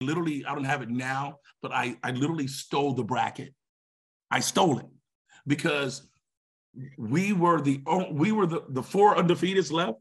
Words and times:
literally, 0.00 0.44
I 0.44 0.54
don't 0.54 0.64
have 0.64 0.82
it 0.82 0.90
now, 0.90 1.36
but 1.62 1.72
I, 1.72 1.96
I 2.02 2.12
literally 2.12 2.46
stole 2.46 2.94
the 2.94 3.04
bracket. 3.04 3.54
I 4.30 4.40
stole 4.40 4.78
it 4.78 4.86
because 5.46 6.08
we 6.96 7.32
were 7.32 7.60
the 7.60 7.82
we 8.12 8.32
were 8.32 8.46
the, 8.46 8.62
the 8.68 8.82
four 8.82 9.16
undefeateds 9.16 9.72
left. 9.72 9.98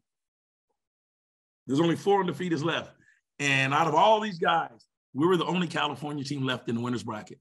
There's 1.66 1.80
only 1.80 1.96
four 1.96 2.24
undefeateds 2.24 2.64
left. 2.64 2.92
And 3.40 3.74
out 3.74 3.88
of 3.88 3.96
all 3.96 4.20
these 4.20 4.38
guys, 4.38 4.88
we 5.14 5.26
were 5.26 5.38
the 5.38 5.46
only 5.46 5.68
California 5.68 6.24
team 6.24 6.44
left 6.46 6.70
in 6.70 6.76
the 6.76 6.82
winners 6.82 7.04
bracket. 7.04 7.40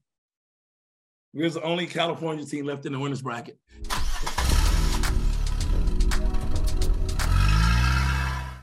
We 1.33 1.43
were 1.43 1.49
the 1.49 1.61
only 1.61 1.85
California 1.85 2.45
team 2.45 2.65
left 2.65 2.85
in 2.85 2.93
the 2.93 2.99
winners 2.99 3.21
bracket. 3.21 3.59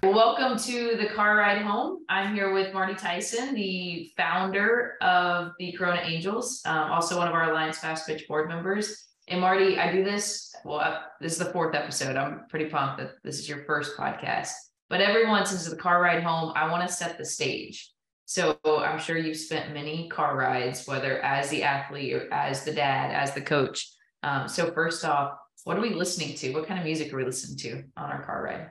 Welcome 0.06 0.56
to 0.60 0.96
the 0.96 1.08
car 1.08 1.36
ride 1.36 1.62
home. 1.62 2.04
I'm 2.08 2.32
here 2.32 2.52
with 2.52 2.72
Marty 2.72 2.94
Tyson, 2.94 3.54
the 3.54 4.08
founder 4.16 4.94
of 5.00 5.50
the 5.58 5.72
Corona 5.72 6.00
Angels, 6.04 6.62
um, 6.64 6.92
also 6.92 7.18
one 7.18 7.26
of 7.26 7.34
our 7.34 7.50
Alliance 7.50 7.78
Fast 7.78 8.06
Pitch 8.06 8.26
board 8.28 8.48
members. 8.48 9.08
And 9.26 9.40
Marty, 9.40 9.80
I 9.80 9.90
do 9.90 10.04
this. 10.04 10.54
Well, 10.64 10.78
uh, 10.78 11.00
this 11.20 11.32
is 11.32 11.38
the 11.38 11.46
fourth 11.46 11.74
episode. 11.74 12.14
I'm 12.14 12.46
pretty 12.48 12.66
pumped 12.66 12.98
that 12.98 13.14
this 13.24 13.40
is 13.40 13.48
your 13.48 13.64
first 13.64 13.96
podcast. 13.96 14.52
But 14.88 15.00
everyone, 15.00 15.44
since 15.44 15.68
the 15.68 15.74
car 15.74 16.00
ride 16.00 16.22
home, 16.22 16.52
I 16.54 16.70
want 16.70 16.88
to 16.88 16.94
set 16.94 17.18
the 17.18 17.24
stage. 17.24 17.90
So 18.26 18.58
I'm 18.64 19.00
sure 19.00 19.18
you've 19.18 19.36
spent 19.36 19.74
many 19.74 20.08
car 20.08 20.36
rides, 20.36 20.86
whether 20.86 21.20
as 21.22 21.50
the 21.50 21.64
athlete 21.64 22.14
or 22.14 22.32
as 22.32 22.64
the 22.64 22.72
dad, 22.72 23.12
as 23.12 23.34
the 23.34 23.40
coach. 23.40 23.90
Um, 24.22 24.46
so 24.46 24.70
first 24.70 25.04
off, 25.04 25.36
what 25.64 25.76
are 25.76 25.82
we 25.82 25.94
listening 25.94 26.36
to? 26.36 26.52
What 26.52 26.68
kind 26.68 26.78
of 26.78 26.86
music 26.86 27.12
are 27.12 27.16
we 27.16 27.24
listening 27.24 27.58
to 27.58 27.82
on 27.96 28.12
our 28.12 28.24
car 28.24 28.44
ride? 28.44 28.70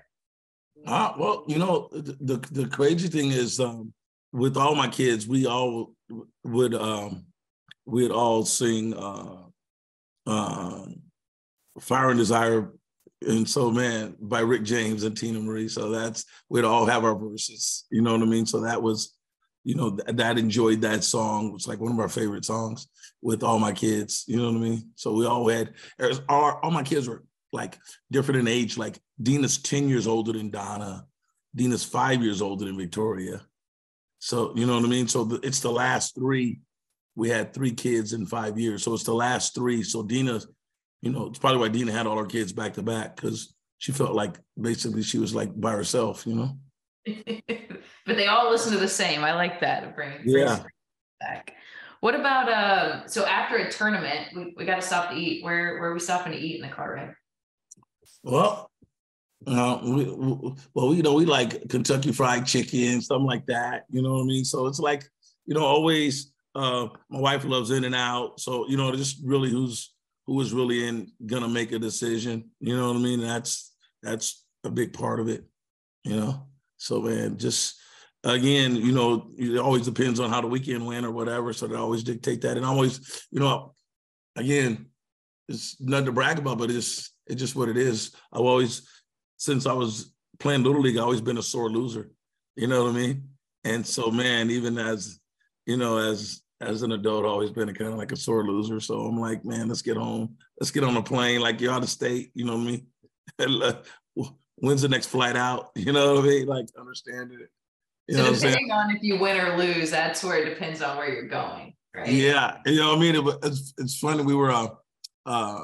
Uh, 0.85 1.13
well, 1.17 1.43
you 1.47 1.57
know, 1.57 1.89
the, 1.91 2.17
the, 2.21 2.37
the 2.51 2.67
crazy 2.67 3.07
thing 3.07 3.31
is 3.31 3.59
um, 3.59 3.93
with 4.31 4.57
all 4.57 4.75
my 4.75 4.87
kids, 4.87 5.27
we 5.27 5.45
all 5.45 5.93
would 6.43 6.75
um, 6.75 7.25
we'd 7.85 8.11
all 8.11 8.43
sing 8.45 8.93
uh, 8.93 9.43
uh, 10.27 10.85
Fire 11.79 12.09
and 12.09 12.19
Desire 12.19 12.71
and 13.21 13.49
so 13.49 13.71
man 13.71 14.15
by 14.19 14.39
Rick 14.41 14.63
James 14.63 15.03
and 15.03 15.15
Teena 15.15 15.41
Marie. 15.43 15.67
So 15.67 15.89
that's 15.89 16.25
we'd 16.49 16.65
all 16.65 16.85
have 16.85 17.03
our 17.03 17.15
verses, 17.15 17.85
you 17.89 18.01
know 18.01 18.11
what 18.11 18.21
I 18.21 18.25
mean? 18.25 18.45
So 18.45 18.61
that 18.61 18.81
was, 18.81 19.15
you 19.63 19.75
know, 19.75 19.95
th- 19.95 20.17
that 20.17 20.37
enjoyed 20.37 20.81
that 20.81 21.03
song. 21.03 21.53
It's 21.55 21.67
like 21.67 21.79
one 21.79 21.91
of 21.91 21.99
our 21.99 22.09
favorite 22.09 22.45
songs 22.45 22.87
with 23.21 23.41
all 23.41 23.57
my 23.57 23.71
kids, 23.71 24.25
you 24.27 24.37
know 24.37 24.51
what 24.51 24.57
I 24.57 24.59
mean? 24.59 24.89
So 24.95 25.13
we 25.13 25.25
all 25.25 25.47
had 25.47 25.73
all, 26.29 26.59
all 26.61 26.71
my 26.71 26.83
kids 26.83 27.07
were 27.07 27.23
like 27.55 27.77
different 28.11 28.41
in 28.41 28.47
age. 28.47 28.77
Like 28.77 28.99
Dena's 29.21 29.57
10 29.57 29.89
years 29.89 30.07
older 30.07 30.33
than 30.33 30.49
Donna. 30.49 31.05
Dena's 31.55 31.83
five 31.83 32.21
years 32.21 32.41
older 32.41 32.65
than 32.65 32.77
Victoria. 32.77 33.41
So, 34.19 34.55
you 34.55 34.65
know 34.65 34.75
what 34.75 34.85
I 34.85 34.87
mean? 34.87 35.07
So 35.07 35.23
the, 35.23 35.35
it's 35.41 35.59
the 35.59 35.71
last 35.71 36.15
three. 36.15 36.59
We 37.15 37.29
had 37.29 37.53
three 37.53 37.71
kids 37.71 38.13
in 38.13 38.25
five 38.25 38.59
years. 38.59 38.83
So 38.83 38.93
it's 38.93 39.03
the 39.03 39.13
last 39.13 39.55
three. 39.55 39.83
So 39.83 40.03
Dena, 40.03 40.41
you 41.01 41.11
know, 41.11 41.27
it's 41.27 41.39
probably 41.39 41.59
why 41.59 41.69
Dena 41.69 41.91
had 41.91 42.07
all 42.07 42.17
her 42.17 42.25
kids 42.25 42.51
back 42.51 42.73
to 42.73 42.83
back 42.83 43.15
because 43.15 43.53
she 43.77 43.91
felt 43.91 44.13
like 44.13 44.37
basically 44.59 45.03
she 45.03 45.17
was 45.17 45.33
like 45.33 45.49
by 45.59 45.71
herself, 45.71 46.25
you 46.27 46.35
know? 46.35 46.57
but 48.05 48.17
they 48.17 48.27
all 48.27 48.49
listen 48.49 48.73
to 48.73 48.79
the 48.79 48.87
same. 48.87 49.23
I 49.23 49.33
like 49.33 49.61
that. 49.61 49.95
Bring, 49.95 50.11
yeah. 50.25 50.63
Back. 51.19 51.53
What 52.01 52.15
about 52.15 52.49
uh 52.49 53.07
so 53.07 53.25
after 53.25 53.57
a 53.57 53.71
tournament, 53.71 54.27
we, 54.35 54.53
we 54.57 54.65
got 54.65 54.75
to 54.75 54.81
stop 54.81 55.09
to 55.09 55.15
eat. 55.15 55.43
Where 55.43 55.79
where 55.79 55.89
are 55.89 55.93
we 55.93 55.99
stopping 55.99 56.33
to 56.33 56.37
eat 56.37 56.61
in 56.61 56.67
the 56.67 56.73
car 56.73 56.93
ride? 56.93 57.15
Well, 58.25 58.71
uh, 59.45 59.79
we, 59.83 60.05
we, 60.05 60.53
well, 60.73 60.95
you 60.95 61.03
know, 61.03 61.13
we 61.13 61.25
like 61.25 61.69
Kentucky 61.69 62.11
Fried 62.11 62.47
Chicken, 62.47 62.99
something 62.99 63.27
like 63.27 63.45
that. 63.45 63.85
You 63.91 64.01
know 64.01 64.13
what 64.13 64.23
I 64.23 64.25
mean? 64.25 64.43
So 64.43 64.65
it's 64.65 64.79
like, 64.79 65.07
you 65.45 65.53
know, 65.53 65.63
always. 65.63 66.31
Uh, 66.55 66.87
my 67.09 67.19
wife 67.19 67.43
loves 67.43 67.69
In 67.69 67.83
and 67.83 67.93
Out, 67.93 68.39
so 68.39 68.65
you 68.69 68.77
know, 68.77 68.95
just 68.95 69.19
really 69.25 69.49
who's 69.49 69.93
who 70.25 70.39
is 70.39 70.53
really 70.53 70.87
in 70.87 71.11
gonna 71.25 71.49
make 71.49 71.73
a 71.73 71.77
decision. 71.77 72.49
You 72.61 72.77
know 72.77 72.87
what 72.87 72.95
I 72.95 73.01
mean? 73.01 73.19
That's 73.19 73.73
that's 74.01 74.45
a 74.63 74.69
big 74.69 74.93
part 74.93 75.19
of 75.19 75.27
it. 75.27 75.43
You 76.05 76.15
know, 76.15 76.47
so 76.77 77.01
man, 77.01 77.37
just 77.37 77.75
again, 78.23 78.77
you 78.77 78.93
know, 78.93 79.31
it 79.37 79.57
always 79.57 79.83
depends 79.83 80.21
on 80.21 80.29
how 80.29 80.39
the 80.39 80.47
weekend 80.47 80.87
went 80.87 81.05
or 81.05 81.11
whatever. 81.11 81.51
So 81.51 81.67
they 81.67 81.75
always 81.75 82.03
dictate 82.03 82.41
that, 82.43 82.55
and 82.55 82.65
always, 82.65 83.27
you 83.31 83.41
know, 83.41 83.75
again, 84.37 84.85
it's 85.49 85.75
nothing 85.81 86.05
to 86.05 86.11
brag 86.13 86.39
about, 86.39 86.57
but 86.57 86.71
it's 86.71 87.11
it's 87.27 87.41
just 87.41 87.55
what 87.55 87.69
it 87.69 87.77
is. 87.77 88.15
I've 88.31 88.41
always, 88.41 88.87
since 89.37 89.65
I 89.65 89.73
was 89.73 90.13
playing 90.39 90.63
little 90.63 90.81
league, 90.81 90.97
I've 90.97 91.03
always 91.03 91.21
been 91.21 91.37
a 91.37 91.43
sore 91.43 91.69
loser. 91.69 92.11
You 92.55 92.67
know 92.67 92.83
what 92.83 92.91
I 92.91 92.95
mean? 92.95 93.29
And 93.63 93.85
so, 93.85 94.11
man, 94.11 94.49
even 94.49 94.77
as 94.77 95.19
you 95.65 95.77
know, 95.77 95.97
as 95.97 96.41
as 96.61 96.83
an 96.83 96.93
adult, 96.93 97.25
I've 97.25 97.31
always 97.31 97.51
been 97.51 97.69
a 97.69 97.73
kind 97.73 97.91
of 97.91 97.97
like 97.97 98.11
a 98.11 98.17
sore 98.17 98.45
loser. 98.45 98.79
So 98.79 99.01
I'm 99.01 99.19
like, 99.19 99.43
man, 99.43 99.67
let's 99.67 99.81
get 99.81 99.97
home. 99.97 100.37
Let's 100.59 100.71
get 100.71 100.83
on 100.83 100.95
a 100.95 101.03
plane. 101.03 101.41
Like 101.41 101.59
you're 101.59 101.73
out 101.73 101.83
of 101.83 101.89
state. 101.89 102.31
You 102.33 102.45
know 102.45 102.57
what 102.57 102.67
I 103.39 103.49
mean? 103.49 103.75
When's 104.57 104.81
the 104.81 104.87
next 104.87 105.07
flight 105.07 105.35
out? 105.35 105.71
You 105.75 105.91
know 105.91 106.15
what 106.15 106.25
I 106.25 106.27
mean? 106.27 106.47
Like 106.47 106.67
understanding 106.79 107.39
it. 107.41 107.49
You 108.07 108.17
so 108.17 108.33
depending 108.35 108.71
on 108.71 108.95
if 108.95 109.01
you 109.01 109.17
win 109.17 109.39
or 109.39 109.57
lose, 109.57 109.89
that's 109.89 110.23
where 110.23 110.37
it 110.37 110.47
depends 110.47 110.81
on 110.81 110.95
where 110.95 111.11
you're 111.11 111.27
going, 111.27 111.73
right? 111.95 112.07
Yeah, 112.07 112.57
you 112.65 112.75
know 112.75 112.89
what 112.89 112.99
I 112.99 113.01
mean. 113.01 113.15
It, 113.15 113.35
it's 113.43 113.73
it's 113.79 113.97
funny. 113.97 114.23
We 114.23 114.35
were 114.35 114.51
uh, 114.51 114.67
uh, 115.25 115.63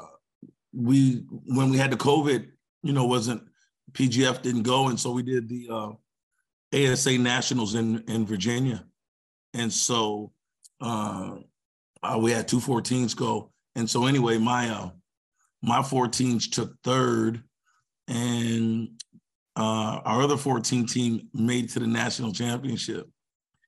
we 0.72 1.24
when 1.28 1.70
we 1.70 1.78
had 1.78 1.90
the 1.90 1.96
COVID, 1.96 2.48
you 2.82 2.92
know, 2.92 3.06
wasn't 3.06 3.42
PGF 3.92 4.42
didn't 4.42 4.62
go, 4.62 4.88
and 4.88 4.98
so 4.98 5.10
we 5.10 5.22
did 5.22 5.48
the 5.48 5.68
uh, 5.70 5.92
ASA 6.74 7.18
Nationals 7.18 7.74
in 7.74 8.02
in 8.08 8.26
Virginia, 8.26 8.84
and 9.54 9.72
so 9.72 10.32
uh, 10.80 11.36
uh, 12.02 12.18
we 12.20 12.32
had 12.32 12.48
two 12.48 12.58
14s 12.58 13.16
go, 13.16 13.52
and 13.74 13.88
so 13.88 14.06
anyway, 14.06 14.38
my 14.38 14.68
uh, 14.70 14.90
my 15.62 15.78
14s 15.78 16.50
took 16.50 16.74
third, 16.82 17.42
and 18.08 18.88
uh, 19.56 20.00
our 20.04 20.22
other 20.22 20.36
14 20.36 20.86
team 20.86 21.28
made 21.34 21.68
to 21.70 21.78
the 21.78 21.86
national 21.86 22.32
championship. 22.32 23.08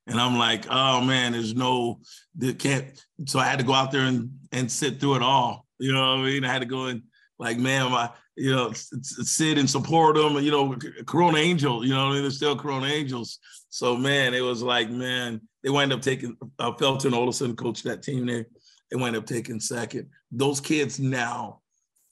And 0.06 0.20
I'm 0.20 0.38
like, 0.38 0.66
oh 0.70 1.00
man, 1.00 1.32
there's 1.32 1.54
no, 1.54 2.00
they 2.34 2.52
can't. 2.52 2.86
So 3.26 3.38
I 3.38 3.44
had 3.44 3.58
to 3.58 3.64
go 3.64 3.72
out 3.72 3.90
there 3.90 4.02
and, 4.02 4.30
and 4.52 4.70
sit 4.70 5.00
through 5.00 5.16
it 5.16 5.22
all. 5.22 5.63
You 5.78 5.92
know 5.92 6.00
what 6.00 6.20
I 6.20 6.22
mean? 6.22 6.44
I 6.44 6.52
had 6.52 6.60
to 6.60 6.66
go 6.66 6.86
and 6.86 7.02
like, 7.38 7.58
man, 7.58 7.90
my, 7.90 8.10
you 8.36 8.54
know, 8.54 8.72
sit 8.72 9.58
and 9.58 9.68
support 9.68 10.16
them. 10.16 10.36
You 10.38 10.50
know, 10.50 10.76
Corona 11.06 11.38
Angel. 11.38 11.84
You 11.84 11.94
know, 11.94 12.14
they're 12.14 12.30
still 12.30 12.56
Corona 12.56 12.86
Angels. 12.86 13.38
So 13.68 13.96
man, 13.96 14.34
it 14.34 14.40
was 14.40 14.62
like, 14.62 14.90
man, 14.90 15.40
they 15.62 15.70
wind 15.70 15.92
up 15.92 16.02
taking 16.02 16.36
uh, 16.58 16.72
Felton 16.74 17.14
Olson, 17.14 17.56
coach 17.56 17.82
that 17.82 18.02
team 18.02 18.26
there. 18.26 18.46
They 18.90 18.96
wind 18.96 19.16
up 19.16 19.26
taking 19.26 19.60
second. 19.60 20.10
Those 20.30 20.60
kids 20.60 21.00
now 21.00 21.60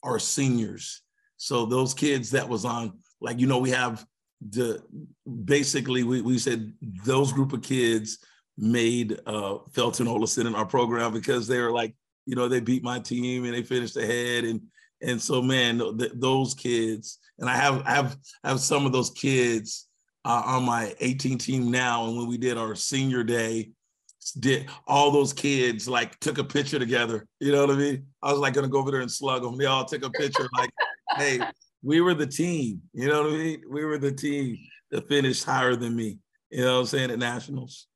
are 0.01 0.19
seniors. 0.19 1.01
So 1.37 1.65
those 1.65 1.93
kids 1.93 2.31
that 2.31 2.47
was 2.47 2.65
on, 2.65 2.99
like, 3.21 3.39
you 3.39 3.47
know, 3.47 3.59
we 3.59 3.71
have 3.71 4.05
the 4.49 4.83
basically 5.45 6.03
we, 6.03 6.21
we 6.21 6.37
said 6.37 6.73
those 7.05 7.31
group 7.31 7.53
of 7.53 7.61
kids 7.61 8.19
made 8.57 9.19
uh 9.25 9.57
Felton 9.71 10.07
Olson 10.07 10.47
in 10.47 10.55
our 10.55 10.65
program 10.65 11.13
because 11.13 11.47
they 11.47 11.59
were 11.59 11.71
like 11.71 11.95
you 12.25 12.35
know, 12.35 12.47
they 12.47 12.59
beat 12.59 12.83
my 12.83 12.99
team 12.99 13.45
and 13.45 13.53
they 13.53 13.63
finished 13.63 13.97
ahead. 13.97 14.43
And 14.43 14.61
and 15.01 15.21
so, 15.21 15.41
man, 15.41 15.79
th- 15.97 16.13
those 16.15 16.53
kids, 16.53 17.19
and 17.39 17.49
I 17.49 17.55
have 17.55 17.83
I 17.85 17.91
have 17.91 18.17
I 18.43 18.49
have 18.49 18.59
some 18.59 18.85
of 18.85 18.91
those 18.91 19.09
kids 19.11 19.87
uh, 20.25 20.43
on 20.45 20.63
my 20.63 20.93
18 20.99 21.37
team 21.37 21.71
now. 21.71 22.05
And 22.07 22.17
when 22.17 22.27
we 22.27 22.37
did 22.37 22.57
our 22.57 22.75
senior 22.75 23.23
day, 23.23 23.71
did 24.39 24.69
all 24.87 25.11
those 25.11 25.33
kids 25.33 25.87
like 25.87 26.17
took 26.19 26.37
a 26.37 26.43
picture 26.43 26.79
together. 26.79 27.27
You 27.39 27.51
know 27.51 27.65
what 27.65 27.75
I 27.75 27.77
mean? 27.77 28.05
I 28.21 28.31
was 28.31 28.39
like 28.39 28.53
gonna 28.53 28.69
go 28.69 28.79
over 28.79 28.91
there 28.91 29.01
and 29.01 29.11
slug 29.11 29.43
them. 29.43 29.57
They 29.57 29.65
all 29.65 29.85
took 29.85 30.05
a 30.05 30.09
picture, 30.09 30.47
like, 30.57 30.69
hey, 31.17 31.41
we 31.81 32.01
were 32.01 32.13
the 32.13 32.27
team. 32.27 32.81
You 32.93 33.09
know 33.09 33.23
what 33.23 33.33
I 33.33 33.37
mean? 33.37 33.63
We 33.69 33.83
were 33.83 33.97
the 33.97 34.11
team 34.11 34.57
that 34.91 35.07
finished 35.09 35.43
higher 35.43 35.75
than 35.75 35.95
me. 35.95 36.19
You 36.49 36.63
know 36.63 36.75
what 36.75 36.79
I'm 36.81 36.85
saying 36.85 37.11
at 37.11 37.19
nationals. 37.19 37.87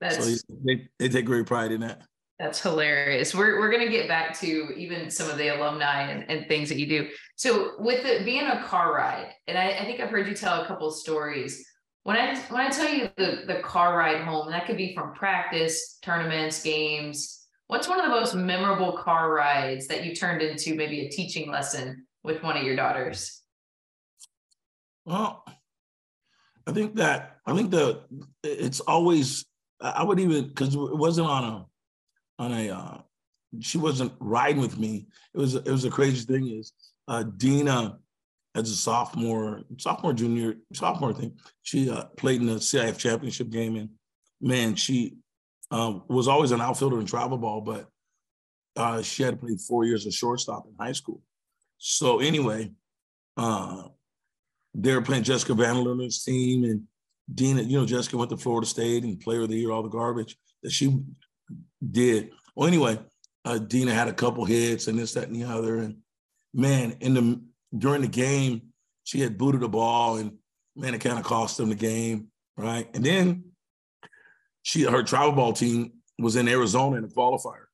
That's... 0.00 0.40
So 0.40 0.56
they, 0.64 0.88
they 0.98 1.08
take 1.08 1.26
great 1.26 1.46
pride 1.46 1.72
in 1.72 1.80
that. 1.80 2.02
That's 2.38 2.60
hilarious. 2.60 3.34
We're, 3.34 3.60
we're 3.60 3.70
going 3.70 3.86
to 3.86 3.92
get 3.92 4.08
back 4.08 4.38
to 4.40 4.72
even 4.76 5.10
some 5.10 5.30
of 5.30 5.38
the 5.38 5.48
alumni 5.48 6.10
and, 6.10 6.28
and 6.28 6.48
things 6.48 6.68
that 6.70 6.78
you 6.78 6.86
do. 6.86 7.08
So 7.36 7.74
with 7.78 8.04
it 8.04 8.24
being 8.24 8.46
a 8.46 8.62
car 8.64 8.94
ride, 8.94 9.32
and 9.46 9.56
I, 9.56 9.70
I 9.70 9.84
think 9.84 10.00
I've 10.00 10.10
heard 10.10 10.26
you 10.26 10.34
tell 10.34 10.62
a 10.62 10.66
couple 10.66 10.90
stories. 10.90 11.64
When 12.04 12.16
I 12.16 12.36
when 12.48 12.60
I 12.60 12.68
tell 12.68 12.92
you 12.92 13.10
the, 13.16 13.44
the 13.46 13.60
car 13.62 13.96
ride 13.96 14.22
home, 14.22 14.50
that 14.50 14.66
could 14.66 14.76
be 14.76 14.92
from 14.92 15.14
practice, 15.14 15.98
tournaments, 16.02 16.62
games. 16.62 17.46
What's 17.68 17.88
one 17.88 18.00
of 18.00 18.04
the 18.04 18.10
most 18.10 18.34
memorable 18.34 18.98
car 18.98 19.32
rides 19.32 19.86
that 19.86 20.04
you 20.04 20.14
turned 20.14 20.42
into 20.42 20.74
maybe 20.74 21.06
a 21.06 21.10
teaching 21.10 21.48
lesson 21.48 22.06
with 22.24 22.42
one 22.42 22.56
of 22.56 22.64
your 22.64 22.74
daughters? 22.74 23.42
Well, 25.04 25.44
I 26.66 26.72
think 26.72 26.96
that 26.96 27.36
I 27.46 27.54
think 27.54 27.70
that 27.70 28.02
it's 28.42 28.80
always 28.80 29.44
I 29.80 30.02
would 30.02 30.18
even 30.18 30.48
because 30.48 30.74
it 30.74 30.96
wasn't 30.96 31.28
on 31.28 31.44
a 31.44 31.66
on 32.42 32.52
a 32.52 32.70
uh, 32.70 32.98
she 33.60 33.78
wasn't 33.78 34.12
riding 34.18 34.60
with 34.60 34.78
me. 34.78 35.06
It 35.34 35.38
was 35.38 35.54
it 35.54 35.70
was 35.70 35.84
a 35.84 35.90
crazy 35.90 36.24
thing 36.24 36.48
is 36.48 36.72
uh, 37.08 37.22
Dena 37.22 37.98
as 38.54 38.70
a 38.70 38.76
sophomore, 38.76 39.62
sophomore, 39.78 40.12
junior, 40.12 40.56
sophomore 40.74 41.14
thing, 41.14 41.32
she 41.62 41.88
uh, 41.88 42.04
played 42.16 42.40
in 42.40 42.46
the 42.46 42.54
CIF 42.54 42.98
championship 42.98 43.50
game 43.50 43.76
and 43.76 43.88
man, 44.40 44.74
she 44.74 45.16
uh, 45.70 46.00
was 46.08 46.28
always 46.28 46.50
an 46.50 46.60
outfielder 46.60 47.00
in 47.00 47.06
travel 47.06 47.38
ball, 47.38 47.62
but 47.62 47.88
uh, 48.76 49.00
she 49.00 49.22
had 49.22 49.40
played 49.40 49.60
four 49.60 49.84
years 49.84 50.06
of 50.06 50.12
shortstop 50.12 50.66
in 50.66 50.74
high 50.78 50.92
school. 50.92 51.22
So 51.78 52.20
anyway, 52.20 52.72
uh, 53.36 53.84
they 54.74 54.94
were 54.94 55.02
playing 55.02 55.22
Jessica 55.22 55.54
Van 55.54 55.74
Vanderlinder's 55.74 56.22
team 56.22 56.64
and 56.64 56.82
Dena, 57.32 57.62
you 57.62 57.78
know, 57.78 57.86
Jessica 57.86 58.16
went 58.16 58.30
to 58.30 58.36
Florida 58.36 58.66
State 58.66 59.04
and 59.04 59.18
player 59.18 59.42
of 59.42 59.48
the 59.48 59.56
year, 59.56 59.70
all 59.70 59.82
the 59.82 59.88
garbage 59.88 60.36
that 60.62 60.72
she 60.72 60.98
did. 61.90 62.30
Well, 62.54 62.68
anyway, 62.68 62.98
uh, 63.44 63.58
Dena 63.58 63.92
had 63.92 64.08
a 64.08 64.12
couple 64.12 64.44
hits 64.44 64.86
and 64.88 64.98
this, 64.98 65.14
that, 65.14 65.28
and 65.28 65.36
the 65.36 65.44
other. 65.44 65.78
And 65.78 65.98
man, 66.54 66.96
in 67.00 67.14
the 67.14 67.40
during 67.76 68.02
the 68.02 68.08
game, 68.08 68.62
she 69.04 69.20
had 69.20 69.38
booted 69.38 69.62
the 69.62 69.68
ball 69.68 70.16
and 70.16 70.38
man, 70.76 70.94
it 70.94 71.00
kind 71.00 71.18
of 71.18 71.24
cost 71.24 71.56
them 71.56 71.68
the 71.68 71.74
game, 71.74 72.28
right? 72.56 72.88
And 72.94 73.04
then 73.04 73.44
she 74.62 74.82
her 74.82 75.02
travel 75.02 75.32
ball 75.32 75.52
team 75.52 75.92
was 76.18 76.36
in 76.36 76.48
Arizona 76.48 76.96
in 76.96 77.04
a 77.04 77.08
qualifier. 77.08 77.66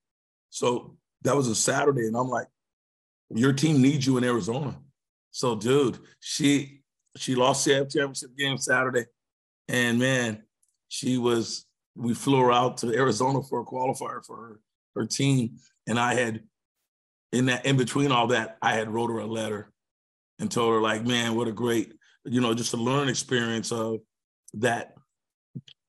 So 0.51 0.97
that 1.23 1.37
was 1.37 1.49
a 1.49 1.55
Saturday, 1.55 2.07
and 2.07 2.17
I'm 2.17 2.29
like, 2.29 2.47
your 3.31 3.53
team 3.53 3.83
needs 3.83 4.07
you 4.07 4.17
in 4.17 4.25
Arizona. 4.25 4.79
So, 5.31 5.55
dude, 5.55 5.99
she 6.21 6.83
she 7.17 7.35
lost 7.35 7.65
the 7.65 7.73
championship 7.73 8.37
game 8.37 8.59
Saturday, 8.59 9.05
and 9.69 9.99
man, 9.99 10.45
she 10.89 11.19
was. 11.19 11.65
We 11.99 12.15
flew 12.15 12.41
her 12.41 12.53
out 12.53 12.79
to 12.79 12.95
Arizona 12.95 13.43
for 13.43 13.61
a 13.61 13.65
qualifier 13.65 14.25
for 14.25 14.37
her 14.37 14.61
her 14.95 15.07
team, 15.07 15.59
and 15.87 15.99
I 15.99 16.15
had 16.15 16.43
in 17.33 17.47
that 17.47 17.67
in 17.67 17.77
between 17.77 18.13
all 18.13 18.29
that, 18.29 18.57
I 18.63 18.73
had 18.73 18.89
wrote 18.89 19.11
her 19.11 19.19
a 19.19 19.27
letter 19.27 19.71
and 20.39 20.51
told 20.51 20.73
her 20.73 20.81
like, 20.81 21.05
man, 21.05 21.35
what 21.35 21.49
a 21.49 21.53
great, 21.53 21.93
you 22.25 22.41
know, 22.41 22.55
just 22.55 22.73
a 22.73 22.77
learning 22.77 23.09
experience 23.09 23.73
of 23.73 24.01
that 24.55 24.95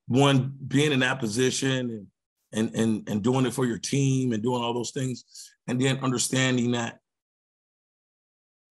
one 0.08 0.54
being 0.68 0.92
in 0.92 1.00
that 1.00 1.20
position 1.20 1.90
and 1.92 2.08
and 2.52 2.76
and 2.76 3.10
and 3.10 3.24
doing 3.24 3.46
it 3.46 3.54
for 3.54 3.66
your 3.66 3.78
team 3.78 4.34
and 4.34 4.42
doing 4.42 4.62
all 4.62 4.74
those 4.74 4.92
things, 4.92 5.24
and 5.68 5.80
then 5.80 6.00
understanding 6.00 6.72
that 6.72 7.00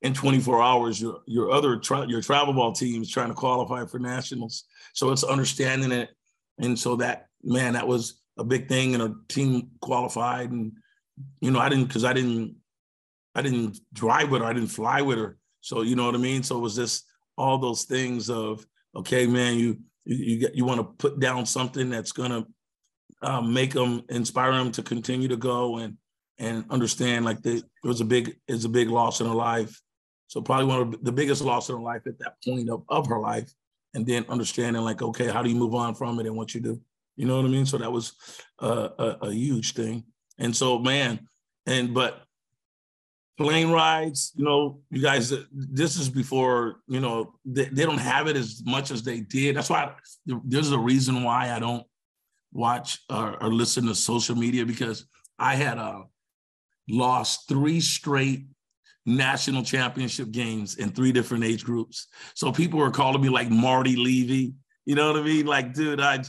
in 0.02 0.14
24 0.14 0.62
hours 0.62 1.00
your 1.00 1.20
your 1.26 1.50
other 1.50 1.76
tra- 1.76 2.08
your 2.08 2.20
travel 2.20 2.55
ball 2.55 2.73
team 2.73 3.02
is 3.02 3.11
trying 3.11 3.29
to 3.29 3.35
qualify 3.35 3.85
for 3.87 3.99
nationals. 3.99 4.64
So 4.94 5.11
it's 5.12 5.25
understanding 5.25 5.93
it, 5.93 6.11
and 6.58 6.76
so 6.76 6.96
that 6.96 7.27
man, 7.43 7.75
that 7.75 7.87
was 7.87 8.20
a 8.38 8.44
big 8.44 8.69
thing, 8.69 8.94
and 8.94 9.02
a 9.02 9.14
team 9.29 9.70
qualified, 9.81 10.50
and 10.50 10.73
you 11.40 11.50
know 11.50 11.58
I 11.58 11.69
didn't 11.69 11.87
because 11.87 12.05
I 12.05 12.12
didn't 12.12 12.56
I 13.35 13.43
didn't 13.43 13.79
drive 13.93 14.31
with 14.31 14.43
her, 14.43 14.49
I 14.49 14.52
didn't 14.52 14.69
fly 14.69 15.02
with 15.02 15.19
her, 15.19 15.38
so 15.61 15.82
you 15.82 15.96
know 15.96 16.06
what 16.06 16.14
I 16.14 16.19
mean. 16.19 16.43
So 16.43 16.56
it 16.56 16.62
was 16.62 16.76
just 16.76 17.06
all 17.37 17.58
those 17.58 17.85
things 17.85 18.31
of 18.31 18.67
okay, 18.94 19.26
man, 19.26 19.58
you 19.58 19.79
you 20.05 20.38
get, 20.38 20.55
you 20.55 20.64
want 20.64 20.81
to 20.81 20.85
put 20.85 21.20
down 21.20 21.46
something 21.46 21.90
that's 21.90 22.12
gonna 22.12 22.46
um, 23.23 23.52
make 23.52 23.73
them 23.73 24.02
inspire 24.08 24.52
them 24.52 24.73
to 24.73 24.82
continue 24.82 25.29
to 25.29 25.37
go 25.37 25.79
and 25.79 25.96
and 26.38 26.64
understand 26.70 27.25
like 27.25 27.43
they, 27.43 27.56
it 27.56 27.64
was 27.82 28.00
a 28.00 28.05
big 28.05 28.37
it's 28.46 28.64
a 28.64 28.69
big 28.69 28.88
loss 28.88 29.20
in 29.20 29.26
her 29.26 29.35
life. 29.35 29.81
So 30.29 30.40
probably 30.40 30.67
one 30.67 30.81
of 30.81 31.05
the 31.05 31.12
biggest 31.12 31.43
loss 31.43 31.69
in 31.69 31.76
her 31.76 31.82
life 31.82 32.02
at 32.06 32.19
that 32.19 32.35
point 32.44 32.69
of, 32.70 32.85
of 32.88 33.06
her 33.06 33.19
life. 33.19 33.50
And 33.94 34.06
then 34.06 34.26
understanding 34.29 34.82
like, 34.82 35.00
okay, 35.00 35.29
how 35.29 35.43
do 35.43 35.49
you 35.49 35.56
move 35.56 35.75
on 35.75 35.94
from 35.94 36.20
it 36.20 36.26
and 36.26 36.37
what 36.37 36.55
you 36.55 36.61
do? 36.61 36.81
You 37.18 37.26
know 37.26 37.36
what 37.36 37.46
I 37.46 37.48
mean? 37.48 37.66
So 37.66 37.78
that 37.78 37.90
was 37.90 38.12
a, 38.60 39.16
a, 39.22 39.32
huge 39.32 39.74
thing. 39.74 40.04
And 40.38 40.54
so, 40.54 40.78
man, 40.78 41.28
and 41.66 41.92
but 41.92 42.22
plane 43.36 43.70
rides, 43.70 44.32
you 44.36 44.44
know, 44.44 44.80
you 44.88 45.02
guys, 45.02 45.34
this 45.50 45.96
is 45.98 46.08
before, 46.08 46.76
you 46.86 47.00
know, 47.00 47.34
they, 47.44 47.64
they 47.64 47.84
don't 47.84 47.98
have 47.98 48.28
it 48.28 48.36
as 48.36 48.62
much 48.64 48.92
as 48.92 49.02
they 49.02 49.18
did. 49.18 49.56
That's 49.56 49.68
why 49.68 49.94
there's 50.26 50.70
a 50.70 50.78
reason 50.78 51.24
why 51.24 51.50
I 51.52 51.58
don't 51.58 51.84
watch 52.52 53.00
or, 53.10 53.42
or 53.42 53.52
listen 53.52 53.86
to 53.86 53.96
social 53.96 54.36
media 54.36 54.64
because 54.64 55.04
I 55.40 55.56
had 55.56 55.76
uh, 55.76 56.02
lost 56.88 57.48
three 57.48 57.80
straight 57.80 58.46
national 59.06 59.64
championship 59.64 60.30
games 60.30 60.76
in 60.76 60.90
three 60.90 61.10
different 61.10 61.42
age 61.42 61.64
groups. 61.64 62.06
So 62.34 62.52
people 62.52 62.78
were 62.78 62.92
calling 62.92 63.20
me 63.20 63.28
like 63.28 63.50
Marv 63.50 63.86
Levy. 63.86 64.54
You 64.86 64.94
know 64.94 65.12
what 65.12 65.20
I 65.20 65.24
mean? 65.24 65.46
Like, 65.46 65.74
dude, 65.74 66.00
I 66.00 66.22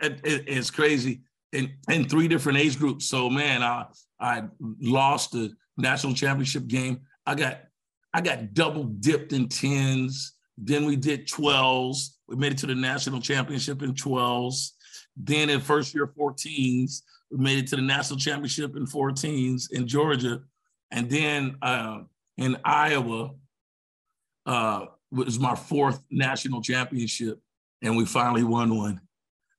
it, 0.00 0.20
it's 0.24 0.70
crazy 0.70 1.22
in 1.52 1.72
in 1.88 2.08
three 2.08 2.28
different 2.28 2.58
age 2.58 2.78
groups. 2.78 3.06
So 3.06 3.28
man, 3.28 3.62
I 3.62 3.86
I 4.20 4.44
lost 4.80 5.32
the 5.32 5.52
national 5.76 6.14
championship 6.14 6.66
game. 6.66 7.00
I 7.26 7.34
got 7.34 7.60
I 8.12 8.20
got 8.20 8.54
double 8.54 8.84
dipped 8.84 9.32
in 9.32 9.48
tens. 9.48 10.34
Then 10.58 10.84
we 10.84 10.96
did 10.96 11.26
12s. 11.26 12.16
We 12.28 12.36
made 12.36 12.52
it 12.52 12.58
to 12.58 12.66
the 12.66 12.74
national 12.74 13.20
championship 13.20 13.82
in 13.82 13.94
12s. 13.94 14.72
Then 15.16 15.48
in 15.48 15.60
first 15.60 15.94
year 15.94 16.06
14s, 16.06 17.02
we 17.30 17.38
made 17.38 17.58
it 17.58 17.66
to 17.68 17.76
the 17.76 17.82
national 17.82 18.18
championship 18.18 18.76
in 18.76 18.84
14s 18.86 19.72
in 19.72 19.86
Georgia. 19.86 20.42
And 20.90 21.08
then 21.08 21.56
uh, 21.62 22.00
in 22.36 22.56
Iowa 22.64 23.30
uh, 24.46 24.86
was 25.10 25.38
my 25.38 25.54
fourth 25.54 26.02
national 26.10 26.62
championship, 26.62 27.40
and 27.82 27.96
we 27.96 28.04
finally 28.04 28.44
won 28.44 28.76
one. 28.76 29.00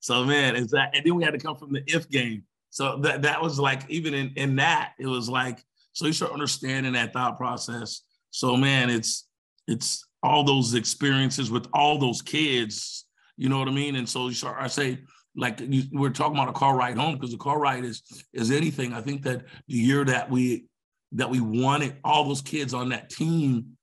So 0.01 0.25
man, 0.25 0.55
is 0.55 0.71
that? 0.71 0.95
And 0.95 1.05
then 1.05 1.15
we 1.15 1.23
had 1.23 1.33
to 1.33 1.39
come 1.39 1.55
from 1.55 1.71
the 1.71 1.83
if 1.87 2.09
game. 2.09 2.43
So 2.69 2.97
that 2.97 3.21
that 3.21 3.41
was 3.41 3.59
like 3.59 3.89
even 3.89 4.13
in 4.13 4.33
in 4.35 4.55
that 4.57 4.93
it 4.99 5.07
was 5.07 5.29
like 5.29 5.63
so 5.93 6.05
you 6.05 6.13
start 6.13 6.31
understanding 6.31 6.93
that 6.93 7.13
thought 7.13 7.37
process. 7.37 8.01
So 8.31 8.57
man, 8.57 8.89
it's 8.89 9.27
it's 9.67 10.05
all 10.23 10.43
those 10.43 10.73
experiences 10.73 11.49
with 11.49 11.67
all 11.73 11.97
those 11.97 12.21
kids. 12.21 13.05
You 13.37 13.49
know 13.49 13.59
what 13.59 13.67
I 13.67 13.71
mean? 13.71 13.95
And 13.95 14.07
so 14.07 14.27
you 14.27 14.33
start. 14.33 14.57
I 14.59 14.67
say 14.67 14.99
like 15.35 15.59
you, 15.61 15.83
we're 15.91 16.09
talking 16.09 16.35
about 16.35 16.49
a 16.49 16.53
car 16.53 16.75
ride 16.75 16.97
home 16.97 17.15
because 17.15 17.31
the 17.31 17.37
car 17.37 17.59
ride 17.59 17.85
is 17.85 18.01
is 18.33 18.51
anything. 18.51 18.93
I 18.93 19.01
think 19.01 19.23
that 19.23 19.45
the 19.67 19.75
year 19.75 20.03
that 20.05 20.29
we 20.29 20.65
that 21.13 21.29
we 21.29 21.41
wanted 21.41 21.97
all 22.03 22.23
those 22.23 22.41
kids 22.41 22.73
on 22.73 22.89
that 22.89 23.09
team 23.09 23.77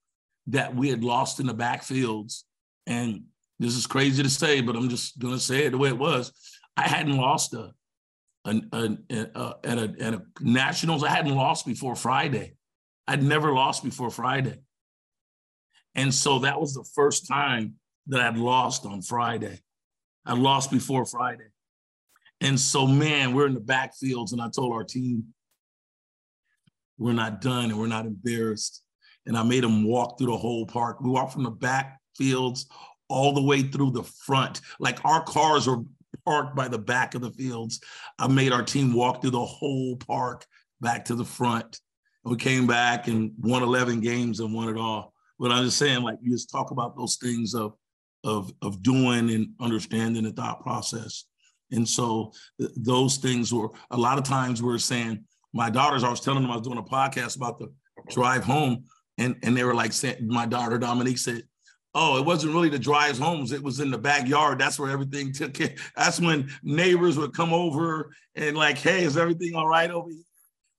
that 0.49 0.75
we 0.75 0.88
had 0.88 1.05
lost 1.05 1.41
in 1.41 1.47
the 1.47 1.55
backfields, 1.55 2.44
and 2.87 3.25
this 3.58 3.76
is 3.76 3.87
crazy 3.87 4.22
to 4.22 4.31
say, 4.31 4.60
but 4.60 4.76
I'm 4.76 4.88
just 4.88 5.19
gonna 5.19 5.38
say 5.38 5.66
it 5.66 5.70
the 5.70 5.78
way 5.78 5.88
it 5.88 5.99
was. 5.99 6.32
I 6.76 6.82
hadn't 6.82 7.16
lost 7.16 7.55
a, 7.55 7.72
a, 8.44 8.60
a, 8.72 8.99
a 9.10 9.55
at 9.64 9.78
a 9.78 9.94
at 10.00 10.14
a 10.14 10.22
nationals. 10.40 11.02
I 11.02 11.10
hadn't 11.10 11.34
lost 11.34 11.66
before 11.66 11.96
Friday. 11.96 12.55
I'd 13.06 13.22
never 13.22 13.52
lost 13.52 13.82
before 13.82 14.10
Friday, 14.10 14.58
and 15.94 16.14
so 16.14 16.40
that 16.40 16.60
was 16.60 16.75
the 16.75 16.87
first 16.94 17.26
time 17.26 17.75
that 18.06 18.20
I'd 18.20 18.37
lost 18.37 18.87
on 18.87 19.02
Friday. 19.02 19.60
I 20.25 20.34
lost 20.34 20.70
before 20.70 21.05
Friday. 21.06 21.49
And 22.40 22.58
so, 22.58 22.87
man, 22.87 23.34
we're 23.34 23.46
in 23.46 23.55
the 23.55 23.60
backfields, 23.60 24.32
and 24.32 24.40
I 24.40 24.49
told 24.49 24.72
our 24.72 24.84
team, 24.84 25.34
we're 26.98 27.12
not 27.12 27.41
done 27.41 27.70
and 27.70 27.79
we're 27.79 27.86
not 27.86 28.06
embarrassed. 28.06 28.82
And 29.27 29.36
I 29.36 29.43
made 29.43 29.62
them 29.62 29.84
walk 29.84 30.19
through 30.19 30.29
the 30.29 30.36
whole 30.36 30.67
park. 30.67 31.00
We 31.00 31.10
walked 31.10 31.32
from 31.32 31.44
the 31.44 31.53
backfields 31.53 32.67
all 33.08 33.32
the 33.32 33.43
way 33.43 33.62
through 33.62 33.93
the 33.93 34.03
front. 34.03 34.60
Like 34.79 35.05
our 35.05 35.22
cars 35.22 35.67
were 35.67 35.82
parked 36.24 36.56
by 36.56 36.69
the 36.69 36.79
back 36.79 37.15
of 37.15 37.22
the 37.22 37.31
fields. 37.31 37.81
I 38.19 38.29
made 38.29 38.53
our 38.53 38.62
team 38.62 38.93
walk 38.93 39.20
through 39.20 39.31
the 39.31 39.44
whole 39.44 39.96
park 39.96 40.46
back 40.81 41.05
to 41.06 41.15
the 41.15 41.24
front. 41.24 41.81
And 42.24 42.32
we 42.32 42.36
came 42.36 42.67
back 42.67 43.08
and 43.08 43.32
won 43.41 43.62
11 43.62 44.00
games 44.00 44.41
and 44.41 44.53
won 44.53 44.69
it 44.69 44.79
all. 44.79 45.12
But 45.38 45.53
I'm 45.53 45.65
just 45.65 45.79
saying, 45.79 46.03
like, 46.03 46.19
you 46.20 46.32
just 46.32 46.50
talk 46.50 46.70
about 46.70 46.96
those 46.96 47.17
things 47.17 47.55
of 47.55 47.74
of 48.24 48.53
of 48.62 48.82
doing 48.82 49.31
and 49.31 49.50
understanding 49.60 50.24
the 50.24 50.32
thought 50.32 50.60
process. 50.60 51.24
And 51.70 51.88
so 51.88 52.32
th- 52.60 52.72
those 52.77 53.19
things 53.19 53.53
were 53.53 53.69
a 53.91 53.96
lot 53.96 54.19
of 54.19 54.24
times 54.24 54.62
we 54.62 54.74
are 54.74 54.79
saying, 54.79 55.24
my 55.53 55.70
daughters, 55.70 56.03
I 56.03 56.10
was 56.10 56.20
telling 56.20 56.43
them 56.43 56.50
I 56.50 56.56
was 56.56 56.67
doing 56.67 56.79
a 56.79 56.82
podcast 56.82 57.36
about 57.36 57.58
the 57.58 57.72
drive 58.10 58.44
home, 58.44 58.84
and, 59.19 59.36
and 59.43 59.56
they 59.56 59.65
were 59.65 59.74
like 59.74 59.93
my 60.22 60.46
daughter 60.46 60.79
Dominique 60.79 61.19
said, 61.19 61.44
Oh, 61.94 62.18
it 62.18 62.24
wasn't 62.24 62.52
really 62.54 62.68
the 62.68 62.78
drives 62.78 63.18
homes. 63.18 63.52
It 63.52 63.62
was 63.62 63.80
in 63.80 63.90
the 63.90 63.98
backyard. 63.98 64.58
That's 64.58 64.78
where 64.78 64.90
everything 64.90 65.32
took 65.32 65.54
care. 65.54 65.74
That's 65.96 66.20
when 66.20 66.50
neighbors 66.62 67.16
would 67.16 67.32
come 67.32 67.52
over 67.52 68.12
and 68.34 68.56
like, 68.56 68.78
hey, 68.78 69.04
is 69.04 69.16
everything 69.16 69.54
all 69.54 69.66
right 69.66 69.90
over 69.90 70.10
here? 70.10 70.22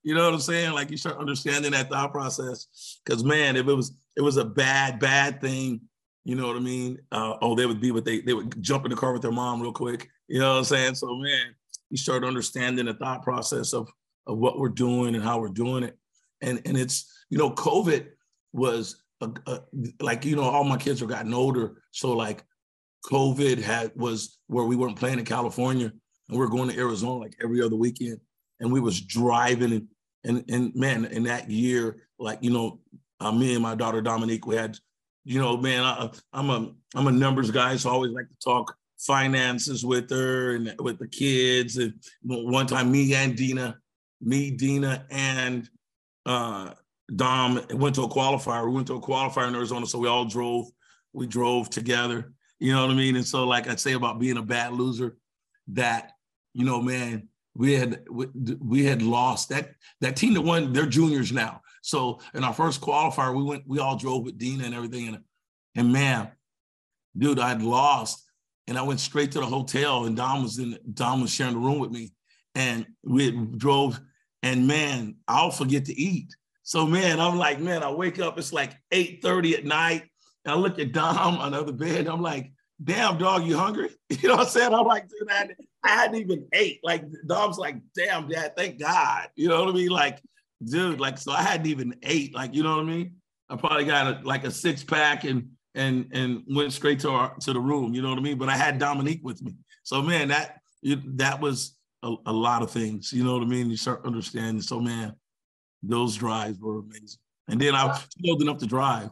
You 0.04 0.16
know 0.16 0.26
what 0.26 0.34
I'm 0.34 0.40
saying? 0.40 0.74
Like 0.74 0.92
you 0.92 0.98
start 0.98 1.18
understanding 1.18 1.72
that 1.72 1.90
thought 1.90 2.12
process. 2.12 3.00
Cause 3.06 3.24
man, 3.24 3.56
if 3.56 3.68
it 3.68 3.74
was 3.74 3.98
it 4.16 4.22
was 4.22 4.38
a 4.38 4.46
bad, 4.46 5.00
bad 5.00 5.42
thing, 5.42 5.82
you 6.24 6.36
know 6.36 6.48
what 6.48 6.56
I 6.56 6.60
mean? 6.60 7.00
Uh, 7.12 7.36
oh, 7.42 7.56
they 7.56 7.66
would 7.66 7.82
be 7.82 7.92
what 7.92 8.06
they 8.06 8.22
they 8.22 8.34
would 8.34 8.62
jump 8.62 8.86
in 8.86 8.92
the 8.92 8.98
car 8.98 9.12
with 9.14 9.22
their 9.22 9.32
mom 9.32 9.62
real 9.62 9.74
quick. 9.74 10.10
You 10.28 10.40
know 10.40 10.52
what 10.52 10.60
I'm 10.60 10.64
saying? 10.64 10.96
So 10.96 11.16
man, 11.16 11.56
you 11.90 11.98
start 11.98 12.24
understanding 12.24 12.86
the 12.86 12.94
thought 12.94 13.24
process 13.24 13.74
of 13.74 13.90
of 14.28 14.38
what 14.38 14.60
we're 14.60 14.70
doing 14.70 15.16
and 15.16 15.24
how 15.24 15.40
we're 15.40 15.50
doing 15.50 15.84
it. 15.84 15.98
And 16.42 16.62
and 16.66 16.78
it's 16.78 17.12
you 17.30 17.38
know, 17.38 17.52
COVID 17.52 18.08
was 18.54 19.04
a, 19.22 19.30
a, 19.48 19.60
like 20.00 20.26
you 20.26 20.36
know, 20.36 20.44
all 20.44 20.64
my 20.64 20.78
kids 20.78 21.02
are 21.02 21.08
gotten 21.08 21.34
older, 21.34 21.82
so 21.92 22.16
like 22.16 22.44
COVID 23.06 23.62
had 23.62 23.92
was 23.96 24.38
where 24.48 24.66
we 24.66 24.76
weren't 24.76 25.00
playing 25.00 25.20
in 25.20 25.26
California 25.26 25.92
and 26.30 26.38
we 26.38 26.44
are 26.46 26.50
going 26.50 26.70
to 26.70 26.78
Arizona 26.78 27.14
like 27.14 27.36
every 27.44 27.62
other 27.62 27.76
weekend, 27.76 28.20
and 28.60 28.72
we 28.72 28.80
was 28.80 29.02
driving 29.02 29.74
and 29.74 29.88
and 30.24 30.44
and 30.50 30.76
man, 30.76 31.06
in 31.06 31.24
that 31.24 31.50
year, 31.50 31.98
like 32.18 32.40
you 32.42 32.52
know, 32.52 32.80
uh, 33.20 33.32
me 33.32 33.54
and 33.54 33.64
my 33.64 33.76
daughter 33.76 34.02
Dominique, 34.02 34.46
we 34.46 34.56
had 34.56 34.78
you 35.26 35.40
know, 35.40 35.58
man, 35.58 35.84
I, 35.84 36.10
am 36.34 36.50
a 36.50 36.72
I'm 36.96 37.08
a 37.08 37.12
numbers 37.12 37.52
guy, 37.52 37.76
so 37.76 37.90
I 37.90 37.94
always 37.94 38.12
like 38.12 38.28
to 38.28 38.36
talk 38.44 38.76
finances 38.98 39.86
with 39.86 40.10
her 40.10 40.56
and 40.56 40.76
with 40.80 41.00
the 41.00 41.08
kids. 41.08 41.78
And 41.78 41.94
one 42.24 42.68
time, 42.68 42.92
me 42.92 43.14
and 43.14 43.36
Dena, 43.36 43.78
me, 44.22 44.52
Dena, 44.52 45.06
and 45.10 45.70
uh, 46.26 46.74
Dom 47.16 47.62
went 47.74 47.96
to 47.96 48.04
a 48.04 48.10
qualifier. 48.10 48.66
We 48.66 48.76
went 48.76 48.88
to 48.88 48.96
a 48.96 49.02
qualifier 49.02 49.48
in 49.48 49.56
Arizona, 49.56 49.86
so 49.86 50.00
we 50.00 50.08
all 50.08 50.26
drove. 50.26 50.68
We 51.14 51.28
drove 51.28 51.70
together. 51.70 52.34
You 52.60 52.74
know 52.74 52.82
what 52.82 52.92
I 52.92 52.96
mean? 52.96 53.16
And 53.16 53.26
so, 53.26 53.48
like 53.48 53.68
I 53.68 53.76
say 53.76 53.94
about 53.94 54.20
being 54.20 54.38
a 54.38 54.44
bad 54.44 54.74
loser, 54.74 55.18
that 55.70 56.12
you 56.54 56.66
know, 56.66 56.82
man, 56.82 57.30
we 57.56 57.74
had 57.74 58.04
we, 58.10 58.28
we 58.60 58.86
had 58.86 59.02
lost 59.02 59.50
that 59.50 59.72
that 60.02 60.16
team 60.16 60.34
that 60.34 60.42
won. 60.42 60.74
They're 60.74 60.86
juniors 60.86 61.32
now. 61.32 61.62
So 61.82 62.20
in 62.34 62.44
our 62.44 62.54
first 62.54 62.82
qualifier, 62.82 63.36
we 63.36 63.44
went. 63.44 63.64
We 63.66 63.80
all 63.80 63.96
drove 63.96 64.24
with 64.24 64.38
Dena 64.38 64.66
and 64.66 64.76
everything, 64.76 65.08
and 65.08 65.20
and 65.76 65.92
man, 65.92 66.30
dude, 67.18 67.40
I'd 67.40 67.62
lost, 67.62 68.24
and 68.68 68.78
I 68.78 68.82
went 68.84 69.00
straight 69.00 69.32
to 69.34 69.40
the 69.40 69.46
hotel, 69.46 70.06
and 70.06 70.16
Dom 70.16 70.44
was 70.44 70.60
in. 70.60 70.78
Dom 70.94 71.22
was 71.22 71.32
sharing 71.32 71.54
the 71.54 71.60
room 71.60 71.80
with 71.80 71.92
me, 71.92 72.12
and 72.56 72.86
we 73.04 73.32
drove. 73.32 74.00
And 74.42 74.68
man, 74.68 75.18
I'll 75.28 75.52
forget 75.52 75.84
to 75.86 75.94
eat. 76.00 76.34
So 76.70 76.86
man, 76.86 77.20
I'm 77.20 77.36
like, 77.36 77.60
man, 77.60 77.82
I 77.82 77.90
wake 77.90 78.20
up, 78.20 78.38
it's 78.38 78.54
like 78.54 78.78
8:30 78.94 79.58
at 79.58 79.66
night. 79.66 80.04
And 80.46 80.54
I 80.54 80.56
look 80.56 80.78
at 80.78 80.92
Dom 80.92 81.38
on 81.40 81.52
the 81.52 81.74
bed. 81.74 82.06
I'm 82.06 82.22
like, 82.22 82.52
damn 82.84 83.18
dog, 83.18 83.48
you 83.48 83.58
hungry? 83.58 83.90
You 84.12 84.30
know 84.30 84.36
what 84.36 84.46
I'm 84.46 84.50
saying? 84.52 84.74
I'm 84.76 84.86
like, 84.86 85.08
dude, 85.10 85.32
I, 85.32 85.50
I 85.84 85.90
hadn't 85.90 86.18
even 86.18 86.46
ate. 86.54 86.80
Like 86.84 87.06
Dom's 87.26 87.58
like, 87.58 87.78
damn, 87.96 88.28
dad, 88.28 88.56
thank 88.56 88.80
God. 88.80 89.30
You 89.36 89.48
know 89.48 89.66
what 89.66 89.74
I 89.74 89.78
mean? 89.78 89.90
Like, 89.90 90.20
dude, 90.64 91.00
like, 91.00 91.18
so 91.18 91.32
I 91.32 91.42
hadn't 91.42 91.66
even 91.66 91.96
ate. 92.04 92.36
Like, 92.36 92.54
you 92.54 92.62
know 92.62 92.76
what 92.76 92.86
I 92.86 92.88
mean? 92.88 93.16
I 93.50 93.56
probably 93.56 93.86
got 93.86 94.22
a, 94.22 94.28
like 94.28 94.44
a 94.44 94.52
six 94.52 94.84
pack 94.84 95.24
and 95.24 95.50
and 95.74 96.06
and 96.14 96.44
went 96.48 96.72
straight 96.72 97.00
to 97.00 97.10
our 97.10 97.36
to 97.38 97.52
the 97.52 97.60
room. 97.60 97.96
You 97.96 98.04
know 98.04 98.10
what 98.10 98.20
I 98.20 98.22
mean? 98.22 98.38
But 98.38 98.50
I 98.50 98.56
had 98.56 98.78
Dominique 98.78 99.22
with 99.24 99.42
me. 99.42 99.56
So 99.82 100.04
man, 100.04 100.28
that 100.28 100.60
that 100.84 101.42
was 101.42 101.76
a, 102.04 102.14
a 102.28 102.32
lot 102.34 102.62
of 102.62 102.70
things. 102.70 103.12
You 103.12 103.24
know 103.24 103.34
what 103.34 103.42
I 103.42 103.48
mean? 103.48 103.72
You 103.72 103.78
start 103.78 104.06
understanding. 104.06 104.62
So 104.62 104.80
man, 104.80 105.16
those 105.84 106.16
drives 106.16 106.60
were 106.60 106.80
amazing. 106.80 107.20
And 107.48 107.60
then 107.60 107.76
I 107.76 107.86
was 107.86 108.08
old 108.28 108.42
enough 108.42 108.58
to 108.60 108.68
drive. 108.68 109.10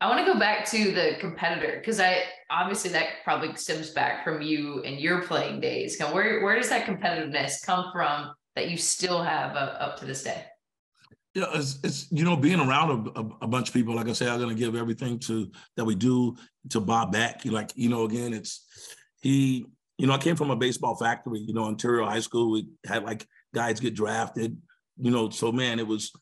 I 0.00 0.08
want 0.08 0.26
to 0.26 0.30
go 0.30 0.38
back 0.38 0.66
to 0.70 0.92
the 0.92 1.16
competitor 1.20 1.76
because 1.78 2.00
I 2.00 2.24
obviously 2.50 2.90
that 2.90 3.24
probably 3.24 3.54
stems 3.56 3.90
back 3.90 4.24
from 4.24 4.42
you 4.42 4.82
and 4.82 5.00
your 5.00 5.22
playing 5.22 5.60
days. 5.60 5.98
Where 5.98 6.42
where 6.42 6.56
does 6.56 6.68
that 6.68 6.86
competitiveness 6.86 7.64
come 7.64 7.90
from 7.92 8.32
that 8.56 8.68
you 8.70 8.76
still 8.76 9.22
have 9.22 9.56
uh, 9.56 9.76
up 9.80 9.98
to 10.00 10.04
this 10.04 10.22
day? 10.22 10.44
Yeah, 11.34 11.46
it's, 11.54 11.78
it's 11.82 12.12
you 12.12 12.24
know 12.24 12.36
being 12.36 12.60
around 12.60 12.90
a, 12.90 13.20
a, 13.20 13.28
a, 13.42 13.46
bunch 13.46 13.68
of 13.68 13.74
people. 13.74 13.94
Like 13.94 14.08
I 14.08 14.12
say, 14.12 14.28
I'm 14.28 14.38
gonna 14.38 14.54
give 14.54 14.76
everything 14.76 15.18
to 15.20 15.50
that 15.76 15.84
we 15.84 15.94
do 15.94 16.36
to 16.70 16.80
Bob 16.80 17.12
back. 17.12 17.44
Like 17.46 17.72
you 17.74 17.88
know, 17.88 18.04
again, 18.04 18.32
it's 18.32 18.66
he. 19.20 19.66
You 19.98 20.06
know, 20.06 20.12
I 20.12 20.18
came 20.18 20.36
from 20.36 20.50
a 20.50 20.56
baseball 20.56 20.94
factory. 20.94 21.38
You 21.38 21.54
know, 21.54 21.64
Ontario 21.64 22.04
High 22.04 22.20
School. 22.20 22.50
We 22.50 22.68
had 22.86 23.02
like 23.02 23.26
guys 23.54 23.80
get 23.80 23.94
drafted 23.94 24.58
you 24.98 25.10
know, 25.10 25.30
so 25.30 25.52
man, 25.52 25.78
it 25.78 25.86
was 25.86 26.12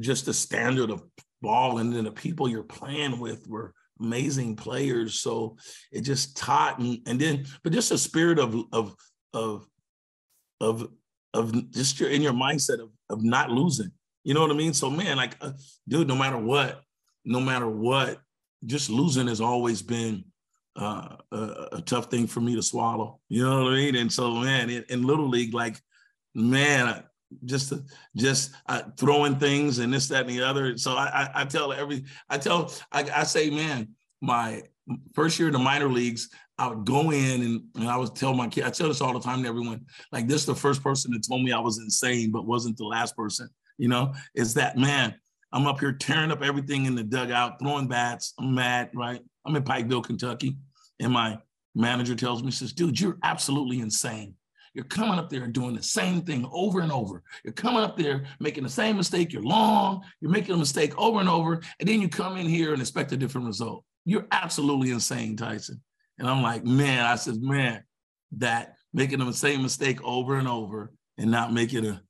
just 0.00 0.26
the 0.26 0.34
standard 0.34 0.90
of 0.90 1.02
ball, 1.42 1.78
and 1.78 1.92
then 1.92 2.04
the 2.04 2.12
people 2.12 2.48
you're 2.48 2.62
playing 2.62 3.18
with 3.18 3.46
were 3.48 3.74
amazing 4.00 4.56
players. 4.56 5.20
So 5.20 5.56
it 5.92 6.02
just 6.02 6.36
taught, 6.36 6.78
and, 6.78 6.98
and 7.06 7.20
then, 7.20 7.46
but 7.62 7.72
just 7.72 7.90
a 7.90 7.98
spirit 7.98 8.38
of 8.38 8.56
of 8.72 8.94
of 9.32 9.66
of 10.60 10.88
of 11.32 11.70
just 11.70 12.00
your 12.00 12.10
in 12.10 12.22
your 12.22 12.32
mindset 12.32 12.80
of 12.80 12.90
of 13.10 13.22
not 13.22 13.50
losing. 13.50 13.90
You 14.24 14.32
know 14.32 14.40
what 14.40 14.50
I 14.50 14.54
mean? 14.54 14.72
So 14.72 14.88
man, 14.88 15.16
like, 15.18 15.36
uh, 15.40 15.52
dude, 15.86 16.08
no 16.08 16.16
matter 16.16 16.38
what, 16.38 16.82
no 17.24 17.40
matter 17.40 17.68
what, 17.68 18.20
just 18.64 18.88
losing 18.88 19.26
has 19.26 19.40
always 19.40 19.82
been 19.82 20.24
uh, 20.76 21.16
a, 21.30 21.68
a, 21.72 21.82
tough 21.82 22.10
thing 22.10 22.26
for 22.26 22.40
me 22.40 22.56
to 22.56 22.62
swallow. 22.62 23.20
You 23.28 23.44
know 23.44 23.64
what 23.64 23.74
I 23.74 23.76
mean? 23.76 23.96
And 23.96 24.12
so, 24.12 24.32
man, 24.32 24.70
in, 24.70 24.84
in 24.88 25.02
little 25.02 25.28
league, 25.28 25.54
like, 25.54 25.80
man, 26.34 27.04
just 27.44 27.72
just 28.16 28.52
uh, 28.66 28.82
throwing 28.96 29.36
things 29.36 29.78
and 29.78 29.92
this 29.92 30.08
that 30.08 30.26
and 30.26 30.30
the 30.30 30.42
other. 30.42 30.76
So 30.78 30.92
i 30.92 31.06
i, 31.06 31.42
I 31.42 31.44
tell 31.44 31.72
every 31.72 32.04
i 32.28 32.38
tell 32.38 32.72
I, 32.92 33.08
I 33.14 33.24
say 33.24 33.50
man 33.50 33.88
my 34.20 34.62
first 35.14 35.38
year 35.38 35.48
in 35.48 35.52
the 35.52 35.58
minor 35.58 35.88
leagues 35.88 36.30
i 36.58 36.66
would 36.66 36.84
go 36.84 37.10
in 37.10 37.42
and, 37.42 37.62
and 37.74 37.88
i 37.88 37.96
would 37.96 38.14
tell 38.14 38.34
my 38.34 38.48
kid 38.48 38.64
i 38.64 38.70
tell 38.70 38.88
this 38.88 39.00
all 39.00 39.12
the 39.12 39.20
time 39.20 39.42
to 39.42 39.48
everyone 39.48 39.84
like 40.12 40.26
this 40.26 40.42
is 40.42 40.46
the 40.46 40.54
first 40.54 40.82
person 40.82 41.12
that 41.12 41.26
told 41.26 41.42
me 41.42 41.52
i 41.52 41.58
was 41.58 41.78
insane 41.78 42.30
but 42.30 42.46
wasn't 42.46 42.76
the 42.76 42.84
last 42.84 43.16
person 43.16 43.48
you 43.76 43.88
know? 43.88 44.14
Is 44.34 44.54
that 44.54 44.76
man 44.76 45.14
i'm 45.52 45.66
up 45.66 45.80
here 45.80 45.92
tearing 45.92 46.30
up 46.30 46.42
everything 46.42 46.86
in 46.86 46.94
the 46.94 47.02
dugout 47.02 47.58
throwing 47.60 47.88
bats 47.88 48.34
i'm 48.38 48.54
mad 48.54 48.90
right? 48.94 49.20
I'm 49.44 49.56
in 49.56 49.62
pikeville 49.62 50.04
kentucky 50.04 50.56
and 51.00 51.12
my 51.12 51.38
manager 51.74 52.14
tells 52.14 52.42
me 52.42 52.50
says 52.50 52.72
dude 52.72 53.00
you're 53.00 53.18
absolutely 53.22 53.80
insane 53.80 54.34
you're 54.74 54.84
coming 54.84 55.18
up 55.18 55.30
there 55.30 55.44
and 55.44 55.52
doing 55.52 55.74
the 55.74 55.82
same 55.82 56.22
thing 56.22 56.46
over 56.52 56.80
and 56.80 56.92
over. 56.92 57.22
You're 57.44 57.52
coming 57.52 57.82
up 57.82 57.96
there 57.96 58.24
making 58.40 58.64
the 58.64 58.68
same 58.68 58.96
mistake. 58.96 59.32
You're 59.32 59.42
long. 59.42 60.02
You're 60.20 60.32
making 60.32 60.54
a 60.54 60.58
mistake 60.58 60.96
over 60.98 61.20
and 61.20 61.28
over. 61.28 61.62
And 61.78 61.88
then 61.88 62.00
you 62.00 62.08
come 62.08 62.36
in 62.36 62.46
here 62.46 62.72
and 62.72 62.82
expect 62.82 63.12
a 63.12 63.16
different 63.16 63.46
result. 63.46 63.84
You're 64.04 64.26
absolutely 64.32 64.90
insane, 64.90 65.36
Tyson. 65.36 65.80
And 66.18 66.28
I'm 66.28 66.42
like, 66.42 66.64
man, 66.64 67.04
I 67.04 67.14
said, 67.14 67.40
man, 67.40 67.82
that 68.38 68.74
making 68.92 69.20
the 69.20 69.32
same 69.32 69.62
mistake 69.62 70.02
over 70.04 70.36
and 70.36 70.48
over 70.48 70.92
and 71.18 71.30
not 71.30 71.52
making 71.52 71.86
a 71.86 72.02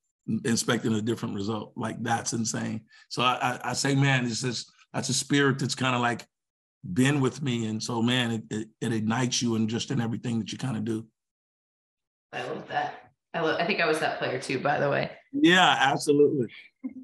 expecting 0.45 0.95
a 0.95 1.03
different 1.03 1.35
result. 1.35 1.73
Like 1.77 2.03
that's 2.03 2.33
insane. 2.33 2.83
So 3.09 3.23
I, 3.23 3.35
I, 3.41 3.71
I 3.71 3.73
say, 3.75 3.95
man, 3.95 4.25
it's 4.25 4.41
just 4.41 4.71
that's 4.93 5.11
a 5.11 5.15
spirit 5.15 5.59
that's 5.59 5.75
kind 5.75 5.95
of 5.95 6.01
like 6.01 6.27
been 6.93 7.21
with 7.21 7.43
me. 7.43 7.67
And 7.67 7.83
so, 7.83 8.03
man, 8.03 8.31
it, 8.31 8.43
it, 8.51 8.69
it 8.81 8.93
ignites 8.93 9.43
you 9.43 9.57
and 9.57 9.69
just 9.69 9.91
in 9.91 10.01
everything 10.01 10.39
that 10.39 10.53
you 10.53 10.59
kind 10.59 10.77
of 10.77 10.85
do. 10.85 11.07
I 12.35 12.43
love 12.49 12.69
that. 12.69 13.11
I 13.33 13.41
I 13.41 13.67
think 13.67 13.81
I 13.81 13.87
was 13.87 14.01
that 14.01 14.19
player 14.19 14.39
too, 14.39 14.59
by 14.61 14.79
the 14.79 14.91
way. 14.91 15.11
Yeah, 15.33 15.77
absolutely. 15.81 16.49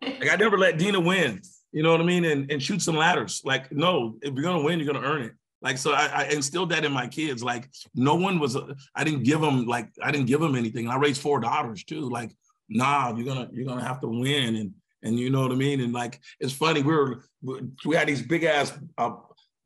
like 0.03 0.31
I 0.31 0.37
never 0.37 0.59
let 0.59 0.79
Dena 0.79 1.01
win. 1.01 1.41
You 1.73 1.83
know 1.83 1.93
what 1.93 2.01
I 2.01 2.05
mean? 2.05 2.25
And 2.25 2.51
and 2.51 2.63
shoot 2.63 2.83
some 2.83 2.97
ladders. 2.97 3.43
Like, 3.45 3.71
no, 3.73 4.17
if 4.23 4.35
you're 4.35 4.43
gonna 4.43 4.63
win, 4.63 4.79
you're 4.79 4.93
gonna 4.93 5.07
earn 5.07 5.23
it. 5.23 5.33
Like, 5.63 5.79
so 5.79 5.93
I, 5.93 6.07
I 6.07 6.25
instilled 6.25 6.71
that 6.71 6.85
in 6.85 6.93
my 6.93 7.07
kids. 7.07 7.45
Like, 7.45 7.69
no 7.95 8.15
one 8.15 8.39
was. 8.39 8.57
I 8.95 9.05
didn't 9.05 9.25
give 9.25 9.41
them 9.41 9.67
like 9.67 9.89
I 10.03 10.11
didn't 10.11 10.27
give 10.27 10.41
them 10.41 10.57
anything. 10.57 10.89
I 10.89 10.97
raised 10.97 11.21
four 11.21 11.41
daughters 11.41 11.85
too. 11.85 12.09
Like, 12.09 12.33
nah, 12.69 13.15
you're 13.15 13.27
gonna 13.27 13.49
you're 13.53 13.67
gonna 13.67 13.85
have 13.85 14.01
to 14.01 14.09
win. 14.09 14.57
And 14.57 14.75
and 15.03 15.19
you 15.19 15.31
know 15.31 15.43
what 15.43 15.53
I 15.53 15.57
mean. 15.57 15.81
And 15.81 15.93
like, 15.93 16.21
it's 16.41 16.53
funny. 16.53 16.83
We 16.83 16.95
were 16.95 17.25
we 17.85 17.97
had 17.97 18.09
these 18.09 18.23
big 18.23 18.45
ass 18.45 18.73
uh, 18.99 19.13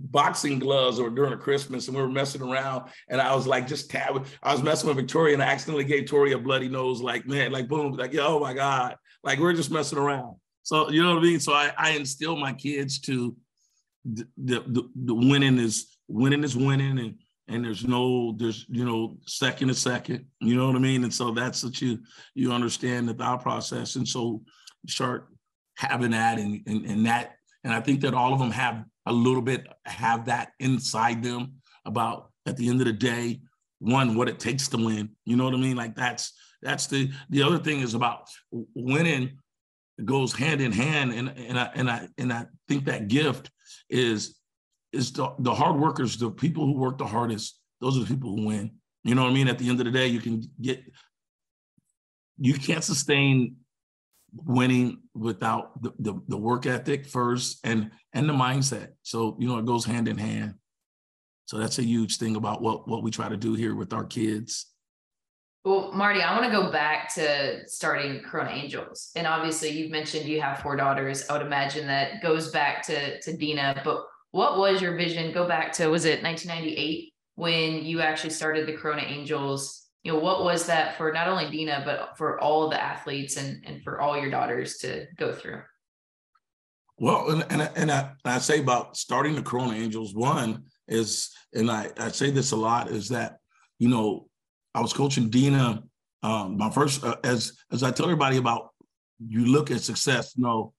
boxing 0.01 0.59
gloves 0.59 0.99
or 0.99 1.09
during 1.09 1.33
a 1.33 1.37
Christmas 1.37 1.87
and 1.87 1.97
we 1.97 2.03
were 2.03 2.09
messing 2.09 2.43
around 2.43 2.91
and 3.09 3.21
I 3.21 3.35
was 3.35 3.47
like 3.47 3.67
just 3.67 3.91
tab 3.91 4.27
I 4.43 4.53
was 4.53 4.63
messing 4.63 4.89
with 4.89 4.97
Victoria 4.97 5.35
and 5.35 5.43
I 5.43 5.47
accidentally 5.47 5.85
gave 5.85 6.07
Tori 6.07 6.33
a 6.33 6.39
bloody 6.39 6.69
nose 6.69 7.01
like 7.01 7.27
man 7.27 7.53
like 7.53 7.69
boom 7.69 7.93
like 7.93 8.15
oh 8.17 8.41
my 8.41 8.55
god. 8.55 8.97
Like 9.23 9.39
we're 9.39 9.55
just 9.55 9.71
messing 9.71 9.99
around. 9.99 10.37
So 10.63 10.91
you 10.91 11.03
know 11.03 11.15
what 11.15 11.21
I 11.21 11.27
mean? 11.27 11.41
So 11.41 11.53
I, 11.53 11.73
I 11.79 11.91
instill 11.91 12.37
my 12.37 12.53
kids 12.53 12.99
to 13.03 13.37
the, 14.05 14.27
the, 14.37 14.91
the 14.95 15.15
winning 15.15 15.59
is 15.59 15.97
winning 16.09 16.45
is 16.45 16.57
winning 16.57 16.99
and 16.99 17.15
and 17.47 17.65
there's 17.65 17.87
no 17.87 18.35
there's 18.39 18.67
you 18.69 18.85
know 18.85 19.19
second 19.27 19.69
to 19.69 19.75
second 19.75 20.27
you 20.41 20.57
know 20.57 20.67
what 20.67 20.77
I 20.77 20.81
mean? 20.81 21.05
And 21.05 21.15
so 21.15 21.31
that's 21.31 21.63
what 21.63 21.81
you 21.81 22.01
you 22.35 22.53
understand 22.53 23.09
the 23.09 23.15
thought 23.15 23.43
process 23.43 23.97
and 23.97 24.07
so 24.07 24.43
start 24.89 25.29
having 25.77 26.11
that 26.11 26.39
and 26.39 26.63
and, 26.67 26.85
and 26.85 27.07
that 27.07 27.37
and 27.65 27.73
I 27.73 27.81
think 27.81 28.03
that 28.03 28.15
all 28.15 28.33
of 28.33 28.39
them 28.39 28.51
have 28.51 28.85
a 29.07 29.13
little 29.13 29.43
bit 29.43 29.67
have 29.87 30.27
that 30.27 30.53
inside 30.61 31.23
them 31.23 31.55
about 31.85 32.31
at 32.47 32.57
the 32.57 32.69
end 32.69 32.81
of 32.81 32.87
the 32.87 32.93
day, 32.93 33.41
one, 33.79 34.15
what 34.15 34.29
it 34.29 34.39
takes 34.39 34.69
to 34.69 34.77
win. 34.77 35.11
You 35.25 35.37
know 35.37 35.45
what 35.45 35.55
I 35.55 35.59
mean? 35.59 35.77
Like 35.77 35.95
that's 35.95 36.33
that's 36.63 36.87
the 36.87 37.11
the 37.31 37.43
other 37.43 37.59
thing 37.59 37.81
is 37.81 37.95
about 37.95 38.29
winning 38.75 39.39
goes 40.05 40.33
hand 40.33 40.61
in 40.61 40.73
hand. 40.73 41.13
And 41.13 41.33
and 41.37 41.59
I 41.59 41.71
and 41.75 41.91
I 41.91 42.09
and 42.19 42.33
I 42.33 42.47
think 42.69 42.85
that 42.85 43.09
gift 43.09 43.51
is 43.89 44.39
is 44.93 45.13
the, 45.13 45.35
the 45.41 45.55
hard 45.55 45.77
workers, 45.77 46.17
the 46.17 46.31
people 46.31 46.67
who 46.67 46.79
work 46.79 46.99
the 46.99 47.07
hardest, 47.07 47.59
those 47.81 47.97
are 47.97 48.01
the 48.01 48.07
people 48.07 48.37
who 48.37 48.47
win. 48.47 48.71
You 49.03 49.15
know 49.15 49.25
what 49.25 49.31
I 49.31 49.35
mean? 49.35 49.49
At 49.49 49.59
the 49.59 49.69
end 49.69 49.81
of 49.81 49.87
the 49.87 49.93
day, 49.93 50.07
you 50.07 50.21
can 50.21 50.43
get 50.61 50.83
you 52.39 52.55
can't 52.55 52.85
sustain 52.85 53.57
winning 54.35 55.04
without 55.15 55.81
the, 55.83 55.93
the, 55.99 56.15
the, 56.29 56.37
work 56.37 56.67
ethic 56.67 57.07
first 57.07 57.61
and 57.65 57.91
and 58.13 58.29
the 58.29 58.33
mindset. 58.33 58.89
So 59.03 59.37
you 59.39 59.47
know 59.47 59.59
it 59.59 59.67
goes 59.67 59.85
hand 59.85 60.09
in 60.09 60.19
hand. 60.19 60.55
So 61.47 61.59
that's 61.59 61.79
a 61.79 61.85
huge 61.85 62.17
thing 62.17 62.37
about 62.37 62.63
what 62.63 62.89
what 62.89 63.03
we 63.03 63.11
try 63.11 63.29
to 63.29 63.37
do 63.37 63.55
here 63.55 63.75
with 63.75 63.93
our 63.93 64.05
kids. 64.05 64.67
Well 65.65 65.93
marty 65.93 66.21
i 66.21 66.39
want 66.39 66.45
to 66.45 66.51
go 66.51 66.71
back 66.71 67.15
to 67.15 67.67
starting 67.69 68.21
corona 68.21 68.51
angels. 68.51 69.11
And 69.17 69.27
obviously 69.27 69.71
you've 69.71 69.91
mentioned 69.91 70.27
you 70.27 70.41
have 70.41 70.59
four 70.59 70.77
daughters. 70.77 71.29
I 71.29 71.35
would 71.35 71.47
imagine 71.47 71.87
that 71.87 72.23
goes 72.23 72.51
back 72.51 72.83
to 72.87 73.21
to 73.21 73.37
dena. 73.37 73.81
But 73.85 74.05
what 74.33 74.59
was 74.59 74.83
your 74.83 74.97
vision? 74.97 75.33
Go 75.33 75.47
back 75.47 75.73
to 75.75 75.89
was 75.89 76.05
it 76.05 76.23
1998 76.23 77.13
when 77.37 77.85
you 77.85 78.01
actually 78.01 78.31
started 78.31 78.67
the 78.67 78.73
corona 78.73 79.03
angels 79.03 79.84
you 80.05 80.13
know 80.13 80.19
what 80.19 80.45
was 80.45 80.67
that 80.67 80.97
for 80.97 81.13
not 81.13 81.27
only 81.27 81.51
dena 81.51 81.83
but 81.85 82.17
for 82.17 82.41
all 82.41 82.69
the 82.69 82.81
athletes 82.81 83.37
and 83.37 83.65
and 83.67 83.83
for 83.83 84.01
all 84.01 84.17
your 84.17 84.31
daughters 84.31 84.77
to 84.79 85.07
go 85.17 85.33
through 85.33 85.61
well 86.99 87.31
and 87.31 87.45
and, 87.51 87.71
and 87.75 87.91
I, 87.91 88.01
and 88.25 88.35
I 88.35 88.39
say 88.39 88.61
about 88.61 88.97
starting 88.97 89.35
the 89.35 89.43
corona 89.43 89.75
angels 89.75 90.15
one 90.15 90.65
is, 90.89 91.31
and 91.53 91.71
I, 91.71 91.91
I 91.99 92.09
say 92.09 92.31
this 92.31 92.53
a 92.53 92.57
lot, 92.57 92.91
is 92.91 93.09
that, 93.09 93.39
you 93.79 93.89
know, 93.89 94.29
I 94.75 94.81
was 94.81 94.93
coaching 94.93 95.31
Dena. 95.31 95.83
Um, 96.23 96.57
my 96.57 96.71
first, 96.71 97.05
uh, 97.05 97.17
as 97.23 97.57
as 97.71 97.83
I 97.83 97.91
tell 97.91 98.07
everybody 98.07 98.39
about, 98.39 98.71
you 99.27 99.47
look 99.47 99.71
at 99.71 99.81
success. 99.81 100.35
You 100.37 100.45
know, 100.45 100.73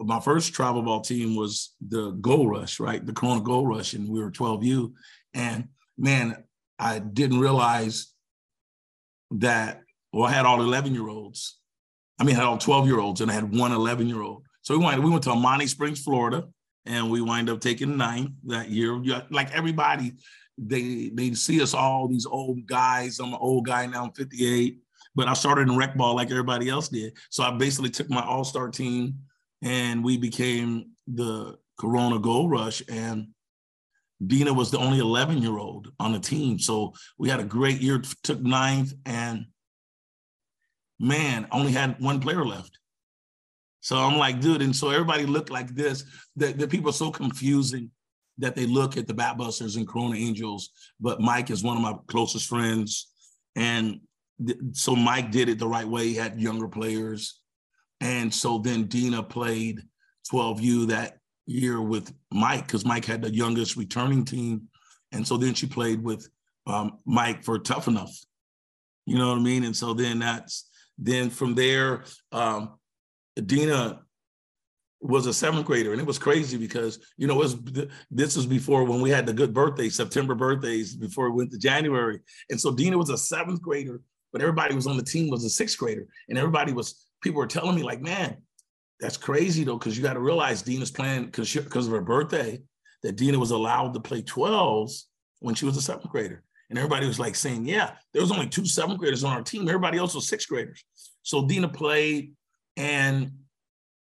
my 0.00 0.20
first 0.20 0.52
travel 0.52 0.82
ball 0.82 1.00
team 1.00 1.34
was 1.36 1.74
the 1.86 2.10
Gold 2.20 2.50
Rush, 2.50 2.80
right? 2.80 3.04
The 3.04 3.12
Corona 3.12 3.40
Gold 3.40 3.68
Rush, 3.68 3.94
and 3.94 4.08
we 4.08 4.20
were 4.20 4.30
12U. 4.30 4.92
And 5.34 5.68
man, 5.96 6.44
I 6.78 6.98
didn't 6.98 7.40
realize 7.40 8.12
that. 9.32 9.82
Well, 10.12 10.24
I 10.24 10.32
had 10.32 10.46
all 10.46 10.60
11 10.62 10.94
year 10.94 11.08
olds. 11.08 11.58
I 12.18 12.24
mean, 12.24 12.34
I 12.34 12.38
had 12.38 12.46
all 12.46 12.58
12 12.58 12.86
year 12.86 12.98
olds, 12.98 13.20
and 13.20 13.30
I 13.30 13.34
had 13.34 13.54
one 13.54 13.72
11 13.72 14.08
year 14.08 14.22
old. 14.22 14.44
So 14.62 14.76
we 14.76 14.84
went. 14.84 15.02
We 15.02 15.10
went 15.10 15.22
to 15.24 15.30
Altamonte 15.30 15.68
Springs, 15.68 16.02
Florida, 16.02 16.46
and 16.86 17.10
we 17.10 17.20
wind 17.20 17.48
up 17.48 17.60
taking 17.60 17.96
nine 17.96 18.34
that 18.46 18.68
year. 18.68 19.00
Like 19.30 19.52
everybody, 19.52 20.14
they 20.58 21.10
they 21.14 21.32
see 21.34 21.62
us 21.62 21.74
all 21.74 22.08
these 22.08 22.26
old 22.26 22.66
guys. 22.66 23.20
I'm 23.20 23.32
an 23.32 23.38
old 23.40 23.66
guy 23.66 23.86
now. 23.86 24.04
I'm 24.04 24.12
58, 24.12 24.78
but 25.14 25.28
I 25.28 25.34
started 25.34 25.68
in 25.68 25.76
rec 25.76 25.96
ball 25.96 26.16
like 26.16 26.30
everybody 26.30 26.68
else 26.68 26.88
did. 26.88 27.16
So 27.30 27.44
I 27.44 27.50
basically 27.52 27.90
took 27.90 28.10
my 28.10 28.22
all 28.22 28.44
star 28.44 28.68
team, 28.68 29.14
and 29.62 30.02
we 30.04 30.16
became 30.16 30.90
the 31.06 31.56
Corona 31.78 32.18
Gold 32.18 32.50
Rush. 32.50 32.82
And 32.88 33.28
Dena 34.24 34.52
was 34.52 34.70
the 34.70 34.78
only 34.78 34.98
11 34.98 35.38
year 35.38 35.58
old 35.58 35.92
on 36.00 36.12
the 36.12 36.18
team. 36.18 36.58
So 36.58 36.92
we 37.18 37.28
had 37.28 37.40
a 37.40 37.44
great 37.44 37.80
year. 37.80 38.02
Took 38.22 38.40
ninth, 38.40 38.92
and 39.06 39.46
man, 40.98 41.46
only 41.52 41.72
had 41.72 42.00
one 42.00 42.20
player 42.20 42.44
left. 42.44 42.78
So 43.80 43.96
I'm 43.96 44.18
like, 44.18 44.40
dude, 44.40 44.62
and 44.62 44.74
so 44.74 44.90
everybody 44.90 45.24
looked 45.24 45.50
like 45.50 45.68
this. 45.74 46.04
The, 46.36 46.52
the 46.52 46.68
people 46.68 46.90
are 46.90 46.94
so 46.94 47.10
confusing 47.10 47.90
that 48.38 48.54
they 48.54 48.66
look 48.66 48.96
at 48.96 49.06
the 49.06 49.14
Batbusters 49.14 49.76
and 49.76 49.86
Corona 49.86 50.16
Angels, 50.16 50.70
but 51.00 51.20
Mike 51.20 51.50
is 51.50 51.62
one 51.62 51.76
of 51.76 51.82
my 51.82 51.94
closest 52.06 52.48
friends. 52.48 53.08
And 53.56 54.00
th- 54.44 54.58
so 54.72 54.94
Mike 54.94 55.30
did 55.30 55.48
it 55.48 55.58
the 55.58 55.68
right 55.68 55.86
way. 55.86 56.08
He 56.08 56.14
had 56.14 56.40
younger 56.40 56.68
players. 56.68 57.40
And 58.00 58.32
so 58.32 58.58
then 58.58 58.84
Dena 58.84 59.22
played 59.22 59.80
12U 60.32 60.88
that 60.88 61.17
year 61.48 61.80
with 61.80 62.12
Mike 62.30 62.66
because 62.66 62.84
Mike 62.84 63.04
had 63.04 63.22
the 63.22 63.34
youngest 63.34 63.76
returning 63.76 64.24
team. 64.24 64.68
And 65.12 65.26
so 65.26 65.36
then 65.36 65.54
she 65.54 65.66
played 65.66 66.02
with 66.02 66.28
um, 66.66 66.98
Mike 67.06 67.42
for 67.42 67.58
Tough 67.58 67.88
Enough. 67.88 68.14
You 69.06 69.16
know 69.16 69.30
what 69.30 69.38
I 69.38 69.42
mean? 69.42 69.64
And 69.64 69.74
so 69.74 69.94
then 69.94 70.18
that's 70.18 70.68
then 70.98 71.30
from 71.30 71.54
there, 71.54 72.04
um, 72.32 72.74
Dena 73.46 74.02
was 75.00 75.26
a 75.26 75.32
seventh 75.32 75.64
grader, 75.64 75.92
and 75.92 76.00
it 76.00 76.06
was 76.06 76.18
crazy 76.18 76.58
because 76.58 76.98
you 77.16 77.26
know 77.28 77.34
it 77.34 77.38
was 77.38 77.56
this 78.10 78.36
was 78.36 78.46
before 78.46 78.84
when 78.84 79.00
we 79.00 79.10
had 79.10 79.26
the 79.26 79.32
good 79.32 79.54
birthdays, 79.54 79.94
September 79.94 80.34
birthdays, 80.34 80.96
before 80.96 81.30
we 81.30 81.36
went 81.36 81.52
to 81.52 81.58
January, 81.58 82.18
and 82.50 82.60
so 82.60 82.74
Dena 82.74 82.98
was 82.98 83.10
a 83.10 83.16
seventh 83.16 83.62
grader, 83.62 84.00
but 84.32 84.42
everybody 84.42 84.74
was 84.74 84.88
on 84.88 84.96
the 84.96 85.04
team 85.04 85.30
was 85.30 85.44
a 85.44 85.50
sixth 85.50 85.78
grader, 85.78 86.06
and 86.28 86.36
everybody 86.36 86.72
was 86.72 87.06
people 87.22 87.38
were 87.38 87.46
telling 87.46 87.76
me 87.76 87.82
like, 87.82 88.02
man, 88.02 88.38
that's 89.00 89.16
crazy 89.16 89.64
though, 89.64 89.78
because 89.78 89.96
you 89.96 90.02
got 90.02 90.14
to 90.14 90.20
realize 90.20 90.62
Dena's 90.62 90.90
playing 90.90 91.26
because 91.26 91.52
because 91.52 91.86
of 91.86 91.92
her 91.92 92.00
birthday 92.00 92.60
that 93.02 93.16
Dena 93.16 93.38
was 93.38 93.52
allowed 93.52 93.94
to 93.94 94.00
play 94.00 94.22
12s 94.22 95.04
when 95.40 95.54
she 95.54 95.64
was 95.64 95.76
a 95.76 95.82
seventh 95.82 96.10
grader. 96.10 96.42
And 96.68 96.78
everybody 96.78 97.06
was 97.06 97.20
like 97.20 97.34
saying, 97.34 97.64
yeah, 97.64 97.92
there 98.12 98.20
was 98.20 98.32
only 98.32 98.48
two 98.48 98.66
seventh 98.66 98.98
graders 98.98 99.24
on 99.24 99.32
our 99.32 99.42
team. 99.42 99.68
Everybody 99.68 99.98
else 99.98 100.14
was 100.14 100.28
sixth 100.28 100.48
graders. 100.48 100.84
So 101.22 101.46
Dena 101.46 101.68
played 101.68 102.32
and 102.76 103.32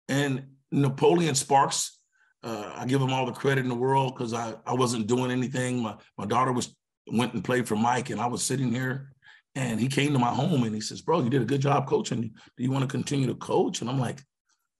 and 0.09 0.43
Napoleon 0.71 1.35
Sparks, 1.35 1.99
uh, 2.43 2.73
I 2.75 2.85
give 2.85 3.01
him 3.01 3.13
all 3.13 3.25
the 3.25 3.31
credit 3.31 3.61
in 3.61 3.69
the 3.69 3.75
world 3.75 4.15
because 4.15 4.33
I, 4.33 4.53
I 4.65 4.73
wasn't 4.73 5.07
doing 5.07 5.31
anything. 5.31 5.81
My 5.81 5.95
my 6.17 6.25
daughter 6.25 6.51
was 6.51 6.75
went 7.07 7.33
and 7.33 7.43
played 7.43 7.67
for 7.67 7.75
Mike, 7.75 8.09
and 8.09 8.19
I 8.19 8.27
was 8.27 8.43
sitting 8.43 8.71
here, 8.71 9.13
and 9.55 9.79
he 9.79 9.87
came 9.87 10.13
to 10.13 10.19
my 10.19 10.33
home 10.33 10.63
and 10.63 10.75
he 10.75 10.81
says, 10.81 11.01
"Bro, 11.01 11.21
you 11.21 11.29
did 11.29 11.41
a 11.41 11.45
good 11.45 11.61
job 11.61 11.87
coaching. 11.87 12.21
Do 12.21 12.63
you 12.63 12.71
want 12.71 12.83
to 12.83 12.87
continue 12.87 13.27
to 13.27 13.35
coach?" 13.35 13.81
And 13.81 13.89
I'm 13.89 13.99
like, 13.99 14.21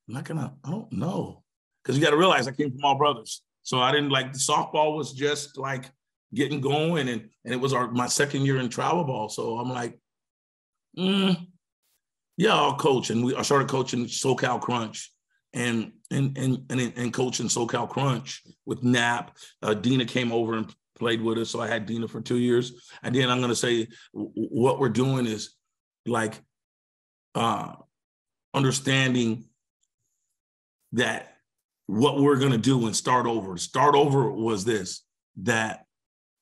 "I'm 0.08 0.16
not 0.16 0.26
gonna. 0.26 0.54
I 0.64 0.72
don't 0.72 0.92
know." 0.92 1.44
Because 1.84 1.98
you 1.98 2.04
got 2.04 2.12
to 2.12 2.18
realize 2.18 2.48
I 2.48 2.52
came 2.52 2.72
from 2.72 2.84
all 2.84 2.98
brothers, 2.98 3.42
so 3.62 3.80
I 3.80 3.92
didn't 3.92 4.10
like 4.10 4.32
the 4.32 4.40
softball 4.40 4.96
was 4.96 5.14
just 5.14 5.58
like 5.58 5.92
getting 6.34 6.62
going, 6.62 7.10
and 7.10 7.30
and 7.46 7.54
it 7.54 7.60
was 7.60 7.74
our 7.74 7.92
my 7.92 8.08
second 8.08 8.46
year 8.46 8.58
in 8.58 8.70
travel 8.70 9.04
ball. 9.04 9.30
So 9.30 9.58
I'm 9.60 9.70
like, 9.70 10.00
mm, 10.98 11.48
yeah, 12.38 12.56
I'll 12.56 12.76
coach. 12.76 13.10
And 13.10 13.24
we 13.26 13.36
I 13.36 13.42
started 13.42 13.70
coaching 13.70 14.06
SoCal 14.06 14.62
Crunch 14.62 15.12
and 15.54 15.92
and 16.12 16.38
and 16.38 16.66
and, 16.70 16.94
and 16.96 17.14
coaching 17.14 17.48
SoCal 17.48 17.90
Crunch 17.90 18.44
with 18.66 18.84
Nap. 18.84 19.38
Uh, 19.62 19.74
Dena 19.74 20.06
came 20.06 20.32
over 20.32 20.56
and 20.56 20.74
played 20.98 21.22
with 21.22 21.38
us, 21.38 21.50
so 21.50 21.60
I 21.62 21.68
had 21.68 21.86
Dena 21.86 22.08
for 22.08 22.22
two 22.22 22.38
years. 22.38 22.90
And 23.04 23.16
then 23.16 23.30
I'm 23.30 23.42
to 23.42 23.56
say 23.56 23.88
what 24.14 24.80
we're 24.80 24.90
doing 24.90 25.26
is 25.26 25.56
like 26.06 26.42
uh, 27.36 27.74
understanding 28.54 29.46
that 30.94 31.34
what 31.88 32.20
we're 32.20 32.38
going 32.38 32.52
to 32.52 32.58
do 32.58 32.86
and 32.86 32.96
start 32.96 33.26
over. 33.26 33.58
Start 33.58 33.96
over 33.96 34.32
was 34.32 34.64
this 34.64 35.04
that 35.42 35.86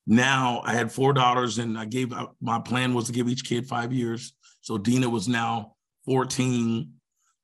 now 0.06 0.62
I 0.64 0.74
had 0.74 0.92
four 0.92 1.12
daughters 1.12 1.58
and 1.58 1.78
I 1.78 1.84
gave 1.84 2.12
my 2.40 2.58
plan 2.60 2.94
was 2.94 3.06
to 3.06 3.12
give 3.12 3.28
each 3.28 3.44
kid 3.44 3.66
five 3.66 3.92
years. 3.92 4.34
So 4.60 4.78
Dena 4.78 5.08
was 5.08 5.28
now 5.28 5.74
14. 6.04 6.90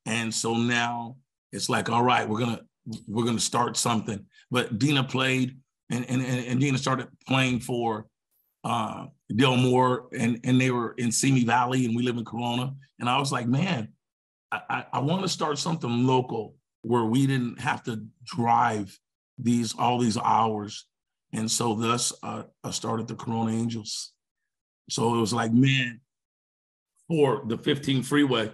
And 0.06 0.34
so 0.34 0.54
now 0.54 1.16
it's 1.52 1.68
like, 1.68 1.88
all 1.88 2.02
right, 2.02 2.28
we're 2.28 2.40
gonna 2.40 2.60
we're 3.06 3.24
gonna 3.24 3.40
start 3.40 3.76
something. 3.76 4.24
But 4.50 4.78
Dena 4.78 5.04
played 5.04 5.58
and 5.90 6.08
and, 6.08 6.22
and 6.22 6.60
Dena 6.60 6.78
started 6.78 7.08
playing 7.26 7.60
for 7.60 8.06
uh 8.64 9.06
Del 9.34 9.56
Moore 9.56 10.08
and, 10.18 10.40
and 10.44 10.60
they 10.60 10.70
were 10.70 10.92
in 10.92 11.12
Simi 11.12 11.44
Valley 11.44 11.84
and 11.84 11.94
we 11.94 12.02
live 12.02 12.16
in 12.16 12.24
Corona. 12.24 12.74
And 12.98 13.08
I 13.08 13.18
was 13.18 13.30
like, 13.30 13.46
man, 13.46 13.88
I, 14.50 14.60
I, 14.68 14.86
I 14.94 14.98
want 15.00 15.22
to 15.22 15.28
start 15.28 15.58
something 15.58 16.06
local 16.06 16.54
where 16.82 17.04
we 17.04 17.26
didn't 17.26 17.60
have 17.60 17.82
to 17.84 18.04
drive 18.24 18.98
these 19.38 19.74
all 19.78 19.98
these 19.98 20.16
hours. 20.16 20.86
And 21.32 21.50
so 21.50 21.74
thus 21.74 22.12
uh, 22.22 22.44
I 22.64 22.70
started 22.70 23.08
the 23.08 23.14
Corona 23.14 23.52
Angels. 23.52 24.12
So 24.88 25.14
it 25.14 25.20
was 25.20 25.32
like, 25.32 25.52
man, 25.52 26.00
for 27.06 27.42
the 27.46 27.58
15 27.58 28.02
freeway, 28.02 28.50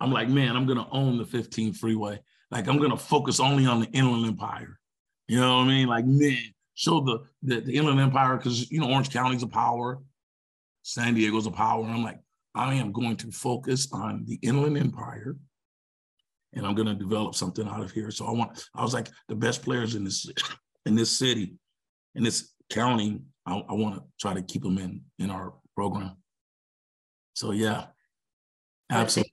I'm 0.00 0.10
like, 0.10 0.28
man, 0.28 0.56
I'm 0.56 0.66
gonna 0.66 0.88
own 0.90 1.18
the 1.18 1.26
15 1.26 1.74
freeway. 1.74 2.20
Like 2.50 2.68
I'm 2.68 2.78
gonna 2.78 2.96
focus 2.96 3.40
only 3.40 3.66
on 3.66 3.80
the 3.80 3.88
Inland 3.88 4.26
Empire. 4.26 4.78
You 5.28 5.40
know 5.40 5.58
what 5.58 5.64
I 5.64 5.68
mean? 5.68 5.88
Like, 5.88 6.06
man, 6.06 6.38
show 6.74 7.00
the 7.00 7.20
the, 7.42 7.60
the 7.60 7.76
Inland 7.76 8.00
Empire 8.00 8.36
because 8.36 8.70
you 8.70 8.80
know 8.80 8.90
Orange 8.90 9.10
County's 9.10 9.42
a 9.42 9.48
power, 9.48 10.00
San 10.82 11.14
Diego's 11.14 11.46
a 11.46 11.50
power. 11.50 11.84
And 11.84 11.92
I'm 11.92 12.04
like, 12.04 12.20
I 12.54 12.74
am 12.74 12.92
going 12.92 13.16
to 13.18 13.32
focus 13.32 13.88
on 13.92 14.24
the 14.26 14.38
Inland 14.42 14.78
Empire, 14.78 15.36
and 16.56 16.66
I'm 16.66 16.74
gonna 16.74 16.94
develop 16.94 17.34
something 17.34 17.66
out 17.66 17.82
of 17.82 17.90
here. 17.90 18.10
So 18.10 18.26
I 18.26 18.30
want. 18.30 18.66
I 18.74 18.82
was 18.82 18.94
like, 18.94 19.08
the 19.28 19.34
best 19.34 19.62
players 19.62 19.94
in 19.94 20.04
this 20.04 20.26
in 20.86 20.94
this 20.94 21.18
city, 21.18 21.54
in 22.14 22.22
this 22.22 22.52
county. 22.70 23.20
I, 23.46 23.62
I 23.68 23.72
want 23.74 23.96
to 23.96 24.02
try 24.20 24.32
to 24.34 24.42
keep 24.42 24.62
them 24.62 24.78
in 24.78 25.02
in 25.18 25.30
our 25.30 25.52
program. 25.74 26.16
So 27.34 27.52
yeah, 27.52 27.86
absolutely. 28.90 29.32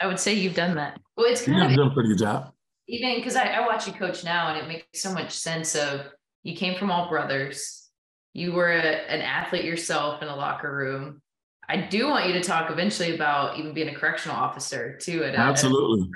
I 0.00 0.06
would 0.06 0.18
say 0.18 0.34
you've 0.34 0.54
done 0.54 0.76
that. 0.76 1.00
Well, 1.16 1.26
it's 1.26 1.42
kind 1.42 1.58
yeah, 1.58 1.70
of 1.70 1.76
done 1.76 1.88
a 1.88 1.94
pretty 1.94 2.10
good 2.10 2.18
job. 2.18 2.52
Even 2.88 3.16
because 3.16 3.36
I, 3.36 3.46
I 3.48 3.66
watch 3.66 3.86
you 3.86 3.92
coach 3.92 4.24
now, 4.24 4.48
and 4.48 4.58
it 4.58 4.68
makes 4.68 5.02
so 5.02 5.12
much 5.12 5.32
sense. 5.32 5.74
Of 5.74 6.02
you 6.42 6.56
came 6.56 6.78
from 6.78 6.90
all 6.90 7.08
brothers, 7.08 7.88
you 8.32 8.52
were 8.52 8.70
a, 8.70 8.82
an 8.82 9.20
athlete 9.20 9.64
yourself 9.64 10.22
in 10.22 10.28
a 10.28 10.36
locker 10.36 10.74
room. 10.74 11.22
I 11.68 11.76
do 11.76 12.08
want 12.08 12.26
you 12.26 12.32
to 12.34 12.40
talk 12.40 12.70
eventually 12.70 13.14
about 13.14 13.58
even 13.58 13.72
being 13.72 13.88
a 13.88 13.94
correctional 13.94 14.36
officer 14.36 14.96
too. 14.98 15.24
At 15.24 15.34
Absolutely. 15.34 16.08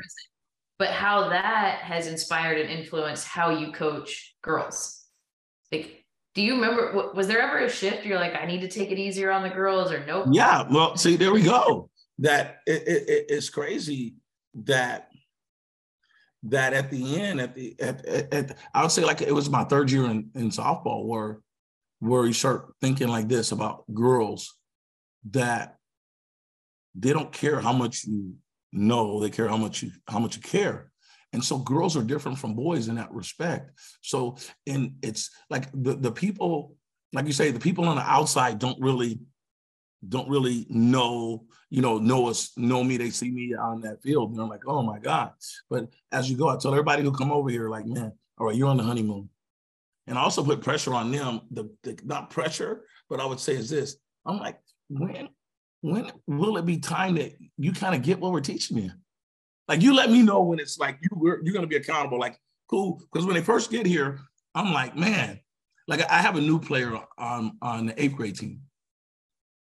But 0.78 0.90
how 0.90 1.28
that 1.30 1.80
has 1.80 2.06
inspired 2.06 2.58
and 2.61 2.70
influenced 2.70 3.26
how 3.26 3.50
you 3.50 3.72
coach 3.72 4.37
girls. 4.42 5.04
Like, 5.72 6.04
do 6.34 6.42
you 6.42 6.54
remember? 6.54 7.12
Was 7.14 7.26
there 7.26 7.40
ever 7.40 7.58
a 7.58 7.68
shift? 7.68 8.04
You're 8.04 8.18
like, 8.18 8.34
I 8.37 8.46
need 8.46 8.61
to 8.61 8.68
take 8.68 8.90
it 8.90 8.98
easier 8.98 9.30
on 9.32 9.42
the 9.42 9.48
girls, 9.48 9.90
or 9.90 10.04
nope? 10.06 10.26
Yeah. 10.30 10.66
Well, 10.70 10.96
see, 10.96 11.16
there 11.16 11.32
we 11.32 11.42
go 11.42 11.90
that 12.18 12.58
it, 12.66 12.87
it, 12.87 13.26
it's 13.28 13.50
crazy 13.50 14.14
that 14.54 15.08
that 16.44 16.72
at 16.72 16.90
the 16.90 17.20
end 17.20 17.40
at 17.40 17.54
the 17.54 17.74
at, 17.80 18.04
at, 18.06 18.34
at, 18.34 18.56
I 18.74 18.82
would 18.82 18.90
say 18.90 19.04
like 19.04 19.22
it 19.22 19.34
was 19.34 19.50
my 19.50 19.64
third 19.64 19.90
year 19.90 20.04
in, 20.04 20.30
in 20.34 20.50
softball 20.50 21.06
where 21.06 21.40
where 22.00 22.26
you 22.26 22.32
start 22.32 22.74
thinking 22.80 23.08
like 23.08 23.28
this 23.28 23.52
about 23.52 23.84
girls 23.92 24.56
that 25.31 25.76
they 26.94 27.12
don't 27.12 27.33
care 27.33 27.61
how 27.61 27.72
much 27.72 28.04
you 28.04 28.35
know 28.72 29.20
they 29.20 29.31
care 29.31 29.48
how 29.48 29.57
much 29.57 29.83
you 29.83 29.90
how 30.09 30.18
much 30.18 30.37
you 30.37 30.42
care 30.42 30.90
and 31.33 31.42
so 31.42 31.59
girls 31.59 31.96
are 31.96 32.02
different 32.02 32.38
from 32.38 32.54
boys 32.54 32.88
in 32.88 32.96
that 32.96 33.12
respect 33.12 33.70
so 34.02 34.37
and 34.66 34.92
it's 35.02 35.31
like 35.50 35.70
the 35.72 35.94
the 35.94 36.12
people 36.12 36.74
like 37.12 37.26
you 37.26 37.33
say 37.33 37.50
the 37.50 37.59
people 37.61 37.85
on 37.88 37.96
the 37.96 38.02
outside 38.02 38.59
don't 38.59 38.81
really 38.81 39.18
don't 40.07 40.28
really 40.28 40.66
know, 40.68 41.44
you 41.70 41.83
know, 41.83 41.98
know 41.98 42.28
us, 42.28 42.52
know 42.57 42.85
me. 42.85 42.96
They 42.96 43.11
see 43.11 43.31
me 43.31 43.54
on 43.54 43.81
that 43.83 44.02
field, 44.02 44.33
and 44.33 44.40
I'm 44.40 44.48
like, 44.48 44.66
oh 44.66 44.83
my 44.83 44.98
God. 44.98 45.33
But 45.68 45.88
as 46.12 46.31
you 46.31 46.37
go, 46.37 46.48
I 46.48 46.57
tell 46.57 46.72
everybody 46.72 47.02
who 47.02 47.12
come 47.12 47.33
over 47.33 47.50
here, 47.50 47.68
like, 47.68 47.87
man, 47.87 48.12
all 48.38 48.46
right, 48.46 48.54
you're 48.54 48.68
on 48.68 48.76
the 48.76 48.85
honeymoon. 48.85 49.28
and 50.07 50.16
I 50.16 50.22
also 50.22 50.44
put 50.44 50.62
pressure 50.62 50.94
on 50.94 51.11
them. 51.11 51.40
The, 51.50 51.70
the 51.83 51.98
not 52.04 52.31
pressure, 52.31 52.85
but 53.11 53.20
I 53.20 53.26
would 53.26 53.40
say 53.40 53.54
is 53.54 53.70
this. 53.70 53.96
I'm 54.24 54.38
like, 54.38 54.59
when 54.88 55.29
when 55.81 56.11
will 56.27 56.57
it 56.57 56.66
be 56.66 56.79
time 56.79 57.14
that 57.16 57.35
you 57.57 57.72
kind 57.72 57.94
of 57.94 58.03
get 58.03 58.18
what 58.18 58.33
we're 58.33 58.40
teaching 58.40 58.79
you? 58.79 58.90
Like 59.68 59.83
you 59.83 59.94
let 59.94 60.11
me 60.11 60.22
know 60.22 60.42
when 60.42 60.59
it's 60.59 60.79
like 60.79 60.98
you 61.03 61.40
you're 61.42 61.55
gonna 61.55 61.66
be 61.66 61.77
accountable. 61.77 62.18
Like 62.18 62.38
cool, 62.68 63.01
because 63.12 63.27
when 63.27 63.35
they 63.35 63.42
first 63.42 63.70
get 63.70 63.87
here, 63.87 64.20
I'm 64.55 64.72
like, 64.72 64.96
man, 64.96 65.40
like 65.87 66.01
I 66.11 66.20
have 66.20 66.37
a 66.37 66.40
new 66.40 66.59
player 66.59 66.98
on 67.18 67.57
on 67.62 67.87
the 67.87 68.03
eighth 68.03 68.16
grade 68.16 68.37
team, 68.37 68.62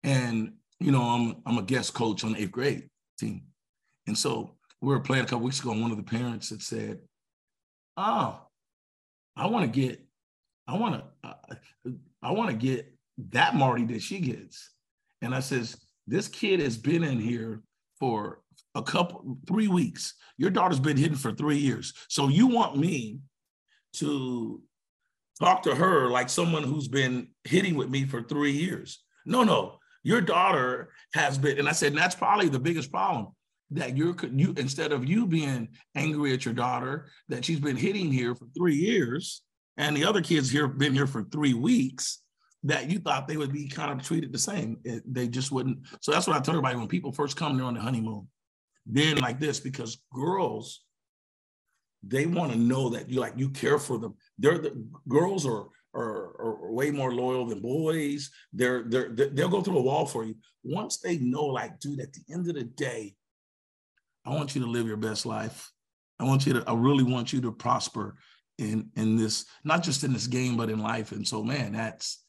and 0.03 0.55
you 0.81 0.93
know 0.93 1.03
I'm 1.03 1.37
I'm 1.47 1.59
a 1.59 1.63
guest 1.63 1.95
coach 1.95 2.25
on 2.25 2.33
the 2.33 2.43
eighth 2.43 2.53
grade 2.53 2.89
team, 3.19 3.43
and 4.07 4.19
so 4.19 4.57
we 4.81 4.89
were 4.89 5.01
playing 5.01 5.25
a 5.25 5.27
couple 5.27 5.45
weeks 5.45 5.61
ago, 5.61 5.71
and 5.71 5.81
one 5.81 5.91
of 5.91 5.97
the 5.97 6.03
parents 6.03 6.51
had 6.51 6.61
said, 6.61 7.01
"Oh, 7.97 8.41
I 9.37 9.47
want 9.47 9.73
to 9.73 9.81
get, 9.81 10.05
I 10.67 10.77
want 10.77 11.03
to, 11.03 11.29
uh, 11.29 11.93
I 12.23 12.33
want 12.33 12.51
to 12.51 12.57
get 12.57 12.93
that 13.31 13.55
Marty 13.55 13.85
that 13.87 14.03
she 14.03 14.19
gets," 14.19 14.74
and 15.25 15.35
I 15.35 15.41
says, 15.41 15.77
"This 16.07 16.29
kid 16.29 16.61
has 16.61 16.77
been 16.77 17.03
in 17.03 17.19
here 17.19 17.63
for 17.99 18.41
a 18.75 18.83
couple, 18.83 19.39
three 19.47 19.69
weeks. 19.69 20.15
Your 20.37 20.51
daughter's 20.51 20.81
been 20.81 20.97
hidden 20.97 21.17
for 21.17 21.33
three 21.33 21.59
years, 21.59 21.93
so 22.09 22.29
you 22.29 22.47
want 22.47 22.77
me 22.77 23.21
to 23.95 24.63
talk 25.41 25.63
to 25.63 25.75
her 25.75 26.11
like 26.11 26.29
someone 26.29 26.63
who's 26.63 26.89
been 26.89 27.29
hitting 27.45 27.75
with 27.75 27.89
me 27.89 28.05
for 28.05 28.23
three 28.23 28.53
years. 28.53 29.03
No, 29.27 29.43
no, 29.45 29.79
your 30.03 30.21
daughter 30.21 30.91
has 31.15 31.39
been, 31.39 31.59
and 31.59 31.69
I 31.69 31.73
said, 31.73 31.93
and 31.93 31.99
that's 31.99 32.15
probably 32.15 32.49
the 32.49 32.59
biggest 32.59 32.91
problem 32.93 33.29
that 33.71 33.97
you're 33.97 34.15
you 34.33 34.55
instead 34.57 34.93
of 34.93 35.09
you 35.09 35.27
being 35.27 35.69
angry 35.95 36.33
at 36.33 36.45
your 36.45 36.55
daughter 36.55 37.09
that 37.29 37.45
she's 37.45 37.61
been 37.61 37.77
hitting 37.77 38.13
here 38.13 38.35
for 38.35 38.47
three 38.57 38.77
years, 38.77 39.43
and 39.77 39.97
the 39.97 40.05
other 40.05 40.21
kids 40.21 40.51
here 40.51 40.69
been 40.69 40.93
here 40.93 41.07
for 41.07 41.25
three 41.25 41.55
weeks, 41.55 42.21
that 42.65 42.91
you 42.91 42.99
thought 42.99 43.29
they 43.29 43.37
would 43.37 43.53
be 43.53 43.69
kind 43.69 43.93
of 43.93 44.07
treated 44.07 44.33
the 44.33 44.39
same. 44.39 44.79
It, 44.85 45.03
they 45.07 45.29
just 45.29 45.53
wouldn't. 45.53 45.79
So 46.01 46.13
that's 46.13 46.27
what 46.27 46.37
I 46.37 46.41
tell 46.41 46.55
everybody 46.55 46.77
when 46.77 46.89
people 46.89 47.13
first 47.13 47.37
come, 47.37 47.57
they're 47.57 47.67
on 47.67 47.75
the 47.75 47.81
honeymoon. 47.81 48.27
Then 48.87 49.19
like 49.19 49.39
this, 49.39 49.61
because 49.61 49.99
girls 50.13 50.85
they 52.09 52.27
want 52.27 52.53
to 52.53 52.59
know 52.59 52.91
that 52.91 53.09
you 53.09 53.21
like 53.21 53.35
you 53.37 53.51
care 53.51 53.79
for 53.79 53.99
them. 53.99 54.15
They're 54.39 54.59
the 54.59 54.87
girls 55.09 55.47
are, 55.47 55.67
are 55.95 56.41
are 56.41 56.73
way 56.73 56.91
more 56.91 57.13
loyal 57.13 57.47
than 57.47 57.61
boys. 57.61 58.31
They're 58.53 58.85
they're 58.85 59.09
they'll 59.09 59.49
go 59.49 59.63
through 59.63 59.79
a 59.79 59.83
wall 59.83 60.07
for 60.07 60.25
you 60.25 60.37
once 60.63 60.99
they 60.99 61.19
know 61.19 61.45
like, 61.45 61.81
dude. 61.81 62.01
At 62.01 62.13
the 62.13 62.23
end 62.33 62.49
of 62.49 62.55
the 62.55 62.65
day, 62.65 63.15
I 64.25 64.31
want 64.31 64.55
you 64.55 64.63
to 64.63 64.71
live 64.71 64.87
your 64.87 64.97
best 64.97 65.27
life. 65.27 65.71
I 66.21 66.25
want 66.25 66.47
you 66.47 66.55
to. 66.55 66.65
I 66.67 66.75
really 66.75 67.05
want 67.05 67.33
you 67.33 67.41
to 67.43 67.53
prosper 67.53 68.17
in 68.59 68.91
in 68.97 69.17
this, 69.17 69.47
not 69.65 69.83
just 69.83 70.05
in 70.05 70.13
this 70.13 70.27
game, 70.27 70.57
but 70.57 70.71
in 70.71 70.79
life. 70.79 71.13
And 71.13 71.27
so, 71.27 71.43
man, 71.43 71.73
that's 71.73 72.24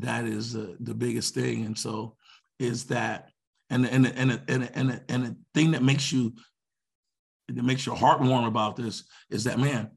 that 0.00 0.26
is 0.26 0.56
uh, 0.56 0.74
the 0.80 0.94
biggest 0.94 1.34
thing. 1.34 1.64
And 1.64 1.76
so, 1.76 2.16
is 2.58 2.84
that 2.84 3.30
and 3.70 3.86
and 3.86 4.06
and 4.06 4.40
and 4.48 4.70
and 4.74 5.00
and 5.08 5.26
a 5.26 5.36
thing 5.54 5.72
that 5.72 5.82
makes 5.82 6.12
you 6.12 6.32
that 7.48 7.64
makes 7.64 7.86
your 7.86 7.96
heart 7.96 8.20
warm 8.20 8.44
about 8.44 8.76
this 8.76 9.04
is 9.30 9.44
that 9.44 9.58
man, 9.58 9.90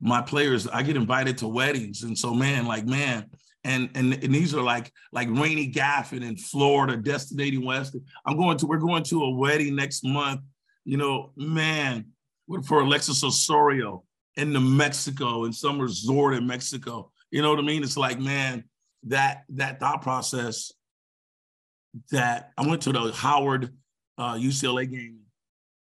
my 0.00 0.20
players, 0.20 0.66
I 0.68 0.82
get 0.82 0.96
invited 0.96 1.38
to 1.38 1.48
weddings. 1.48 2.02
And 2.02 2.16
so 2.16 2.34
man, 2.34 2.66
like 2.66 2.86
man, 2.86 3.26
and 3.64 3.90
and, 3.94 4.12
and 4.12 4.34
these 4.34 4.54
are 4.54 4.62
like 4.62 4.92
like 5.12 5.28
Rainy 5.30 5.70
Gaffin 5.70 6.22
in 6.22 6.36
Florida, 6.36 6.96
Destinating 6.96 7.64
West. 7.64 7.96
I'm 8.26 8.36
going 8.36 8.58
to, 8.58 8.66
we're 8.66 8.78
going 8.78 9.04
to 9.04 9.22
a 9.22 9.30
wedding 9.30 9.76
next 9.76 10.04
month, 10.04 10.40
you 10.84 10.96
know, 10.96 11.32
man, 11.36 12.06
for 12.64 12.80
Alexis 12.80 13.22
Osorio 13.22 14.04
in 14.36 14.52
New 14.52 14.60
Mexico, 14.60 15.44
in 15.44 15.52
some 15.52 15.78
resort 15.78 16.34
in 16.34 16.46
Mexico. 16.46 17.10
You 17.30 17.42
know 17.42 17.50
what 17.50 17.58
I 17.58 17.62
mean? 17.62 17.82
It's 17.82 17.96
like, 17.96 18.18
man, 18.18 18.64
that 19.04 19.44
that 19.50 19.80
thought 19.80 20.02
process 20.02 20.72
that 22.10 22.52
I 22.56 22.66
went 22.66 22.82
to 22.82 22.92
the 22.92 23.12
Howard 23.12 23.70
uh, 24.18 24.34
UCLA 24.34 24.90
game 24.90 25.18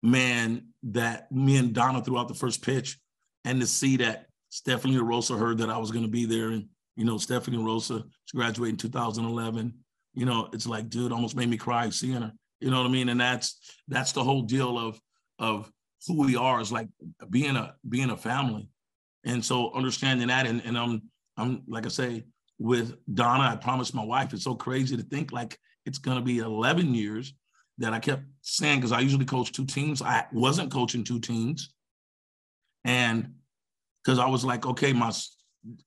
man 0.03 0.69
that 0.83 1.31
me 1.31 1.57
and 1.57 1.75
Donna 1.75 2.03
threw 2.03 2.19
out 2.19 2.29
the 2.29 2.35
first 2.35 2.63
pitch, 2.63 2.99
and 3.45 3.61
to 3.61 3.67
see 3.67 3.97
that 3.99 4.27
Stephanie 4.49 4.99
Rosa 4.99 5.37
heard 5.37 5.59
that 5.59 5.71
I 5.71 5.79
was 5.79 5.91
going 5.91 6.05
to 6.05 6.11
be 6.11 6.25
there, 6.25 6.49
and 6.49 6.67
you 6.97 7.05
know 7.05 7.19
Stephanie 7.19 7.63
Rosa, 7.63 8.03
she 8.27 8.37
graduated 8.37 8.75
in 8.75 8.79
2011. 8.79 9.75
You 10.15 10.27
know, 10.27 10.49
it's 10.53 10.67
like, 10.67 10.89
dude, 10.89 11.13
almost 11.13 11.37
made 11.37 11.49
me 11.49 11.57
cry 11.57 11.89
seeing 11.91 12.23
her. 12.23 12.33
You 12.61 12.71
know 12.71 12.79
what 12.79 12.89
I 12.89 12.93
mean? 12.93 13.09
And 13.09 13.21
that's 13.21 13.61
that's 13.89 14.13
the 14.13 14.25
whole 14.25 14.43
deal 14.43 14.79
of 14.79 15.01
of 15.39 15.71
who 16.07 16.23
we 16.23 16.37
are 16.37 16.61
is 16.61 16.73
like 16.73 16.89
being 17.29 17.57
a 17.57 17.75
being 17.89 18.11
a 18.11 18.17
family. 18.17 18.69
And 19.25 19.45
so 19.45 19.73
understanding 19.75 20.29
that, 20.29 20.47
and, 20.47 20.63
and 20.65 20.77
I'm 20.77 21.03
I'm 21.37 21.63
like 21.69 21.87
I 21.87 21.91
say, 21.91 22.25
with 22.61 22.95
Donna, 23.13 23.45
I 23.45 23.57
promised 23.57 23.95
my 23.95 24.05
wife, 24.05 24.33
it's 24.33 24.45
so 24.45 24.55
crazy 24.55 24.97
to 24.97 25.03
think 25.03 25.33
like 25.33 25.59
it's 25.87 25.99
gonna 25.99 26.21
be 26.21 26.39
11 26.39 26.95
years 26.95 27.33
that 27.79 27.95
I 27.95 27.99
kept 27.99 28.23
saying 28.43 28.79
because 28.79 28.93
I 28.93 29.01
usually 29.01 29.25
coach 29.25 29.51
two 29.51 29.65
teams. 29.65 30.03
I 30.03 30.27
wasn't 30.33 30.71
coaching 30.71 31.03
two 31.03 31.19
teams. 31.19 31.73
And 32.85 33.33
because 34.05 34.19
I 34.19 34.29
was 34.29 34.45
like, 34.45 34.67
okay, 34.67 34.93
my 34.93 35.11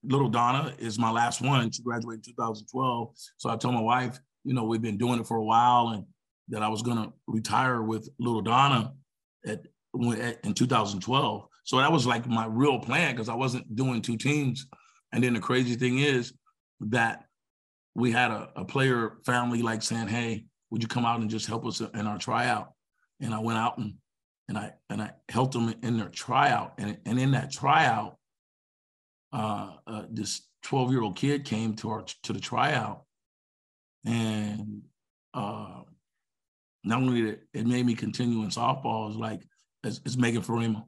little 0.03 0.29
Donna 0.29 0.73
is 0.79 0.97
my 0.97 1.11
last 1.11 1.41
one. 1.41 1.71
She 1.71 1.83
graduated 1.83 2.25
in 2.27 2.33
2012. 2.33 3.11
So 3.37 3.49
I 3.49 3.55
told 3.57 3.75
my 3.75 3.81
wife, 3.81 4.19
you 4.43 4.55
know, 4.55 4.63
we've 4.63 4.81
been 4.81 4.97
doing 4.97 5.19
it 5.19 5.27
for 5.27 5.37
a 5.37 5.43
while 5.43 5.89
and 5.89 6.05
that 6.49 6.63
I 6.63 6.67
was 6.67 6.81
going 6.81 6.97
to 6.97 7.13
retire 7.27 7.83
with 7.83 8.09
little 8.19 8.41
Donna 8.41 8.93
at, 9.45 9.61
in 10.43 10.53
2012. 10.53 11.47
So 11.63 11.77
that 11.77 11.91
was 11.91 12.07
like 12.07 12.27
my 12.27 12.47
real 12.47 12.79
plan 12.79 13.13
because 13.13 13.29
I 13.29 13.35
wasn't 13.35 13.75
doing 13.75 14.01
two 14.01 14.17
teams. 14.17 14.67
And 15.11 15.23
then 15.23 15.33
the 15.33 15.39
crazy 15.39 15.75
thing 15.75 15.99
is 15.99 16.33
that 16.81 17.25
we 17.95 18.11
had 18.11 18.31
a, 18.31 18.49
a 18.55 18.65
player 18.65 19.17
family 19.25 19.61
like 19.61 19.81
saying, 19.81 20.07
hey, 20.07 20.45
would 20.69 20.81
you 20.81 20.87
come 20.87 21.05
out 21.05 21.21
and 21.21 21.29
just 21.29 21.47
help 21.47 21.65
us 21.65 21.81
in 21.81 22.07
our 22.07 22.17
tryout? 22.17 22.73
And 23.21 23.33
I 23.33 23.39
went 23.39 23.59
out 23.59 23.77
and 23.77 23.93
and 24.49 24.57
I 24.57 24.73
and 24.89 25.01
I 25.01 25.11
helped 25.29 25.53
them 25.53 25.73
in 25.83 25.97
their 25.97 26.09
tryout. 26.09 26.73
And, 26.77 26.97
and 27.05 27.19
in 27.19 27.31
that 27.31 27.51
tryout, 27.51 28.17
uh, 29.31 29.71
uh, 29.87 30.03
this 30.11 30.47
12 30.63 30.91
year 30.91 31.01
old 31.01 31.15
kid 31.15 31.45
came 31.45 31.75
to 31.75 31.89
our 31.89 32.03
to 32.23 32.33
the 32.33 32.39
tryout, 32.39 33.03
and 34.05 34.81
uh, 35.33 35.81
not 36.83 37.01
only 37.01 37.21
that 37.23 37.41
it 37.53 37.65
made 37.65 37.85
me 37.85 37.95
continue 37.95 38.43
in 38.43 38.49
softball, 38.49 39.09
is 39.09 39.15
like 39.15 39.41
it's, 39.83 40.01
it's 40.05 40.17
Megan 40.17 40.41
Faraimo. 40.41 40.83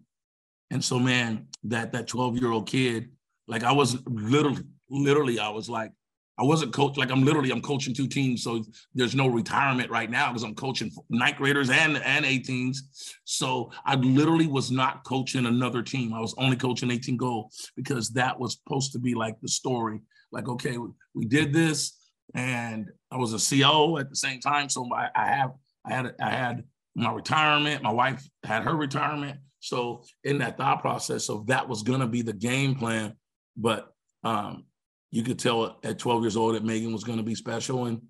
And 0.71 0.83
so, 0.83 0.99
man, 0.99 1.47
that 1.65 1.91
that 1.93 2.07
12 2.07 2.37
year 2.37 2.51
old 2.51 2.67
kid, 2.67 3.09
like 3.47 3.63
I 3.63 3.71
was 3.71 3.97
literally, 4.05 4.63
literally, 4.89 5.39
I 5.39 5.49
was 5.49 5.69
like, 5.69 5.91
I 6.37 6.43
wasn't 6.43 6.73
coach 6.73 6.97
like 6.97 7.11
I'm 7.11 7.23
literally 7.23 7.51
I'm 7.51 7.61
coaching 7.61 7.93
two 7.93 8.07
teams, 8.07 8.43
so 8.43 8.63
there's 8.93 9.15
no 9.15 9.27
retirement 9.27 9.89
right 9.89 10.09
now 10.09 10.29
because 10.29 10.43
I'm 10.43 10.55
coaching 10.55 10.91
ninth 11.09 11.37
graders 11.37 11.69
and 11.69 11.97
and 11.97 12.25
18s. 12.25 12.77
So 13.23 13.71
I 13.85 13.95
literally 13.95 14.47
was 14.47 14.69
not 14.69 15.05
coaching 15.05 15.45
another 15.45 15.81
team. 15.81 16.13
I 16.13 16.19
was 16.19 16.35
only 16.37 16.57
coaching 16.57 16.91
18 16.91 17.15
goal 17.15 17.51
because 17.75 18.09
that 18.11 18.37
was 18.37 18.53
supposed 18.53 18.91
to 18.93 18.99
be 18.99 19.15
like 19.15 19.39
the 19.41 19.47
story. 19.47 20.01
Like 20.31 20.49
okay, 20.49 20.77
we 21.13 21.25
did 21.25 21.53
this, 21.53 21.93
and 22.33 22.89
I 23.11 23.17
was 23.17 23.33
a 23.33 23.57
CO 23.57 23.97
at 23.97 24.09
the 24.09 24.15
same 24.15 24.41
time. 24.41 24.67
So 24.67 24.89
I, 24.93 25.09
I 25.15 25.27
have 25.27 25.51
I 25.85 25.93
had 25.93 26.15
I 26.21 26.29
had 26.31 26.63
my 26.95 27.13
retirement. 27.13 27.81
My 27.81 27.93
wife 27.93 28.27
had 28.43 28.63
her 28.63 28.75
retirement. 28.75 29.39
So 29.61 30.03
in 30.25 30.39
that 30.39 30.57
thought 30.57 30.81
process 30.81 31.29
of 31.29 31.47
that 31.47 31.69
was 31.69 31.81
gonna 31.81 32.07
be 32.07 32.23
the 32.23 32.33
game 32.33 32.75
plan, 32.75 33.13
but 33.55 33.93
um, 34.23 34.65
you 35.11 35.23
could 35.23 35.39
tell 35.39 35.79
at 35.83 35.99
12 35.99 36.23
years 36.23 36.37
old 36.37 36.55
that 36.55 36.63
Megan 36.63 36.93
was 36.93 37.03
going 37.03 37.17
to 37.17 37.23
be 37.23 37.35
special 37.35 37.85
and 37.85 38.01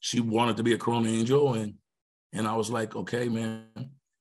she 0.00 0.20
wanted 0.20 0.56
to 0.56 0.62
be 0.62 0.72
a 0.72 0.78
Corona 0.78 1.08
Angel. 1.08 1.54
And, 1.54 1.74
and 2.32 2.46
I 2.46 2.56
was 2.56 2.70
like, 2.70 2.96
okay, 2.96 3.28
man. 3.28 3.64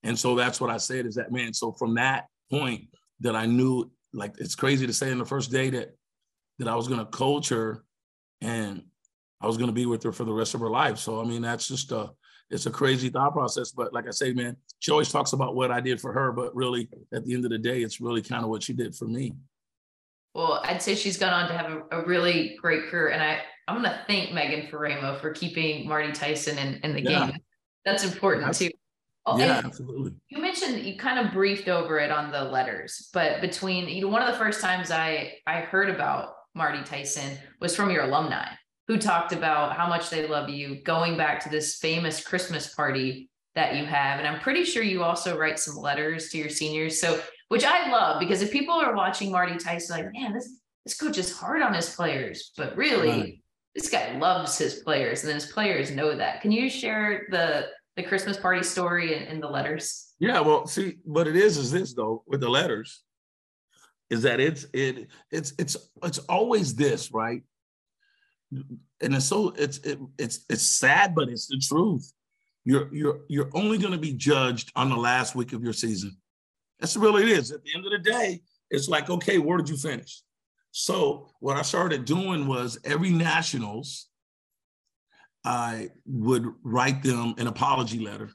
And 0.03 0.17
so 0.17 0.35
that's 0.35 0.59
what 0.59 0.69
I 0.69 0.77
said 0.77 1.05
is 1.05 1.15
that, 1.15 1.31
man, 1.31 1.53
so 1.53 1.71
from 1.71 1.95
that 1.95 2.25
point 2.49 2.87
that 3.21 3.35
I 3.35 3.45
knew, 3.45 3.91
like, 4.13 4.35
it's 4.39 4.55
crazy 4.55 4.85
to 4.87 4.93
say 4.93 5.11
in 5.11 5.19
the 5.19 5.25
first 5.25 5.51
day 5.51 5.69
that, 5.69 5.95
that 6.59 6.67
I 6.67 6.75
was 6.75 6.87
going 6.87 6.99
to 6.99 7.05
coach 7.05 7.49
her 7.49 7.83
and 8.41 8.83
I 9.39 9.47
was 9.47 9.57
going 9.57 9.69
to 9.69 9.73
be 9.73 9.85
with 9.85 10.03
her 10.03 10.11
for 10.11 10.23
the 10.23 10.33
rest 10.33 10.53
of 10.53 10.59
her 10.59 10.69
life. 10.69 10.97
So, 10.97 11.21
I 11.21 11.23
mean, 11.23 11.41
that's 11.41 11.67
just 11.67 11.91
a, 11.91 12.11
it's 12.49 12.65
a 12.65 12.71
crazy 12.71 13.09
thought 13.09 13.33
process. 13.33 13.71
But 13.71 13.93
like 13.93 14.07
I 14.07 14.11
say, 14.11 14.33
man, 14.33 14.57
she 14.79 14.91
always 14.91 15.11
talks 15.11 15.33
about 15.33 15.55
what 15.55 15.71
I 15.71 15.79
did 15.79 15.99
for 15.99 16.11
her, 16.13 16.31
but 16.31 16.55
really 16.55 16.89
at 17.13 17.25
the 17.25 17.33
end 17.33 17.45
of 17.45 17.51
the 17.51 17.57
day, 17.57 17.81
it's 17.81 18.01
really 18.01 18.21
kind 18.21 18.43
of 18.43 18.49
what 18.49 18.63
she 18.63 18.73
did 18.73 18.93
for 18.95 19.05
me. 19.05 19.33
Well, 20.33 20.61
I'd 20.63 20.81
say 20.81 20.95
she's 20.95 21.17
gone 21.17 21.33
on 21.33 21.49
to 21.49 21.57
have 21.57 21.71
a, 21.71 22.01
a 22.01 22.05
really 22.05 22.57
great 22.61 22.87
career. 22.87 23.09
And 23.09 23.21
I, 23.21 23.41
I'm 23.67 23.81
going 23.81 23.91
to 23.91 23.99
thank 24.07 24.33
Megan 24.33 24.67
Faraimo 24.67 25.19
for 25.19 25.31
keeping 25.31 25.87
Marty 25.87 26.11
Tyson 26.11 26.57
in, 26.57 26.79
in 26.83 26.93
the 26.93 27.01
yeah. 27.01 27.31
game. 27.31 27.39
That's 27.85 28.03
important 28.03 28.45
That's, 28.45 28.59
too. 28.59 28.71
Oh, 29.25 29.37
yeah, 29.37 29.61
absolutely. 29.63 30.13
You 30.29 30.41
mentioned 30.41 30.83
you 30.83 30.97
kind 30.97 31.25
of 31.25 31.31
briefed 31.31 31.67
over 31.67 31.99
it 31.99 32.09
on 32.09 32.31
the 32.31 32.43
letters, 32.43 33.09
but 33.13 33.39
between 33.39 33.87
you 33.87 34.01
know, 34.01 34.07
one 34.07 34.23
of 34.23 34.31
the 34.31 34.37
first 34.39 34.61
times 34.61 34.89
I 34.89 35.33
I 35.45 35.59
heard 35.61 35.91
about 35.91 36.33
Marty 36.55 36.83
Tyson 36.83 37.37
was 37.59 37.75
from 37.75 37.91
your 37.91 38.05
alumni 38.05 38.47
who 38.87 38.97
talked 38.97 39.31
about 39.31 39.75
how 39.75 39.87
much 39.87 40.09
they 40.09 40.27
love 40.27 40.49
you, 40.49 40.81
going 40.83 41.17
back 41.17 41.41
to 41.41 41.49
this 41.49 41.77
famous 41.77 42.25
Christmas 42.25 42.73
party 42.73 43.29
that 43.55 43.75
you 43.75 43.85
have. 43.85 44.19
And 44.19 44.27
I'm 44.27 44.41
pretty 44.41 44.65
sure 44.65 44.83
you 44.83 45.03
also 45.03 45.37
write 45.37 45.59
some 45.59 45.75
letters 45.75 46.29
to 46.29 46.37
your 46.37 46.49
seniors. 46.49 46.99
So 46.99 47.21
which 47.51 47.65
I 47.65 47.89
love 47.89 48.17
because 48.17 48.41
if 48.41 48.49
people 48.49 48.75
are 48.75 48.95
watching 48.95 49.29
Marty 49.29 49.57
Tyson, 49.57 49.97
like, 49.97 50.13
man, 50.13 50.31
this 50.31 50.61
this 50.85 50.95
coach 50.95 51.17
is 51.17 51.37
hard 51.37 51.61
on 51.61 51.73
his 51.73 51.93
players, 51.93 52.53
but 52.55 52.77
really 52.77 53.09
right. 53.09 53.43
this 53.75 53.89
guy 53.89 54.17
loves 54.17 54.57
his 54.57 54.75
players, 54.75 55.25
and 55.25 55.33
his 55.33 55.47
players 55.47 55.91
know 55.91 56.15
that. 56.15 56.39
Can 56.39 56.53
you 56.53 56.69
share 56.69 57.27
the 57.29 57.67
the 57.97 58.03
Christmas 58.03 58.37
party 58.37 58.63
story 58.63 59.17
and, 59.17 59.27
and 59.27 59.43
the 59.43 59.49
letters? 59.49 60.13
Yeah, 60.17 60.39
well, 60.39 60.65
see, 60.65 60.99
what 61.03 61.27
it 61.27 61.35
is 61.35 61.57
is 61.57 61.71
this 61.71 61.93
though 61.93 62.23
with 62.25 62.39
the 62.39 62.47
letters, 62.47 63.03
is 64.09 64.21
that 64.21 64.39
it's 64.39 64.65
it 64.73 65.09
it's 65.29 65.51
it's 65.59 65.75
it's 66.03 66.19
always 66.29 66.73
this 66.73 67.11
right, 67.11 67.43
and 69.01 69.13
it's 69.13 69.25
so 69.25 69.49
it's 69.57 69.79
it, 69.79 69.99
it's 70.17 70.45
it's 70.49 70.63
sad, 70.63 71.13
but 71.13 71.27
it's 71.27 71.47
the 71.47 71.61
truth. 71.61 72.13
You're 72.63 72.87
you're 72.95 73.19
you're 73.27 73.49
only 73.53 73.77
going 73.77 73.91
to 73.91 73.99
be 73.99 74.13
judged 74.13 74.71
on 74.77 74.89
the 74.89 74.95
last 74.95 75.35
week 75.35 75.51
of 75.51 75.61
your 75.61 75.73
season. 75.73 76.15
That's 76.81 76.97
really 76.97 77.23
it 77.23 77.29
is. 77.29 77.51
At 77.51 77.63
the 77.63 77.71
end 77.75 77.85
of 77.85 77.91
the 77.91 77.99
day, 77.99 78.41
it's 78.71 78.89
like, 78.89 79.09
okay, 79.09 79.37
where 79.37 79.57
did 79.57 79.69
you 79.69 79.77
finish? 79.77 80.23
So 80.71 81.29
what 81.39 81.57
I 81.57 81.61
started 81.61 82.05
doing 82.05 82.47
was 82.47 82.79
every 82.83 83.11
nationals, 83.11 84.07
I 85.45 85.89
would 86.05 86.47
write 86.63 87.03
them 87.03 87.35
an 87.37 87.47
apology 87.47 87.99
letter. 87.99 88.29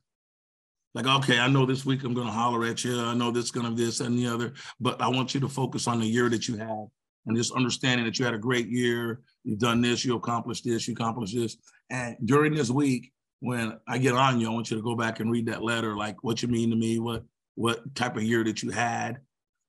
Like, 0.94 1.06
okay, 1.06 1.38
I 1.38 1.48
know 1.48 1.66
this 1.66 1.84
week 1.84 2.04
I'm 2.04 2.14
going 2.14 2.26
to 2.26 2.32
holler 2.32 2.64
at 2.66 2.84
you. 2.84 3.00
I 3.00 3.14
know 3.14 3.30
this 3.30 3.46
is 3.46 3.50
going 3.50 3.66
to 3.66 3.72
be 3.72 3.84
this 3.84 4.00
and 4.00 4.18
the 4.18 4.26
other, 4.28 4.54
but 4.80 5.00
I 5.02 5.08
want 5.08 5.34
you 5.34 5.40
to 5.40 5.48
focus 5.48 5.86
on 5.88 6.00
the 6.00 6.06
year 6.06 6.28
that 6.30 6.48
you 6.48 6.56
had 6.56 6.86
and 7.26 7.36
just 7.36 7.52
understanding 7.52 8.06
that 8.06 8.18
you 8.18 8.24
had 8.24 8.34
a 8.34 8.38
great 8.38 8.68
year. 8.68 9.20
You've 9.44 9.58
done 9.58 9.82
this, 9.82 10.04
you 10.04 10.16
accomplished 10.16 10.64
this, 10.64 10.86
you 10.86 10.94
accomplished 10.94 11.34
this. 11.34 11.56
And 11.90 12.16
during 12.24 12.54
this 12.54 12.70
week, 12.70 13.12
when 13.40 13.78
I 13.86 13.98
get 13.98 14.14
on 14.14 14.40
you, 14.40 14.48
I 14.48 14.54
want 14.54 14.70
you 14.70 14.76
to 14.76 14.82
go 14.82 14.94
back 14.94 15.20
and 15.20 15.30
read 15.30 15.46
that 15.46 15.62
letter, 15.62 15.96
like 15.96 16.22
what 16.22 16.42
you 16.42 16.48
mean 16.48 16.70
to 16.70 16.76
me, 16.76 16.98
what 16.98 17.24
what 17.56 17.94
type 17.94 18.16
of 18.16 18.22
year 18.22 18.44
that 18.44 18.62
you 18.62 18.70
had. 18.70 19.18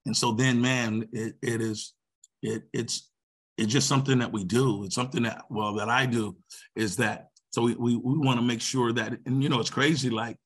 And 0.05 0.15
so 0.15 0.31
then, 0.31 0.61
man, 0.61 1.09
it, 1.11 1.35
it 1.41 1.61
is, 1.61 1.93
it 2.41 2.63
it's, 2.71 3.09
it's 3.57 3.73
just 3.73 3.87
something 3.87 4.19
that 4.19 4.31
we 4.31 4.43
do. 4.43 4.83
It's 4.83 4.95
something 4.95 5.23
that, 5.23 5.45
well, 5.49 5.73
that 5.73 5.89
I 5.89 6.05
do 6.05 6.37
is 6.75 6.95
that, 6.97 7.29
so 7.49 7.63
we, 7.63 7.73
we, 7.73 7.95
we 7.95 8.17
want 8.19 8.39
to 8.39 8.45
make 8.45 8.61
sure 8.61 8.93
that, 8.93 9.17
and 9.25 9.41
you 9.41 9.49
know, 9.49 9.59
it's 9.59 9.71
crazy, 9.71 10.11
like, 10.11 10.37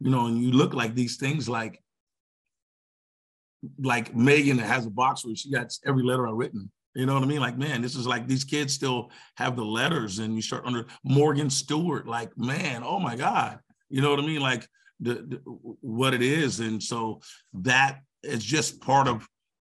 you 0.00 0.10
know, 0.10 0.26
and 0.26 0.42
you 0.42 0.52
look 0.52 0.74
like 0.74 0.94
these 0.94 1.16
things 1.16 1.48
like, 1.48 1.80
like 3.78 4.14
Megan 4.14 4.58
has 4.58 4.84
a 4.84 4.90
box 4.90 5.24
where 5.24 5.34
she 5.34 5.50
got 5.50 5.72
every 5.86 6.02
letter 6.02 6.28
I've 6.28 6.34
written. 6.34 6.70
You 6.94 7.06
know 7.06 7.14
what 7.14 7.22
I 7.22 7.26
mean? 7.26 7.40
Like, 7.40 7.58
man, 7.58 7.82
this 7.82 7.96
is 7.96 8.06
like 8.06 8.28
these 8.28 8.44
kids 8.44 8.72
still 8.72 9.10
have 9.36 9.56
the 9.56 9.64
letters, 9.64 10.20
and 10.20 10.36
you 10.36 10.42
start 10.42 10.64
under 10.64 10.86
Morgan 11.02 11.50
Stuart. 11.50 12.06
Like, 12.06 12.36
man, 12.36 12.82
oh 12.84 13.00
my 13.00 13.16
God. 13.16 13.58
You 13.88 14.00
know 14.00 14.10
what 14.10 14.20
I 14.20 14.26
mean? 14.26 14.40
Like, 14.40 14.68
the, 15.04 15.14
the, 15.14 15.36
what 15.80 16.14
it 16.14 16.22
is, 16.22 16.60
and 16.60 16.82
so 16.82 17.20
that 17.52 18.00
is 18.22 18.44
just 18.44 18.80
part 18.80 19.08
of 19.08 19.28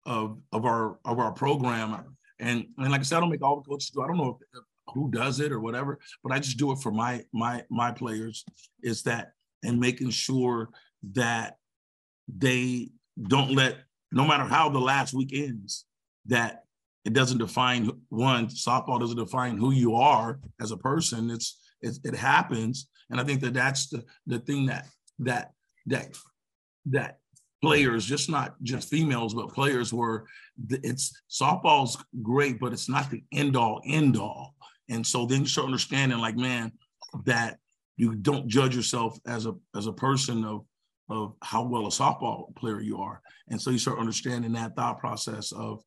of 0.06 0.38
of 0.52 0.64
our 0.64 0.98
of 1.04 1.18
our 1.18 1.32
program. 1.32 2.16
And 2.40 2.66
and 2.78 2.90
like 2.90 3.00
I 3.00 3.04
said, 3.04 3.18
I 3.18 3.20
don't 3.20 3.30
make 3.30 3.42
all 3.42 3.56
the 3.56 3.68
coaches 3.68 3.90
do. 3.90 4.02
I 4.02 4.06
don't 4.06 4.16
know 4.16 4.38
if, 4.40 4.58
uh, 4.58 4.64
who 4.94 5.10
does 5.10 5.40
it 5.40 5.52
or 5.52 5.60
whatever, 5.60 5.98
but 6.22 6.32
I 6.32 6.38
just 6.38 6.58
do 6.58 6.72
it 6.72 6.78
for 6.78 6.90
my 6.90 7.24
my 7.32 7.62
my 7.70 7.92
players. 7.92 8.44
Is 8.82 9.02
that 9.02 9.32
and 9.62 9.80
making 9.80 10.10
sure 10.10 10.70
that 11.12 11.56
they 12.28 12.90
don't 13.20 13.52
let 13.52 13.78
no 14.12 14.26
matter 14.26 14.44
how 14.44 14.68
the 14.68 14.78
last 14.78 15.14
week 15.14 15.30
ends 15.32 15.84
that 16.26 16.64
it 17.04 17.12
doesn't 17.12 17.38
define 17.38 17.90
one 18.10 18.46
softball 18.48 19.00
doesn't 19.00 19.16
define 19.16 19.56
who 19.56 19.72
you 19.72 19.94
are 19.94 20.38
as 20.60 20.70
a 20.70 20.76
person 20.76 21.30
it's 21.30 21.58
it, 21.80 21.98
it 22.04 22.14
happens 22.14 22.88
and 23.10 23.20
i 23.20 23.24
think 23.24 23.40
that 23.40 23.54
that's 23.54 23.88
the 23.88 24.04
the 24.26 24.38
thing 24.40 24.66
that 24.66 24.86
that 25.20 25.52
that 25.86 26.16
that 26.86 27.18
players, 27.60 28.04
just 28.04 28.30
not 28.30 28.54
just 28.62 28.88
females, 28.88 29.34
but 29.34 29.52
players 29.52 29.92
were 29.92 30.26
it's 30.70 31.20
softball's 31.30 32.02
great, 32.22 32.60
but 32.60 32.72
it's 32.72 32.88
not 32.88 33.10
the 33.10 33.22
end 33.32 33.56
all 33.56 33.80
end 33.86 34.16
all. 34.16 34.54
And 34.88 35.06
so 35.06 35.26
then 35.26 35.40
you 35.40 35.46
start 35.46 35.66
understanding, 35.66 36.18
like, 36.18 36.36
man, 36.36 36.72
that 37.24 37.58
you 37.96 38.14
don't 38.14 38.48
judge 38.48 38.74
yourself 38.74 39.18
as 39.26 39.46
a 39.46 39.54
as 39.76 39.86
a 39.86 39.92
person 39.92 40.44
of 40.44 40.64
of 41.10 41.34
how 41.42 41.62
well 41.62 41.86
a 41.86 41.90
softball 41.90 42.54
player 42.56 42.80
you 42.80 42.98
are. 42.98 43.20
And 43.48 43.60
so 43.60 43.70
you 43.70 43.78
start 43.78 43.98
understanding 43.98 44.52
that 44.52 44.76
thought 44.76 44.98
process 44.98 45.52
of 45.52 45.82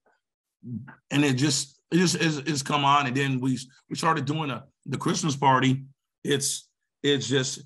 and 1.12 1.24
it 1.24 1.34
just 1.34 1.80
it 1.92 1.98
just 1.98 2.16
is, 2.16 2.40
is 2.40 2.64
come 2.64 2.86
on. 2.86 3.08
And 3.08 3.16
then 3.16 3.40
we 3.40 3.58
we 3.90 3.96
started 3.96 4.26
doing 4.26 4.50
a 4.50 4.64
the 4.86 4.98
Christmas 4.98 5.36
party. 5.36 5.86
It's 6.24 6.68
it's 7.04 7.28
just 7.28 7.64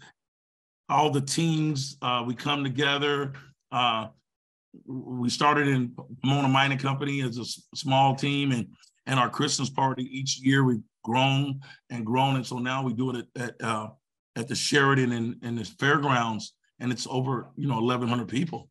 all 0.90 1.10
the 1.10 1.22
teams, 1.22 1.98
uh, 2.02 2.24
we 2.26 2.36
come 2.36 2.64
together. 2.64 3.34
Uh, 3.72 4.08
we 4.86 5.30
started 5.30 5.68
in 5.68 5.96
Pomona 6.24 6.48
Mining 6.48 6.78
Company 6.78 7.22
as 7.22 7.38
a 7.38 7.46
small 7.76 8.16
team, 8.16 8.52
and 8.52 8.68
and 9.08 9.20
our 9.20 9.30
Christmas 9.30 9.70
party 9.70 10.04
each 10.04 10.40
year 10.40 10.64
we've 10.64 10.84
grown 11.04 11.60
and 11.90 12.06
grown, 12.06 12.36
and 12.36 12.46
so 12.46 12.58
now 12.58 12.84
we 12.84 12.94
do 12.94 13.12
it 13.12 13.26
at 13.36 13.44
at, 13.44 13.64
uh, 13.64 13.90
at 14.36 14.48
the 14.48 14.56
Sheraton 14.56 15.12
and, 15.14 15.36
and 15.44 15.58
the 15.58 15.66
fairgrounds, 15.80 16.54
and 16.80 16.92
it's 16.92 17.08
over 17.10 17.50
you 17.56 17.68
know 17.68 17.76
1,100 17.82 18.28
people. 18.28 18.70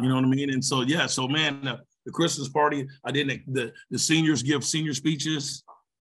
You 0.00 0.08
know 0.08 0.16
what 0.16 0.24
I 0.24 0.28
mean? 0.28 0.50
And 0.50 0.64
so 0.64 0.82
yeah, 0.82 1.06
so 1.06 1.28
man, 1.28 1.62
the, 1.62 1.80
the 2.06 2.12
Christmas 2.12 2.48
party, 2.48 2.86
I 3.04 3.10
didn't 3.10 3.52
the 3.52 3.72
the 3.90 3.98
seniors 3.98 4.42
give 4.42 4.64
senior 4.64 4.94
speeches. 4.94 5.64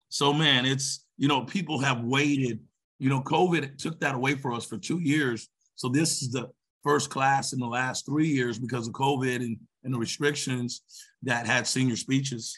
So 0.10 0.34
man, 0.34 0.66
it's 0.66 1.06
you 1.18 1.28
know 1.28 1.42
people 1.42 1.80
have 1.80 2.02
waited 2.02 2.60
you 3.04 3.10
know, 3.10 3.20
COVID 3.20 3.78
took 3.78 4.00
that 4.00 4.16
away 4.16 4.36
for 4.36 4.54
us 4.54 4.66
for 4.66 4.78
two 4.78 5.00
years. 5.00 5.50
So 5.76 5.90
this 5.90 6.22
is 6.22 6.32
the 6.32 6.50
first 6.86 7.10
class 7.10 7.52
in 7.52 7.60
the 7.60 7.68
last 7.68 8.06
three 8.06 8.30
years 8.30 8.58
because 8.58 8.88
of 8.88 8.94
COVID 8.94 9.36
and, 9.36 9.58
and 9.84 9.94
the 9.94 10.00
restrictions 10.00 10.84
that 11.24 11.46
had 11.46 11.68
senior 11.68 11.98
speeches. 11.98 12.58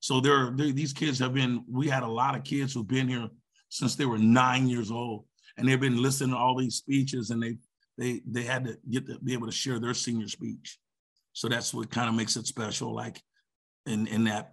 So 0.00 0.20
there, 0.20 0.50
there, 0.56 0.72
these 0.72 0.92
kids 0.92 1.20
have 1.20 1.34
been, 1.34 1.62
we 1.70 1.86
had 1.86 2.02
a 2.02 2.08
lot 2.08 2.34
of 2.34 2.42
kids 2.42 2.74
who've 2.74 2.86
been 2.86 3.06
here 3.06 3.28
since 3.68 3.94
they 3.94 4.06
were 4.06 4.18
nine 4.18 4.66
years 4.66 4.90
old. 4.90 5.24
And 5.56 5.68
they've 5.68 5.80
been 5.80 6.02
listening 6.02 6.30
to 6.30 6.36
all 6.36 6.56
these 6.58 6.74
speeches 6.74 7.30
and 7.30 7.40
they 7.40 7.56
they 7.96 8.20
they 8.30 8.42
had 8.42 8.64
to 8.66 8.76
get 8.90 9.06
to 9.06 9.18
be 9.20 9.32
able 9.32 9.46
to 9.46 9.52
share 9.52 9.78
their 9.78 9.94
senior 9.94 10.28
speech. 10.28 10.78
So 11.32 11.48
that's 11.48 11.72
what 11.72 11.90
kind 11.90 12.08
of 12.08 12.14
makes 12.14 12.36
it 12.36 12.46
special. 12.46 12.94
Like 12.94 13.22
in 13.86 14.06
in 14.08 14.24
that 14.24 14.52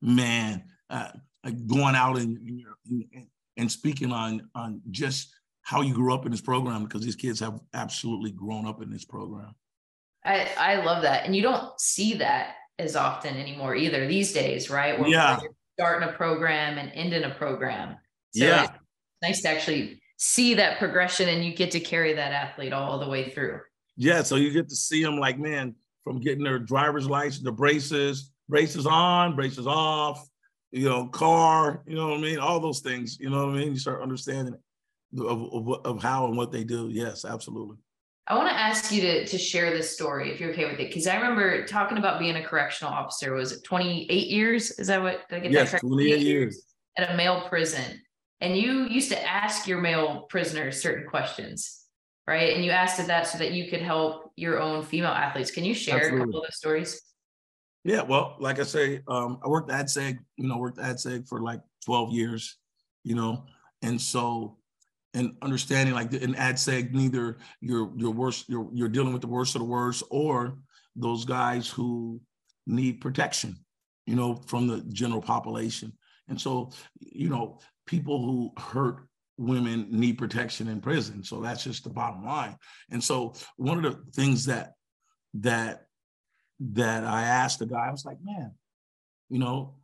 man, 0.00 0.64
uh, 0.88 1.10
like 1.44 1.66
going 1.66 1.94
out 1.94 2.18
and, 2.18 2.38
and, 2.38 3.04
and 3.12 3.26
speaking 3.70 4.12
on 4.12 4.48
on 4.54 4.80
just 4.90 5.34
how 5.62 5.82
you 5.82 5.94
grew 5.94 6.14
up 6.14 6.24
in 6.26 6.30
this 6.30 6.40
program 6.40 6.84
because 6.84 7.02
these 7.02 7.16
kids 7.16 7.40
have 7.40 7.60
absolutely 7.74 8.30
grown 8.30 8.66
up 8.66 8.82
in 8.82 8.90
this 8.90 9.04
program. 9.04 9.54
I 10.24 10.48
I 10.58 10.84
love 10.84 11.02
that, 11.02 11.24
and 11.24 11.34
you 11.34 11.42
don't 11.42 11.78
see 11.80 12.14
that 12.14 12.54
as 12.78 12.96
often 12.96 13.36
anymore 13.36 13.74
either 13.74 14.06
these 14.06 14.32
days, 14.32 14.70
right? 14.70 14.98
Where 14.98 15.08
yeah. 15.08 15.38
starting 15.78 16.08
a 16.08 16.12
program 16.12 16.78
and 16.78 16.90
ending 16.94 17.24
a 17.24 17.30
program. 17.30 17.96
So 18.34 18.44
yeah. 18.44 18.68
Nice 19.22 19.42
to 19.42 19.48
actually 19.48 20.02
see 20.18 20.54
that 20.54 20.78
progression, 20.78 21.28
and 21.28 21.44
you 21.44 21.54
get 21.54 21.70
to 21.72 21.80
carry 21.80 22.12
that 22.14 22.32
athlete 22.32 22.72
all 22.72 22.98
the 22.98 23.08
way 23.08 23.30
through. 23.30 23.60
Yeah, 23.96 24.22
so 24.22 24.36
you 24.36 24.52
get 24.52 24.68
to 24.68 24.76
see 24.76 25.02
them 25.02 25.18
like 25.18 25.38
man 25.38 25.74
from 26.04 26.20
getting 26.20 26.44
their 26.44 26.58
driver's 26.58 27.08
license, 27.08 27.42
the 27.42 27.52
braces, 27.52 28.30
braces 28.48 28.86
on, 28.86 29.34
braces 29.34 29.66
off, 29.66 30.28
you 30.76 30.88
know, 30.88 31.06
car, 31.06 31.82
you 31.86 31.96
know 31.96 32.08
what 32.08 32.18
I 32.18 32.20
mean? 32.20 32.38
All 32.38 32.60
those 32.60 32.80
things, 32.80 33.18
you 33.18 33.30
know 33.30 33.46
what 33.46 33.54
I 33.54 33.58
mean? 33.58 33.72
You 33.72 33.78
start 33.78 34.02
understanding 34.02 34.54
of, 35.18 35.52
of, 35.52 35.86
of 35.86 36.02
how 36.02 36.26
and 36.26 36.36
what 36.36 36.52
they 36.52 36.64
do. 36.64 36.88
Yes, 36.90 37.24
absolutely. 37.24 37.76
I 38.28 38.36
want 38.36 38.50
to 38.50 38.54
ask 38.54 38.92
you 38.92 39.00
to, 39.00 39.26
to 39.26 39.38
share 39.38 39.70
this 39.70 39.90
story 39.90 40.30
if 40.30 40.40
you're 40.40 40.50
okay 40.50 40.66
with 40.66 40.78
it. 40.80 40.92
Cause 40.92 41.06
I 41.06 41.14
remember 41.16 41.64
talking 41.64 41.96
about 41.96 42.18
being 42.18 42.36
a 42.36 42.44
correctional 42.44 42.92
officer. 42.92 43.32
Was 43.32 43.52
it 43.52 43.64
28 43.64 44.26
years? 44.26 44.72
Is 44.72 44.88
that 44.88 45.00
what 45.00 45.28
did 45.28 45.36
I 45.36 45.40
get 45.40 45.52
yes, 45.52 45.72
that 45.72 45.80
28 45.80 46.20
years 46.20 46.66
at 46.98 47.10
a 47.10 47.16
male 47.16 47.42
prison. 47.48 48.02
And 48.40 48.56
you 48.56 48.86
used 48.88 49.10
to 49.10 49.26
ask 49.26 49.66
your 49.66 49.80
male 49.80 50.26
prisoners 50.28 50.82
certain 50.82 51.08
questions, 51.08 51.84
right? 52.26 52.54
And 52.54 52.64
you 52.64 52.70
asked 52.70 53.04
that 53.06 53.26
so 53.26 53.38
that 53.38 53.52
you 53.52 53.70
could 53.70 53.80
help 53.80 54.32
your 54.36 54.60
own 54.60 54.82
female 54.82 55.12
athletes. 55.12 55.50
Can 55.50 55.64
you 55.64 55.72
share 55.72 55.96
Absolutely. 55.96 56.20
a 56.20 56.24
couple 56.24 56.40
of 56.40 56.46
those 56.46 56.56
stories? 56.56 57.00
Yeah, 57.86 58.02
well, 58.02 58.34
like 58.40 58.58
I 58.58 58.64
say, 58.64 59.00
um, 59.06 59.38
I 59.44 59.48
worked 59.48 59.70
at 59.70 59.86
AdSeg, 59.86 60.18
you 60.36 60.48
know, 60.48 60.58
worked 60.58 60.80
at 60.80 60.96
AdSeg 60.96 61.28
for 61.28 61.40
like 61.40 61.60
12 61.84 62.12
years, 62.12 62.56
you 63.04 63.14
know, 63.14 63.44
and 63.80 64.00
so 64.00 64.58
and 65.14 65.36
understanding 65.40 65.94
like 65.94 66.12
in 66.12 66.34
AdSeg, 66.34 66.90
neither 66.90 67.38
you're 67.60 67.92
you're 67.96 68.10
worst, 68.10 68.48
you're 68.48 68.68
you're 68.74 68.88
dealing 68.88 69.12
with 69.12 69.22
the 69.22 69.28
worst 69.28 69.54
of 69.54 69.60
the 69.60 69.66
worst, 69.66 70.02
or 70.10 70.58
those 70.96 71.24
guys 71.24 71.70
who 71.70 72.20
need 72.66 73.00
protection, 73.00 73.56
you 74.04 74.16
know, 74.16 74.34
from 74.34 74.66
the 74.66 74.80
general 74.88 75.22
population. 75.22 75.92
And 76.28 76.40
so, 76.40 76.72
you 76.98 77.28
know, 77.28 77.60
people 77.86 78.20
who 78.20 78.52
hurt 78.60 79.06
women 79.38 79.86
need 79.92 80.18
protection 80.18 80.66
in 80.66 80.80
prison. 80.80 81.22
So 81.22 81.40
that's 81.40 81.62
just 81.62 81.84
the 81.84 81.90
bottom 81.90 82.24
line. 82.24 82.56
And 82.90 83.02
so 83.02 83.34
one 83.56 83.84
of 83.84 83.84
the 83.84 84.12
things 84.12 84.44
that 84.46 84.72
that 85.34 85.85
that 86.60 87.04
I 87.04 87.22
asked 87.22 87.58
the 87.58 87.66
guy, 87.66 87.86
I 87.88 87.90
was 87.90 88.04
like, 88.04 88.18
man, 88.22 88.52
you 89.28 89.38
know, 89.38 89.74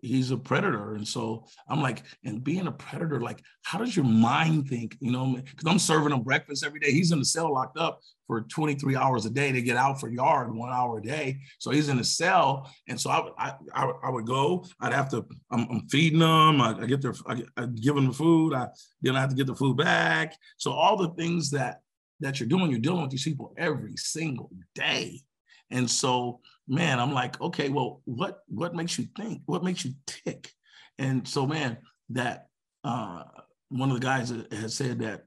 he's 0.00 0.30
a 0.30 0.36
predator. 0.36 0.94
And 0.94 1.06
so 1.06 1.44
I'm 1.68 1.82
like, 1.82 2.02
and 2.24 2.42
being 2.42 2.66
a 2.66 2.72
predator, 2.72 3.20
like, 3.20 3.42
how 3.62 3.78
does 3.78 3.96
your 3.96 4.04
mind 4.04 4.68
think? 4.68 4.96
You 5.00 5.10
know, 5.10 5.36
because 5.36 5.66
I'm 5.66 5.78
serving 5.78 6.12
him 6.12 6.22
breakfast 6.22 6.64
every 6.64 6.80
day. 6.80 6.92
He's 6.92 7.12
in 7.12 7.18
the 7.18 7.24
cell 7.24 7.52
locked 7.52 7.78
up 7.78 8.00
for 8.26 8.42
23 8.42 8.96
hours 8.96 9.26
a 9.26 9.30
day 9.30 9.52
to 9.52 9.62
get 9.62 9.76
out 9.76 10.00
for 10.00 10.08
yard 10.08 10.54
one 10.54 10.72
hour 10.72 10.98
a 10.98 11.02
day. 11.02 11.38
So 11.58 11.70
he's 11.70 11.88
in 11.88 11.98
a 11.98 12.04
cell. 12.04 12.70
And 12.88 13.00
so 13.00 13.10
I, 13.10 13.54
I, 13.74 13.92
I, 14.04 14.10
would 14.10 14.26
go, 14.26 14.64
I'd 14.80 14.92
have 14.92 15.08
to, 15.10 15.26
I'm, 15.50 15.66
I'm 15.70 15.88
feeding 15.88 16.20
them. 16.20 16.60
I, 16.60 16.78
I 16.80 16.86
get 16.86 17.02
their, 17.02 17.14
I, 17.26 17.42
I 17.56 17.66
give 17.66 17.94
them 17.94 18.06
the 18.06 18.12
food. 18.12 18.54
I, 18.54 18.68
then 19.02 19.16
I 19.16 19.20
have 19.20 19.30
to 19.30 19.36
get 19.36 19.46
the 19.46 19.54
food 19.54 19.76
back. 19.76 20.36
So 20.58 20.72
all 20.72 20.96
the 20.96 21.10
things 21.10 21.50
that, 21.50 21.80
that 22.20 22.40
you're 22.40 22.48
doing, 22.48 22.70
you're 22.70 22.80
dealing 22.80 23.02
with 23.02 23.10
these 23.10 23.24
people 23.24 23.54
every 23.56 23.96
single 23.96 24.50
day. 24.74 25.22
And 25.70 25.90
so, 25.90 26.40
man, 26.66 26.98
I'm 26.98 27.12
like, 27.12 27.40
okay, 27.40 27.68
well, 27.68 28.02
what 28.04 28.40
what 28.48 28.74
makes 28.74 28.98
you 28.98 29.06
think? 29.16 29.42
What 29.46 29.64
makes 29.64 29.84
you 29.84 29.92
tick? 30.06 30.50
And 30.98 31.26
so, 31.26 31.46
man, 31.46 31.78
that 32.10 32.48
uh, 32.84 33.24
one 33.68 33.90
of 33.90 34.00
the 34.00 34.06
guys 34.06 34.32
has 34.50 34.74
said 34.74 35.00
that, 35.00 35.24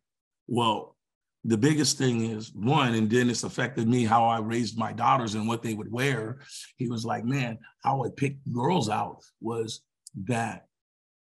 well, 0.47 0.97
the 1.43 1.58
biggest 1.58 1.97
thing 1.97 2.25
is 2.25 2.51
one, 2.54 2.93
and 2.93 3.10
then 3.10 3.30
it's 3.30 3.43
affected 3.43 3.88
me 3.88 4.04
how 4.04 4.25
I 4.25 4.39
raised 4.39 4.77
my 4.77 4.93
daughters 4.93 5.34
and 5.34 5.47
what 5.47 5.63
they 5.63 5.73
would 5.73 5.91
wear. 5.91 6.39
He 6.77 6.88
was 6.88 7.04
like, 7.06 7.23
man, 7.23 7.58
how 7.84 8.04
I 8.04 8.10
picked 8.15 8.51
girls 8.51 8.89
out 8.89 9.23
was 9.39 9.82
that 10.25 10.67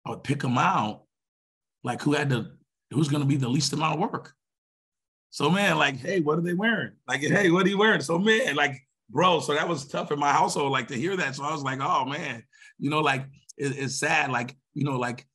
I 0.05 0.09
would 0.09 0.23
pick 0.23 0.41
them 0.41 0.57
out 0.57 1.03
like 1.83 2.01
who 2.01 2.13
had 2.13 2.29
the 2.29 2.57
who's 2.91 3.07
going 3.07 3.21
to 3.21 3.27
be 3.27 3.37
the 3.37 3.49
least 3.49 3.73
amount 3.73 3.95
of 3.95 4.11
work. 4.11 4.33
So 5.29 5.49
man, 5.49 5.77
like, 5.77 5.97
hey, 5.97 6.19
what 6.19 6.37
are 6.37 6.41
they 6.41 6.53
wearing? 6.53 6.91
Like, 7.07 7.21
hey, 7.21 7.49
what 7.51 7.65
are 7.65 7.69
you 7.69 7.77
wearing? 7.77 8.01
So 8.01 8.19
man, 8.19 8.55
like 8.55 8.75
bro. 9.11 9.39
So 9.39 9.53
that 9.53 9.67
was 9.67 9.87
tough 9.87 10.11
in 10.11 10.19
my 10.19 10.31
household, 10.31 10.71
like 10.71 10.87
to 10.87 10.95
hear 10.95 11.15
that. 11.17 11.35
So 11.35 11.43
I 11.43 11.51
was 11.51 11.63
like, 11.63 11.79
oh 11.81 12.05
man, 12.05 12.43
you 12.79 12.89
know, 12.89 13.01
like 13.01 13.25
it, 13.57 13.77
it's 13.77 13.95
sad, 13.95 14.31
like 14.31 14.55
you 14.73 14.85
know, 14.85 14.97
like 14.97 15.25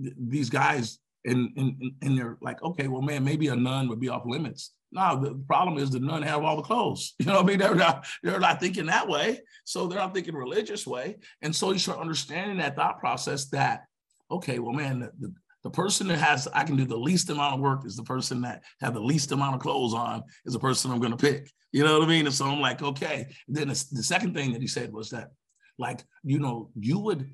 th- 0.00 0.14
these 0.18 0.50
guys, 0.50 0.98
and, 1.24 1.50
and 1.56 1.92
and 2.02 2.18
they're 2.18 2.38
like, 2.40 2.62
okay, 2.62 2.88
well, 2.88 3.02
man, 3.02 3.24
maybe 3.24 3.48
a 3.48 3.56
nun 3.56 3.88
would 3.88 4.00
be 4.00 4.08
off 4.08 4.22
limits. 4.26 4.72
No, 4.92 5.18
the 5.18 5.34
problem 5.48 5.78
is 5.78 5.90
the 5.90 6.00
nun 6.00 6.22
have 6.22 6.44
all 6.44 6.56
the 6.56 6.62
clothes. 6.62 7.14
You 7.18 7.26
know 7.26 7.36
what 7.36 7.44
I 7.44 7.46
mean? 7.46 7.58
They're 7.58 7.74
not, 7.74 8.06
they're 8.22 8.38
not 8.38 8.60
thinking 8.60 8.86
that 8.86 9.08
way. 9.08 9.40
So 9.64 9.86
they're 9.86 9.98
not 9.98 10.12
thinking 10.12 10.34
religious 10.34 10.86
way. 10.86 11.16
And 11.40 11.56
so 11.56 11.72
you 11.72 11.78
start 11.78 12.00
understanding 12.00 12.58
that 12.58 12.76
thought 12.76 12.98
process 12.98 13.46
that, 13.50 13.84
okay, 14.30 14.58
well, 14.58 14.74
man, 14.74 15.00
the, 15.00 15.12
the, 15.18 15.34
the 15.62 15.70
person 15.70 16.08
that 16.08 16.18
has 16.18 16.48
I 16.52 16.64
can 16.64 16.76
do 16.76 16.84
the 16.84 16.96
least 16.96 17.30
amount 17.30 17.54
of 17.54 17.60
work 17.60 17.86
is 17.86 17.96
the 17.96 18.02
person 18.02 18.40
that 18.42 18.62
have 18.80 18.94
the 18.94 19.00
least 19.00 19.32
amount 19.32 19.54
of 19.54 19.60
clothes 19.60 19.94
on 19.94 20.22
is 20.44 20.52
the 20.52 20.58
person 20.58 20.90
I'm 20.90 20.98
going 20.98 21.16
to 21.16 21.16
pick. 21.16 21.50
You 21.72 21.84
know 21.84 21.98
what 21.98 22.06
I 22.06 22.10
mean? 22.10 22.26
And 22.26 22.34
so 22.34 22.46
I'm 22.46 22.60
like, 22.60 22.82
okay. 22.82 23.26
And 23.48 23.56
then 23.56 23.68
the, 23.68 23.74
second 23.74 24.34
thing 24.34 24.52
that 24.52 24.60
he 24.60 24.68
said 24.68 24.92
was 24.92 25.10
that, 25.10 25.30
like, 25.78 26.04
you 26.22 26.38
know, 26.38 26.70
you 26.78 26.98
would 26.98 27.30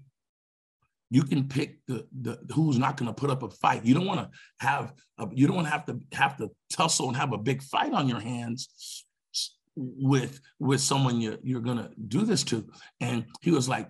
you 1.11 1.23
can 1.23 1.49
pick 1.49 1.79
the 1.87 2.07
the 2.21 2.39
who's 2.55 2.79
not 2.79 2.99
going 2.99 3.09
to 3.09 3.15
put 3.15 3.31
up 3.31 3.43
a 3.43 3.49
fight. 3.49 3.85
You 3.85 3.95
don't 3.95 4.07
want 4.07 4.21
to 4.21 4.39
have 4.59 4.93
a, 5.19 5.27
you 5.33 5.47
don't 5.47 5.65
have 5.65 5.87
to 5.87 5.99
have 6.13 6.37
to 6.37 6.51
tussle 6.71 7.09
and 7.09 7.17
have 7.17 7.33
a 7.33 7.39
big 7.39 7.63
fight 7.63 7.93
on 7.93 8.09
your 8.09 8.21
hands 8.21 9.05
with 9.75 10.41
with 10.59 10.81
someone 10.81 11.21
you, 11.21 11.39
you're 11.43 11.61
going 11.63 11.79
to 11.79 11.91
do 12.09 12.23
this 12.23 12.45
to. 12.45 12.67
And 13.01 13.25
he 13.41 13.51
was 13.51 13.69
like, 13.69 13.89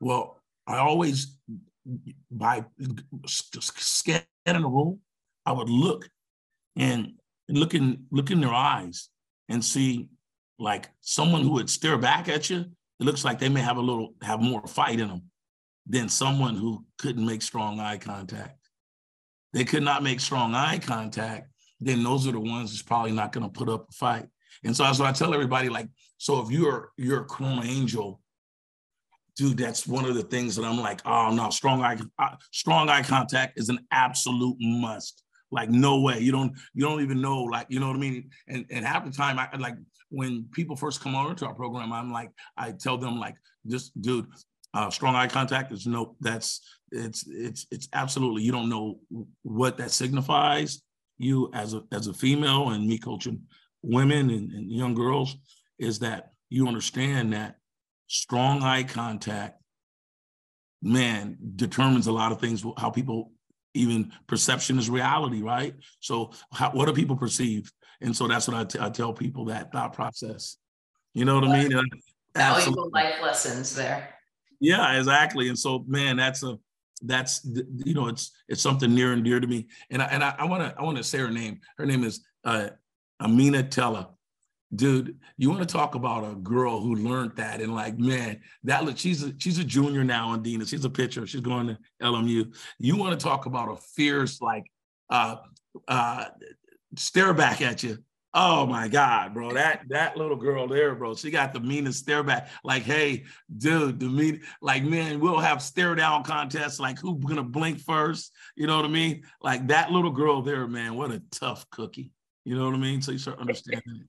well, 0.00 0.40
I 0.66 0.78
always 0.78 1.36
by 2.30 2.64
scanning 3.26 4.24
the 4.44 4.68
room, 4.68 5.00
I 5.46 5.52
would 5.52 5.68
look 5.68 6.08
and 6.76 7.12
look 7.48 7.74
in 7.74 8.06
look 8.10 8.30
in 8.30 8.40
their 8.40 8.52
eyes 8.52 9.08
and 9.48 9.64
see 9.64 10.08
like 10.58 10.88
someone 11.00 11.42
who 11.42 11.50
would 11.52 11.70
stare 11.70 11.98
back 11.98 12.28
at 12.28 12.48
you. 12.50 12.64
It 13.00 13.04
looks 13.04 13.24
like 13.24 13.38
they 13.38 13.48
may 13.48 13.60
have 13.60 13.76
a 13.76 13.82
little 13.82 14.14
have 14.22 14.40
more 14.40 14.66
fight 14.66 15.00
in 15.00 15.08
them 15.08 15.22
than 15.86 16.08
someone 16.08 16.54
who 16.54 16.84
couldn't 16.98 17.26
make 17.26 17.42
strong 17.42 17.80
eye 17.80 17.98
contact. 17.98 18.58
They 19.52 19.64
could 19.64 19.82
not 19.82 20.02
make 20.02 20.20
strong 20.20 20.54
eye 20.54 20.78
contact. 20.78 21.50
Then 21.80 22.02
those 22.02 22.26
are 22.26 22.32
the 22.32 22.40
ones 22.40 22.70
that's 22.70 22.82
probably 22.82 23.12
not 23.12 23.32
going 23.32 23.44
to 23.44 23.52
put 23.52 23.68
up 23.68 23.88
a 23.90 23.92
fight. 23.92 24.26
And 24.64 24.74
so 24.74 24.84
that's 24.84 24.98
what 24.98 25.08
I 25.08 25.12
tell 25.12 25.34
everybody. 25.34 25.68
Like, 25.68 25.88
so 26.16 26.40
if 26.40 26.50
you're 26.50 26.92
you're 26.96 27.22
a 27.22 27.24
Corona 27.24 27.62
angel 27.64 28.20
dude, 29.36 29.58
that's 29.58 29.86
one 29.86 30.04
of 30.04 30.14
the 30.14 30.22
things 30.22 30.56
that 30.56 30.64
I'm 30.64 30.78
like, 30.78 31.00
oh 31.06 31.30
no, 31.30 31.50
strong 31.50 31.82
eye, 31.82 31.98
uh, 32.18 32.36
strong 32.52 32.88
eye 32.88 33.02
contact 33.02 33.58
is 33.58 33.68
an 33.68 33.80
absolute 33.90 34.56
must. 34.60 35.22
Like 35.50 35.70
no 35.70 36.00
way, 36.00 36.18
you 36.18 36.32
don't, 36.32 36.52
you 36.74 36.84
don't 36.84 37.02
even 37.02 37.20
know, 37.20 37.42
like 37.44 37.66
you 37.68 37.78
know 37.78 37.88
what 37.88 37.96
I 37.96 38.00
mean. 38.00 38.30
And 38.48 38.66
and 38.70 38.84
half 38.84 39.04
the 39.04 39.12
time, 39.12 39.38
I 39.38 39.48
like 39.56 39.76
when 40.08 40.46
people 40.52 40.76
first 40.76 41.00
come 41.00 41.14
over 41.14 41.34
to 41.34 41.46
our 41.46 41.54
program, 41.54 41.92
I'm 41.92 42.12
like, 42.12 42.30
I 42.56 42.72
tell 42.72 42.98
them 42.98 43.20
like, 43.20 43.36
just 43.66 44.00
dude, 44.00 44.26
uh, 44.72 44.90
strong 44.90 45.14
eye 45.14 45.28
contact 45.28 45.72
is 45.72 45.86
no, 45.86 46.16
that's 46.20 46.60
it's 46.90 47.24
it's 47.28 47.66
it's 47.70 47.88
absolutely 47.92 48.42
you 48.42 48.52
don't 48.52 48.68
know 48.68 48.98
what 49.42 49.76
that 49.78 49.90
signifies. 49.90 50.82
You 51.18 51.50
as 51.54 51.74
a 51.74 51.82
as 51.92 52.08
a 52.08 52.14
female 52.14 52.70
and 52.70 52.86
me 52.86 52.98
coaching 52.98 53.42
women 53.82 54.30
and, 54.30 54.50
and 54.52 54.70
young 54.70 54.94
girls 54.94 55.36
is 55.78 56.00
that 56.00 56.32
you 56.48 56.66
understand 56.66 57.32
that 57.32 57.56
strong 58.06 58.62
eye 58.62 58.82
contact, 58.82 59.60
man, 60.82 61.36
determines 61.56 62.06
a 62.06 62.12
lot 62.12 62.32
of 62.32 62.40
things, 62.40 62.64
how 62.76 62.90
people 62.90 63.32
even 63.74 64.12
perception 64.26 64.78
is 64.78 64.88
reality, 64.88 65.42
right? 65.42 65.74
So 66.00 66.30
how, 66.52 66.70
what 66.70 66.86
do 66.86 66.92
people 66.92 67.16
perceive? 67.16 67.72
And 68.00 68.16
so 68.16 68.28
that's 68.28 68.46
what 68.46 68.56
I, 68.56 68.64
t- 68.64 68.78
I 68.80 68.88
tell 68.88 69.12
people 69.12 69.46
that 69.46 69.72
thought 69.72 69.92
process. 69.92 70.58
You 71.12 71.24
know 71.24 71.34
what 71.34 71.44
I 71.44 71.62
mean? 71.62 71.80
Valuable 72.36 72.90
life 72.92 73.16
lessons 73.22 73.74
there. 73.74 74.10
Yeah, 74.60 74.96
exactly. 74.98 75.48
And 75.48 75.58
so, 75.58 75.84
man, 75.86 76.16
that's 76.16 76.42
a 76.42 76.58
that's 77.02 77.46
you 77.84 77.92
know 77.92 78.08
it's 78.08 78.32
it's 78.48 78.62
something 78.62 78.94
near 78.94 79.12
and 79.12 79.24
dear 79.24 79.38
to 79.40 79.46
me. 79.46 79.66
And 79.90 80.02
I 80.02 80.06
and 80.06 80.24
I 80.24 80.44
want 80.44 80.62
to 80.62 80.74
I 80.78 80.82
want 80.82 80.96
to 80.96 81.04
say 81.04 81.18
her 81.18 81.30
name. 81.30 81.60
Her 81.76 81.86
name 81.86 82.02
is 82.02 82.24
uh, 82.44 82.68
Amina 83.20 83.62
Tella 83.64 84.10
dude, 84.76 85.18
you 85.36 85.50
want 85.50 85.66
to 85.66 85.72
talk 85.72 85.94
about 85.94 86.30
a 86.30 86.34
girl 86.36 86.80
who 86.80 86.94
learned 86.94 87.36
that 87.36 87.60
and 87.60 87.74
like, 87.74 87.98
man, 87.98 88.40
that 88.64 88.84
look, 88.84 88.98
she's 88.98 89.22
a 89.22 89.32
she's 89.38 89.58
a 89.58 89.64
junior 89.64 90.04
now, 90.04 90.32
in 90.34 90.42
Dena. 90.42 90.66
She's 90.66 90.84
a 90.84 90.90
pitcher. 90.90 91.26
She's 91.26 91.40
going 91.40 91.68
to 91.68 91.78
LMU. 92.02 92.54
You 92.78 92.96
want 92.96 93.18
to 93.18 93.24
talk 93.24 93.46
about 93.46 93.70
a 93.70 93.76
fierce, 93.76 94.40
like 94.40 94.64
uh 95.10 95.36
uh 95.88 96.26
stare 96.96 97.34
back 97.34 97.60
at 97.60 97.82
you. 97.82 97.98
Oh 98.36 98.66
my 98.66 98.88
God, 98.88 99.32
bro. 99.32 99.52
That 99.52 99.82
that 99.90 100.16
little 100.16 100.36
girl 100.36 100.66
there, 100.66 100.94
bro. 100.96 101.14
She 101.14 101.30
got 101.30 101.52
the 101.52 101.60
meanest 101.60 102.00
stare 102.00 102.24
back. 102.24 102.48
Like, 102.64 102.82
hey, 102.82 103.24
dude, 103.56 104.00
the 104.00 104.08
mean, 104.08 104.42
like, 104.60 104.82
man, 104.82 105.20
we'll 105.20 105.38
have 105.38 105.62
stare 105.62 105.94
down 105.94 106.24
contests, 106.24 106.80
like 106.80 106.98
who's 106.98 107.24
gonna 107.24 107.44
blink 107.44 107.78
first. 107.78 108.32
You 108.56 108.66
know 108.66 108.76
what 108.76 108.86
I 108.86 108.88
mean? 108.88 109.22
Like 109.40 109.68
that 109.68 109.92
little 109.92 110.10
girl 110.10 110.42
there, 110.42 110.66
man. 110.66 110.96
What 110.96 111.12
a 111.12 111.22
tough 111.30 111.68
cookie. 111.70 112.10
You 112.44 112.56
know 112.56 112.66
what 112.66 112.74
I 112.74 112.78
mean? 112.78 113.00
So 113.00 113.12
you 113.12 113.18
start 113.18 113.38
understanding 113.38 114.00
it. 114.00 114.06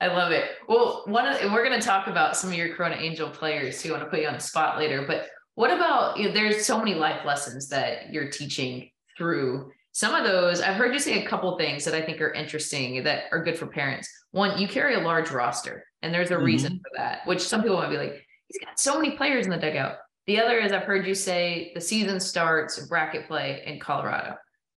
I 0.00 0.08
love 0.08 0.30
it. 0.30 0.44
Well, 0.68 1.02
one 1.06 1.26
of 1.26 1.52
we're 1.52 1.64
going 1.64 1.78
to 1.78 1.84
talk 1.84 2.06
about 2.06 2.36
some 2.36 2.50
of 2.50 2.56
your 2.56 2.74
Corona 2.74 2.96
Angel 2.96 3.28
players 3.28 3.82
who 3.82 3.90
want 3.90 4.04
to 4.04 4.08
put 4.08 4.20
you 4.20 4.28
on 4.28 4.34
the 4.34 4.40
spot 4.40 4.78
later. 4.78 5.04
But 5.06 5.26
what 5.54 5.72
about 5.72 6.16
you 6.16 6.28
know, 6.28 6.32
there's 6.32 6.64
so 6.64 6.78
many 6.78 6.94
life 6.94 7.24
lessons 7.24 7.68
that 7.68 8.12
you're 8.12 8.30
teaching 8.30 8.90
through. 9.16 9.72
Some 9.92 10.14
of 10.14 10.24
those 10.24 10.60
I've 10.60 10.76
heard 10.76 10.92
you 10.92 11.00
say 11.00 11.24
a 11.24 11.28
couple 11.28 11.56
things 11.58 11.84
that 11.84 11.94
I 11.94 12.02
think 12.02 12.20
are 12.20 12.32
interesting 12.32 13.02
that 13.02 13.24
are 13.32 13.42
good 13.42 13.58
for 13.58 13.66
parents. 13.66 14.08
One, 14.30 14.60
you 14.60 14.68
carry 14.68 14.94
a 14.94 15.00
large 15.00 15.30
roster, 15.30 15.84
and 16.02 16.14
there's 16.14 16.30
a 16.30 16.34
mm-hmm. 16.34 16.44
reason 16.44 16.72
for 16.78 16.96
that. 16.96 17.26
Which 17.26 17.40
some 17.40 17.62
people 17.62 17.78
might 17.78 17.90
be 17.90 17.96
like, 17.96 18.24
he's 18.46 18.64
got 18.64 18.78
so 18.78 19.00
many 19.00 19.16
players 19.16 19.46
in 19.46 19.50
the 19.50 19.58
dugout. 19.58 19.96
The 20.28 20.40
other 20.40 20.58
is 20.58 20.72
I've 20.72 20.82
heard 20.82 21.06
you 21.06 21.14
say 21.14 21.72
the 21.74 21.80
season 21.80 22.20
starts 22.20 22.78
bracket 22.86 23.26
play 23.26 23.62
in 23.66 23.80
Colorado. 23.80 24.36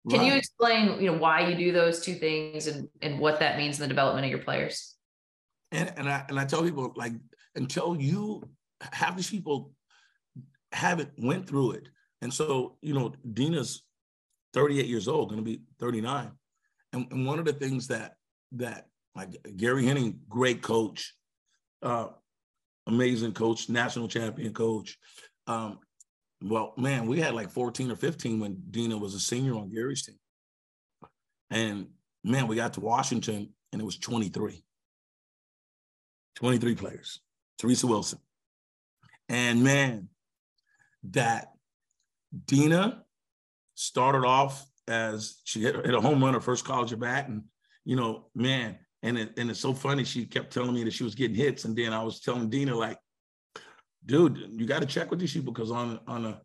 Can 0.08 0.20
right. 0.20 0.28
you 0.28 0.34
explain, 0.34 0.98
you 1.00 1.10
know, 1.10 1.18
why 1.18 1.46
you 1.46 1.56
do 1.56 1.72
those 1.72 2.00
two 2.00 2.14
things 2.14 2.68
and, 2.68 2.88
and 3.02 3.18
what 3.18 3.40
that 3.40 3.58
means 3.58 3.78
in 3.78 3.82
the 3.82 3.88
development 3.88 4.24
of 4.24 4.30
your 4.30 4.40
players? 4.40 4.94
And 5.72 5.92
and 5.96 6.08
I 6.08 6.24
and 6.28 6.38
I 6.38 6.44
tell 6.44 6.62
people 6.62 6.92
like 6.96 7.12
until 7.54 7.96
you 7.96 8.48
have 8.80 9.16
these 9.16 9.30
people 9.30 9.72
haven't 10.72 11.10
went 11.18 11.48
through 11.48 11.72
it. 11.72 11.88
And 12.22 12.32
so, 12.32 12.76
you 12.82 12.94
know, 12.94 13.12
Dena's 13.32 13.82
38 14.54 14.86
years 14.86 15.08
old, 15.08 15.28
going 15.30 15.42
to 15.42 15.44
be 15.44 15.62
39. 15.78 16.30
And, 16.92 17.06
and 17.10 17.26
one 17.26 17.38
of 17.38 17.44
the 17.44 17.52
things 17.52 17.88
that 17.88 18.14
that 18.52 18.86
like 19.14 19.36
Gary 19.56 19.86
Henning, 19.86 20.20
great 20.28 20.62
coach, 20.62 21.14
uh, 21.82 22.08
amazing 22.86 23.32
coach, 23.32 23.68
national 23.68 24.08
champion 24.08 24.52
coach. 24.52 24.98
Um, 25.46 25.78
well, 26.42 26.74
man, 26.76 27.06
we 27.06 27.20
had 27.20 27.34
like 27.34 27.50
14 27.50 27.90
or 27.90 27.96
15 27.96 28.40
when 28.40 28.62
Dena 28.70 28.96
was 28.96 29.14
a 29.14 29.20
senior 29.20 29.54
on 29.54 29.70
Gary's 29.70 30.02
team. 30.02 30.16
And 31.50 31.88
man, 32.24 32.46
we 32.46 32.56
got 32.56 32.74
to 32.74 32.80
Washington 32.80 33.50
and 33.72 33.80
it 33.80 33.84
was 33.84 33.98
23. 33.98 34.62
23 36.36 36.74
players, 36.74 37.20
Teresa 37.58 37.86
Wilson. 37.86 38.18
And 39.28 39.62
man, 39.62 40.08
that 41.10 41.52
Dena 42.46 43.04
started 43.74 44.26
off 44.26 44.66
as 44.88 45.40
she 45.44 45.62
hit, 45.62 45.74
hit 45.74 45.94
a 45.94 46.00
home 46.00 46.22
run 46.22 46.34
her 46.34 46.40
first 46.40 46.64
college 46.64 46.92
at 46.92 47.00
bat. 47.00 47.28
And, 47.28 47.44
you 47.84 47.96
know, 47.96 48.26
man, 48.34 48.78
and, 49.02 49.18
it, 49.18 49.38
and 49.38 49.50
it's 49.50 49.60
so 49.60 49.72
funny. 49.72 50.04
She 50.04 50.26
kept 50.26 50.52
telling 50.52 50.74
me 50.74 50.84
that 50.84 50.92
she 50.92 51.04
was 51.04 51.14
getting 51.14 51.36
hits. 51.36 51.64
And 51.64 51.76
then 51.76 51.92
I 51.92 52.02
was 52.02 52.20
telling 52.20 52.50
Dena, 52.50 52.74
like, 52.76 52.98
dude, 54.04 54.50
you 54.56 54.66
got 54.66 54.80
to 54.80 54.86
check 54.86 55.10
with 55.10 55.20
these 55.20 55.32
people 55.32 55.52
because 55.52 55.70
on 55.70 56.00
on 56.06 56.24
a 56.26 56.40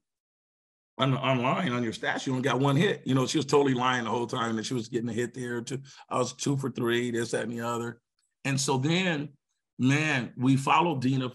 on 0.97 1.11
the, 1.11 1.17
online 1.17 1.73
on 1.73 1.83
your 1.83 1.91
stats, 1.91 2.25
you 2.25 2.33
only 2.33 2.43
got 2.43 2.59
one 2.59 2.75
hit. 2.75 3.01
You 3.05 3.15
know, 3.15 3.25
she 3.25 3.38
was 3.38 3.45
totally 3.45 3.73
lying 3.73 4.05
the 4.05 4.09
whole 4.09 4.27
time 4.27 4.55
that 4.55 4.65
she 4.65 4.73
was 4.73 4.88
getting 4.88 5.09
a 5.09 5.13
hit 5.13 5.33
there. 5.33 5.61
Two, 5.61 5.79
I 6.09 6.17
was 6.17 6.33
two 6.33 6.55
for 6.55 6.69
three, 6.69 7.11
this, 7.11 7.31
that, 7.31 7.43
and 7.43 7.51
the 7.51 7.61
other. 7.61 7.99
And 8.45 8.59
so 8.59 8.77
then, 8.77 9.29
man, 9.78 10.34
we 10.38 10.57
followed 10.57 11.01
Dena 11.01 11.30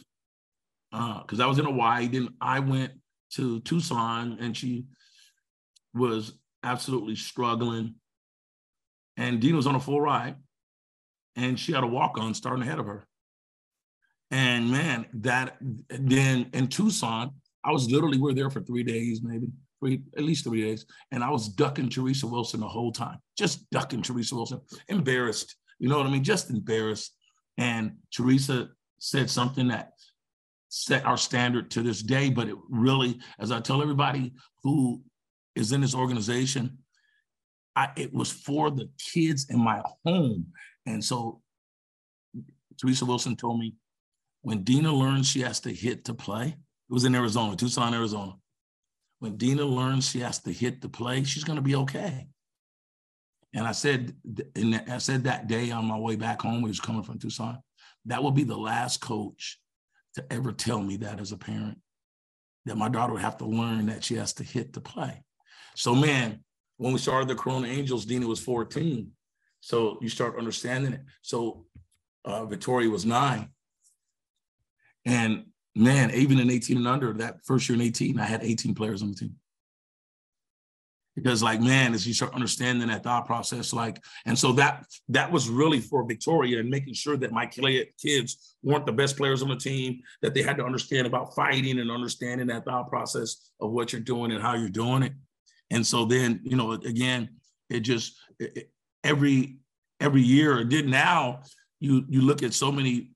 because 0.91 1.41
uh, 1.41 1.45
I 1.45 1.47
was 1.47 1.59
in 1.59 1.65
Hawaii. 1.65 2.09
Then 2.09 2.29
I 2.41 2.61
went 2.61 2.93
to 3.35 3.61
Tucson, 3.61 4.39
and 4.41 4.57
she 4.57 4.85
was 5.95 6.33
absolutely 6.63 7.17
struggling. 7.17 7.95
And 9.17 9.41
Dena 9.41 9.57
was 9.57 9.67
on 9.67 9.75
a 9.75 9.81
full 9.81 10.01
ride, 10.01 10.37
and 11.37 11.59
she 11.59 11.73
had 11.73 11.85
a 11.85 11.87
walk 11.89 12.19
on 12.19 12.35
starting 12.35 12.63
ahead 12.63 12.79
of 12.79 12.87
her. 12.87 13.07
And 14.31 14.71
man, 14.71 15.07
that 15.15 15.57
then 15.89 16.51
in 16.53 16.69
Tucson, 16.69 17.33
I 17.65 17.73
was 17.73 17.91
literally, 17.91 18.17
we 18.17 18.25
were 18.25 18.35
there 18.35 18.51
for 18.51 18.61
three 18.61 18.85
days, 18.85 19.21
maybe 19.23 19.49
three, 19.81 20.03
at 20.17 20.23
least 20.23 20.45
three 20.45 20.63
days. 20.63 20.87
And 21.11 21.25
I 21.25 21.31
was 21.31 21.49
ducking 21.49 21.89
Teresa 21.89 22.27
Wilson 22.27 22.61
the 22.61 22.69
whole 22.69 22.93
time, 22.93 23.19
just 23.37 23.69
ducking 23.71 24.03
Teresa 24.03 24.37
Wilson, 24.37 24.61
embarrassed. 24.89 25.57
You 25.79 25.89
know 25.89 25.99
what 25.99 26.07
I 26.07 26.11
mean? 26.11 26.25
Just 26.25 26.51
embarrassed. 26.51 27.17
And 27.61 27.97
Teresa 28.11 28.71
said 28.99 29.29
something 29.31 29.69
that 29.69 29.93
set 30.71 31.05
our 31.05 31.19
standard 31.19 31.71
to 31.73 31.83
this 31.83 32.01
day, 32.03 32.31
but 32.31 32.49
it 32.49 32.57
really, 32.71 33.21
as 33.39 33.53
I 33.53 33.61
tell 33.61 33.83
everybody 33.83 34.33
who 34.65 35.03
is 35.55 35.73
in 35.73 35.83
this 35.83 35.95
organization, 35.95 36.79
I, 37.77 37.91
it 37.97 38.15
was 38.15 38.33
for 38.33 38.71
the 38.71 38.89
kids 39.13 39.47
in 39.51 39.63
my 39.63 39.83
home. 40.05 40.47
And 40.87 41.05
so 41.05 41.43
Teresa 42.81 43.05
Wilson 43.05 43.37
told 43.37 43.59
me, 43.59 43.75
when 44.43 44.63
Dena 44.63 44.91
learns 44.91 45.29
she 45.29 45.41
has 45.41 45.61
to 45.61 45.73
hit 45.73 46.07
to 46.07 46.15
play, 46.15 46.47
it 46.47 46.93
was 46.93 47.05
in 47.05 47.15
Arizona, 47.15 47.57
Tucson, 47.57 47.93
Arizona. 47.93 48.33
When 49.19 49.37
Dena 49.37 49.65
learns 49.65 50.09
she 50.09 50.21
has 50.21 50.39
to 50.45 50.53
hit 50.53 50.81
to 50.81 50.89
play, 50.89 51.25
she's 51.25 51.45
going 51.45 51.57
to 51.57 51.63
be 51.63 51.75
okay. 51.77 52.27
And 53.53 53.67
I 53.67 53.73
said, 53.73 54.15
and 54.55 54.83
I 54.89 54.99
said 54.99 55.25
that 55.25 55.49
day 55.49 55.71
on 55.71 55.85
my 55.85 55.99
way 55.99 56.17
back 56.17 56.43
home, 56.43 56.63
we 56.63 56.71
was 56.71 56.81
coming 56.81 57.03
from 57.03 57.19
Tucson, 57.19 57.59
that 58.07 58.23
will 58.23 58.31
be 58.31 58.45
the 58.45 58.57
last 58.57 59.01
coach 59.01 59.59
to 60.15 60.25
ever 60.33 60.53
tell 60.53 60.81
me 60.81 60.97
that 60.99 61.21
as 61.21 61.33
a 61.33 61.37
parent, 61.37 61.79
that 62.67 62.77
my 62.77 62.89
daughter 62.89 63.13
would 63.13 63.23
have 63.23 63.39
to 63.39 63.47
learn 63.47 63.87
that 63.87 64.05
she 64.05 64.15
has 64.15 64.33
to 64.35 64.45
hit 64.45 64.73
to 64.75 64.81
play. 64.81 65.25
So, 65.75 65.95
man, 65.95 66.41
when 66.77 66.93
we 66.93 66.99
started 66.99 67.29
the 67.29 67.35
Corona 67.35 67.69
Angels, 67.69 68.05
Dena 68.05 68.27
was 68.27 68.41
14. 68.41 69.11
So 69.61 69.99
you 70.01 70.09
start 70.09 70.39
understanding 70.39 70.95
it. 70.95 71.03
So 71.23 71.67
uh, 72.25 72.47
Victoria 72.47 72.89
was 72.89 73.05
nine. 73.05 73.51
And 75.05 75.45
man, 75.75 76.11
even 76.13 76.39
in 76.39 76.51
18 76.51 76.79
and 76.79 76.89
under, 76.89 77.13
that 77.15 77.45
first 77.45 77.69
year 77.69 77.77
in 77.77 77.83
18, 77.83 78.19
I 78.19 78.25
had 78.25 78.43
18 78.43 78.75
players 78.75 79.03
on 79.03 79.11
the 79.11 79.15
team. 79.15 79.35
Because 81.23 81.43
like, 81.43 81.61
man, 81.61 81.95
as 81.95 82.07
you 82.07 82.15
start 82.15 82.35
understanding 82.35 82.89
that 82.89 83.03
thought 83.03 83.27
process, 83.27 83.73
like, 83.73 84.03
and 84.27 84.39
so 84.39 84.53
that 84.53 84.87
that 85.09 85.31
was 85.31 85.49
really 85.49 85.81
for 85.81 86.07
Victoria 86.07 86.61
and 86.61 86.69
making 86.69 86.95
sure 86.95 87.17
that 87.17 87.33
my 87.33 87.47
kids 87.47 88.57
weren't 88.63 88.87
the 88.87 88.93
best 88.93 89.17
players 89.17 89.43
on 89.43 89.49
the 89.49 89.57
team, 89.57 90.01
that 90.23 90.35
they 90.35 90.43
had 90.43 90.57
to 90.57 90.65
understand 90.65 91.07
about 91.07 91.35
fighting 91.35 91.79
and 91.79 91.91
understanding 91.91 92.47
that 92.49 92.65
thought 92.65 92.89
process 92.89 93.51
of 93.61 93.71
what 93.71 93.93
you're 93.93 94.03
doing 94.03 94.33
and 94.33 94.43
how 94.43 94.55
you're 94.55 94.69
doing 94.69 95.03
it. 95.03 95.13
And 95.71 95.87
so 95.87 96.05
then, 96.05 96.41
you 96.43 96.57
know, 96.57 96.73
again, 96.73 97.29
it 97.69 97.81
just 97.81 98.17
it, 98.39 98.71
every 99.05 99.59
every 100.01 100.23
year 100.23 100.61
it 100.61 100.69
did 100.69 100.89
now 100.89 101.43
you 101.81 102.05
you 102.09 102.21
look 102.21 102.43
at 102.43 102.55
so 102.55 102.71
many 102.71 103.11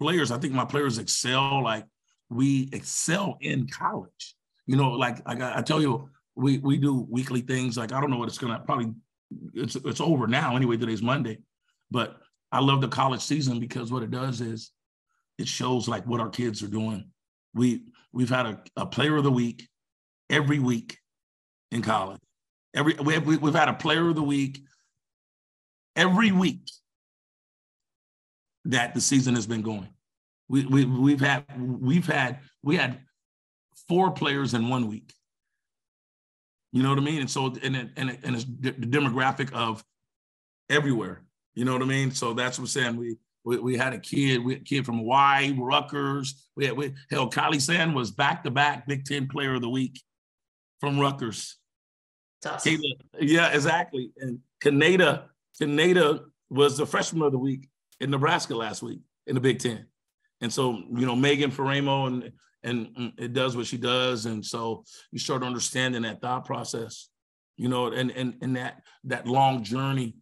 players, 0.00 0.30
I 0.30 0.38
think 0.38 0.54
my 0.54 0.64
players 0.64 0.98
excel. 0.98 1.62
Like 1.62 1.84
we 2.28 2.68
excel 2.72 3.38
in 3.40 3.66
college. 3.68 4.36
You 4.66 4.76
know, 4.76 4.90
like, 4.90 5.26
like 5.26 5.40
I, 5.40 5.58
I 5.58 5.62
tell 5.62 5.80
you, 5.80 6.08
we 6.40 6.58
we 6.58 6.76
do 6.78 7.06
weekly 7.08 7.40
things. 7.40 7.76
Like 7.76 7.92
I 7.92 8.00
don't 8.00 8.10
know 8.10 8.16
what 8.18 8.28
it's 8.28 8.38
gonna 8.38 8.60
probably. 8.64 8.92
It's 9.54 9.76
it's 9.76 10.00
over 10.00 10.26
now 10.26 10.56
anyway. 10.56 10.76
Today's 10.76 11.02
Monday, 11.02 11.38
but 11.90 12.16
I 12.50 12.60
love 12.60 12.80
the 12.80 12.88
college 12.88 13.20
season 13.20 13.60
because 13.60 13.92
what 13.92 14.02
it 14.02 14.10
does 14.10 14.40
is 14.40 14.72
it 15.38 15.46
shows 15.46 15.86
like 15.86 16.06
what 16.06 16.20
our 16.20 16.28
kids 16.28 16.62
are 16.62 16.68
doing. 16.68 17.10
We 17.54 17.82
we've 18.12 18.28
had 18.28 18.46
a, 18.46 18.62
a 18.76 18.86
player 18.86 19.16
of 19.16 19.24
the 19.24 19.30
week 19.30 19.68
every 20.28 20.58
week 20.58 20.98
in 21.70 21.82
college. 21.82 22.20
Every 22.74 22.94
we 22.94 23.14
have, 23.14 23.26
we've 23.26 23.54
had 23.54 23.68
a 23.68 23.74
player 23.74 24.08
of 24.08 24.16
the 24.16 24.22
week 24.22 24.60
every 25.94 26.32
week 26.32 26.68
that 28.64 28.94
the 28.94 29.00
season 29.00 29.34
has 29.34 29.46
been 29.46 29.62
going. 29.62 29.88
We, 30.48 30.66
we 30.66 30.84
we've 30.84 31.20
had 31.20 31.44
we've 31.56 32.06
had 32.06 32.40
we 32.62 32.76
had 32.76 33.00
four 33.88 34.10
players 34.10 34.54
in 34.54 34.68
one 34.68 34.88
week. 34.88 35.12
You 36.72 36.82
know 36.82 36.90
what 36.90 36.98
I 36.98 37.02
mean? 37.02 37.20
And 37.20 37.30
so 37.30 37.46
and 37.62 37.76
it, 37.76 37.88
and, 37.96 38.10
it, 38.10 38.20
and 38.22 38.36
it's 38.36 38.44
the 38.44 38.72
demographic 38.72 39.52
of 39.52 39.84
everywhere. 40.68 41.22
You 41.54 41.64
know 41.64 41.72
what 41.72 41.82
I 41.82 41.86
mean? 41.86 42.12
So 42.12 42.32
that's 42.32 42.58
what 42.58 42.64
I'm 42.64 42.68
saying. 42.68 42.96
We 42.96 43.16
we, 43.44 43.58
we 43.58 43.76
had 43.76 43.92
a 43.92 43.98
kid, 43.98 44.44
we 44.44 44.54
had 44.54 44.62
a 44.62 44.64
kid 44.64 44.86
from 44.86 44.98
Hawaii, 44.98 45.52
Rutgers. 45.58 46.48
We 46.56 46.66
had 46.66 46.76
we, 46.76 46.94
hell, 47.10 47.30
Kylie 47.30 47.60
Sand 47.60 47.94
was 47.94 48.10
back 48.10 48.44
to 48.44 48.50
back 48.50 48.86
Big 48.86 49.04
Ten 49.04 49.28
Player 49.28 49.54
of 49.54 49.62
the 49.62 49.68
Week 49.68 50.00
from 50.80 50.98
Rutgers. 50.98 51.56
Awesome. 52.46 52.80
yeah, 53.20 53.52
exactly. 53.52 54.12
And 54.18 54.38
Kaneda, 54.62 55.24
Kaneda 55.60 56.24
was 56.48 56.78
the 56.78 56.86
freshman 56.86 57.22
of 57.22 57.32
the 57.32 57.38
week 57.38 57.68
in 58.00 58.10
Nebraska 58.10 58.54
last 58.54 58.82
week 58.82 59.00
in 59.26 59.34
the 59.34 59.40
Big 59.40 59.58
Ten. 59.58 59.86
And 60.40 60.52
so, 60.52 60.72
you 60.72 61.06
know, 61.06 61.14
Megan 61.14 61.50
Faraimo 61.50 62.06
and 62.06 62.32
and 62.62 63.12
it 63.18 63.32
does 63.32 63.56
what 63.56 63.66
she 63.66 63.78
does. 63.78 64.26
And 64.26 64.44
so 64.44 64.84
you 65.10 65.18
start 65.18 65.42
understanding 65.42 66.02
that 66.02 66.20
thought 66.20 66.44
process, 66.44 67.08
you 67.56 67.68
know, 67.68 67.86
and 67.86 68.10
and 68.10 68.36
and 68.42 68.56
that 68.56 68.82
that 69.04 69.26
long 69.26 69.62
journey, 69.62 70.16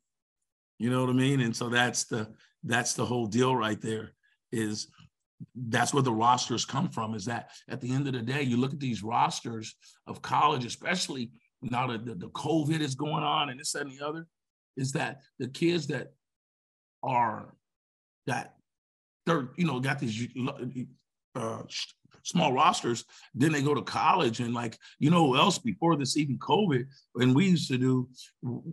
you 0.78 0.90
know 0.90 1.00
what 1.00 1.10
I 1.10 1.14
mean? 1.14 1.40
And 1.40 1.54
so 1.54 1.68
that's 1.68 2.04
the 2.04 2.28
that's 2.64 2.94
the 2.94 3.04
whole 3.04 3.26
deal 3.26 3.54
right 3.56 3.80
there 3.80 4.12
is 4.52 4.88
that's 5.54 5.94
where 5.94 6.02
the 6.02 6.12
rosters 6.12 6.64
come 6.64 6.88
from 6.88 7.14
is 7.14 7.24
that 7.24 7.50
at 7.68 7.80
the 7.80 7.92
end 7.92 8.06
of 8.06 8.12
the 8.12 8.22
day 8.22 8.42
you 8.42 8.56
look 8.56 8.72
at 8.72 8.80
these 8.80 9.04
rosters 9.04 9.76
of 10.08 10.20
college 10.20 10.64
especially 10.64 11.30
now 11.62 11.86
that 11.86 12.04
the, 12.04 12.14
the 12.14 12.28
covid 12.30 12.80
is 12.80 12.96
going 12.96 13.22
on 13.22 13.48
and 13.48 13.60
this 13.60 13.76
and 13.76 13.90
the 13.92 14.04
other 14.04 14.26
is 14.76 14.90
that 14.90 15.20
the 15.38 15.46
kids 15.46 15.86
that 15.86 16.08
are 17.04 17.54
that 18.26 18.54
they're 19.26 19.50
you 19.56 19.64
know 19.64 19.78
got 19.78 20.00
these 20.00 20.26
uh, 21.34 21.62
small 22.22 22.52
rosters. 22.52 23.04
Then 23.34 23.52
they 23.52 23.62
go 23.62 23.74
to 23.74 23.82
college 23.82 24.40
and 24.40 24.54
like 24.54 24.78
you 24.98 25.10
know 25.10 25.26
who 25.26 25.36
else 25.36 25.58
before 25.58 25.96
this 25.96 26.16
even 26.16 26.38
COVID 26.38 26.86
and 27.16 27.34
we 27.34 27.48
used 27.48 27.68
to 27.68 27.78
do. 27.78 28.08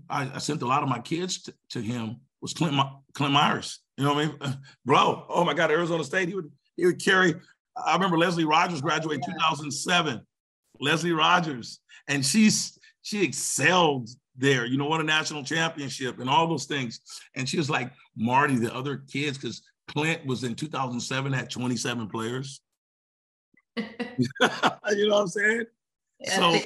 I, 0.10 0.32
I 0.36 0.38
sent 0.38 0.62
a 0.62 0.68
lot 0.68 0.84
of 0.84 0.89
my 0.89 1.00
kids 1.00 1.43
to, 1.43 1.54
to 1.70 1.82
him 1.82 2.18
was 2.41 2.54
Clint 2.54 2.80
Clint 3.14 3.34
Myers. 3.34 3.80
You 3.98 4.04
know 4.04 4.14
what 4.14 4.26
I 4.26 4.28
mean, 4.28 4.58
bro? 4.86 5.26
Oh 5.30 5.43
my 5.43 5.54
God, 5.54 5.72
Arizona 5.72 6.04
State. 6.04 6.30
He 6.30 6.36
would 6.36 6.52
he 6.78 6.86
would 6.86 7.04
carry. 7.04 7.36
I 7.76 7.93
remember 7.93 8.18
Leslie 8.18 8.46
Rogers 8.46 8.82
graduated 8.82 9.26
yeah. 9.28 9.34
2007. 9.34 10.22
Leslie 10.80 11.12
Rogers, 11.12 11.80
and 12.08 12.26
she's 12.26 12.78
she 13.02 13.24
excelled 13.24 14.10
there. 14.38 14.66
You 14.66 14.78
know, 14.78 14.86
won 14.86 15.02
a 15.02 15.04
national 15.04 15.43
championship 15.43 16.20
and 16.20 16.30
all 16.30 16.48
those 16.48 16.66
things. 16.66 17.00
And 17.36 17.48
she 17.48 17.58
was 17.58 17.70
like 17.70 17.91
Marty, 18.16 18.58
the 18.58 18.74
other 18.74 18.98
kids, 19.12 19.38
because 19.38 19.62
Clint 19.88 20.26
was 20.26 20.43
in 20.43 20.56
2007 20.56 21.34
had 21.34 21.50
27 21.50 22.10
players. 22.10 22.62
you 23.78 24.28
know 24.39 25.15
what 25.15 25.21
I'm 25.21 25.28
saying? 25.28 25.65
Yeah. 26.19 26.36
So, 26.36 26.59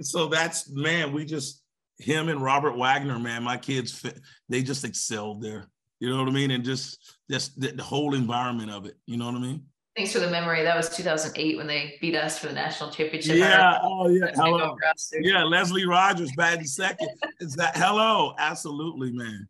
so 0.00 0.26
that's 0.26 0.70
man. 0.70 1.12
We 1.12 1.24
just 1.24 1.62
him 1.98 2.28
and 2.28 2.42
Robert 2.42 2.76
Wagner, 2.76 3.18
man. 3.18 3.42
My 3.42 3.56
kids, 3.56 4.04
they 4.48 4.62
just 4.62 4.84
excelled 4.84 5.42
there. 5.42 5.66
You 6.00 6.10
know 6.10 6.18
what 6.18 6.28
I 6.28 6.32
mean? 6.32 6.50
And 6.50 6.64
just 6.64 7.16
just 7.30 7.60
the, 7.60 7.72
the 7.72 7.82
whole 7.82 8.14
environment 8.14 8.70
of 8.70 8.86
it. 8.86 8.96
You 9.06 9.16
know 9.16 9.26
what 9.26 9.34
I 9.34 9.40
mean? 9.40 9.64
Thanks 9.96 10.12
for 10.12 10.20
the 10.20 10.30
memory. 10.30 10.62
That 10.62 10.76
was 10.76 10.88
2008 10.90 11.56
when 11.56 11.66
they 11.66 11.98
beat 12.00 12.14
us 12.14 12.38
for 12.38 12.46
the 12.46 12.52
national 12.52 12.90
championship. 12.90 13.36
Yeah. 13.36 13.80
Oh, 13.82 14.08
yeah. 14.08 14.30
Hello. 14.32 14.76
Yeah. 15.20 15.42
Leslie 15.42 15.86
Rogers 15.86 16.30
batting 16.36 16.66
second. 16.66 17.08
Is 17.40 17.54
that 17.56 17.76
hello? 17.76 18.32
Absolutely, 18.38 19.10
man. 19.10 19.48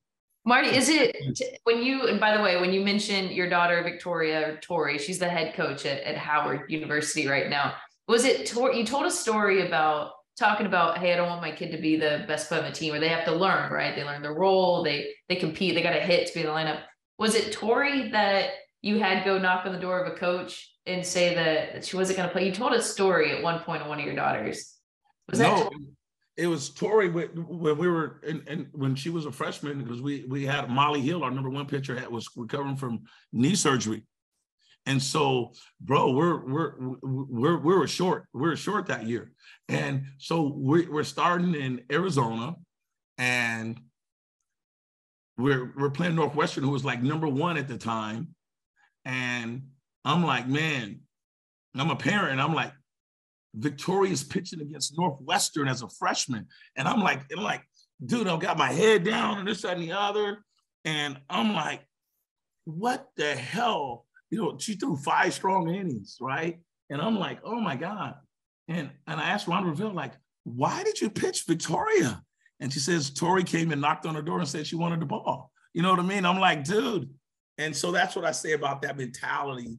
Marty, 0.49 0.75
is 0.75 0.89
it 0.89 1.15
when 1.65 1.83
you, 1.83 2.09
and 2.09 2.19
by 2.19 2.35
the 2.35 2.43
way, 2.43 2.59
when 2.59 2.73
you 2.73 2.81
mentioned 2.81 3.33
your 3.33 3.51
daughter, 3.51 3.83
Victoria 3.83 4.49
or 4.49 4.57
Tori, 4.57 4.97
she's 4.97 5.19
the 5.19 5.29
head 5.29 5.53
coach 5.53 5.85
at, 5.85 6.03
at 6.05 6.17
Howard 6.17 6.71
University 6.71 7.29
right 7.29 7.51
now. 7.51 7.75
Was 8.09 8.25
it, 8.25 8.47
Tori, 8.47 8.79
you 8.79 8.87
told 8.87 9.05
a 9.05 9.11
story 9.11 9.67
about 9.67 10.13
talking 10.39 10.65
about, 10.65 10.97
hey, 10.97 11.13
I 11.13 11.17
don't 11.17 11.29
want 11.29 11.43
my 11.43 11.53
kid 11.53 11.71
to 11.73 11.79
be 11.79 11.97
the 11.97 12.25
best 12.27 12.49
player 12.49 12.63
on 12.63 12.67
the 12.67 12.75
team, 12.75 12.95
or 12.95 12.99
they 12.99 13.11
have 13.11 13.27
to 13.27 13.33
learn, 13.33 13.71
right? 13.71 13.95
They 13.95 14.05
learn 14.05 14.23
their 14.23 14.33
role, 14.33 14.83
they 14.83 15.11
they 15.29 15.37
compete, 15.37 15.75
they 15.75 15.83
got 15.83 15.93
to 15.93 16.01
hit 16.01 16.29
to 16.29 16.33
be 16.33 16.41
in 16.41 16.47
the 16.47 16.53
lineup. 16.53 16.81
Was 17.19 17.35
it 17.35 17.53
Tori 17.53 18.11
that 18.13 18.53
you 18.81 18.99
had 18.99 19.27
go 19.27 19.39
knock 19.39 19.67
on 19.67 19.75
the 19.75 19.79
door 19.79 20.03
of 20.03 20.11
a 20.11 20.17
coach 20.17 20.75
and 20.87 21.05
say 21.05 21.35
that, 21.35 21.75
that 21.75 21.85
she 21.85 21.97
wasn't 21.97 22.17
going 22.17 22.29
to 22.31 22.33
play? 22.33 22.47
You 22.47 22.53
told 22.53 22.73
a 22.73 22.81
story 22.81 23.33
at 23.33 23.43
one 23.43 23.61
point 23.65 23.83
of 23.83 23.89
one 23.89 23.99
of 23.99 24.07
your 24.07 24.17
daughters. 24.17 24.77
Was 25.29 25.41
no, 25.41 25.57
that 25.57 25.73
it 26.39 26.47
was 26.47 26.71
Tori 26.71 27.11
when 27.11 27.79
we 27.79 27.89
were 27.89 28.21
and 28.25 28.69
when 28.73 28.95
she 28.95 29.11
was 29.11 29.27
a 29.27 29.33
freshman 29.33 29.83
because 29.83 30.01
we 30.01 30.25
we 30.29 30.47
had 30.47 30.71
Molly 30.71 31.01
Hill, 31.01 31.25
our 31.25 31.33
number 31.33 31.51
one 31.51 31.67
pitcher, 31.67 31.99
had, 31.99 32.09
was 32.09 32.29
recovering 32.37 32.77
from 32.77 33.03
knee 33.33 33.57
surgery, 33.57 34.05
And 34.87 35.03
so, 35.03 35.53
bro, 35.81 36.13
we're 36.13 36.47
we're 36.47 36.75
we're 37.03 37.59
we 37.59 37.75
were 37.75 37.89
short. 37.89 38.27
We 38.33 38.43
were 38.43 38.57
short 38.57 38.87
that 38.87 39.05
year, 39.05 39.33
and 39.69 40.05
so 40.19 40.53
we're 40.57 40.91
we're 40.91 41.03
starting 41.03 41.57
in 41.57 41.83
Arizona, 41.91 42.55
and 43.19 43.81
we're 45.37 45.73
we're 45.77 45.91
playing 45.91 46.15
Northwestern, 46.15 46.63
who 46.63 46.71
was 46.71 46.85
like 46.85 47.03
number 47.03 47.27
one 47.27 47.57
at 47.57 47.67
the 47.67 47.79
time, 47.79 48.29
and 49.05 49.63
I'm 50.05 50.25
like, 50.25 50.47
man, 50.49 51.01
I'm 51.75 51.91
a 51.91 51.97
parent, 51.97 52.41
I'm 52.41 52.55
like, 52.55 52.73
Victoria's 53.55 54.23
pitching 54.23 54.61
against 54.61 54.97
Northwestern 54.97 55.69
as 55.69 55.83
a 55.83 55.89
freshman, 55.89 56.47
and 56.77 56.87
I'm 56.87 57.01
like, 57.01 57.23
I'm 57.35 57.43
like, 57.43 57.63
dude, 58.05 58.29
I've 58.29 58.41
got 58.41 58.59
my 58.59 58.73
head 58.73 59.05
down 59.05 59.39
and 59.39 59.49
this 59.49 59.65
and 59.65 59.83
the 59.83 59.93
other, 59.93 60.45
and 60.85 61.19
I'm 61.29 61.55
like, 61.55 61.83
what 62.65 63.09
the 63.17 63.35
hell? 63.35 64.05
You 64.31 64.43
know, 64.43 64.59
she 64.59 64.75
threw 64.75 64.97
five 64.97 65.33
strong 65.33 65.75
innings, 65.75 66.19
right? 66.21 66.61
And 66.91 67.01
I'm 67.01 67.19
like, 67.19 67.41
oh 67.45 67.61
my 67.61 67.77
God. 67.77 68.15
And 68.69 68.91
and 69.07 69.21
I 69.21 69.31
asked 69.31 69.49
Ron 69.49 69.65
Revelle, 69.65 69.95
like, 69.95 70.13
why 70.45 70.83
did 70.83 71.01
you 71.01 71.11
pitch 71.11 71.45
Victoria? 71.47 72.23
And 72.61 72.73
she 72.73 72.81
says, 72.81 73.11
Tori 73.11 73.45
came 73.45 73.73
and 73.73 73.81
knocked 73.81 74.05
on 74.05 74.15
her 74.15 74.23
door 74.23 74.39
and 74.39 74.49
said 74.49 74.67
she 74.67 74.77
wanted 74.77 75.01
the 75.01 75.07
ball. 75.07 75.51
You 75.73 75.83
know 75.83 75.91
what 75.91 76.01
I 76.01 76.03
mean? 76.03 76.27
I'm 76.27 76.41
like, 76.41 76.65
dude. 76.65 77.09
And 77.57 77.75
so 77.77 77.91
that's 77.91 78.15
what 78.15 78.25
I 78.25 78.33
say 78.33 78.53
about 78.53 78.83
that 78.83 78.97
mentality 78.97 79.79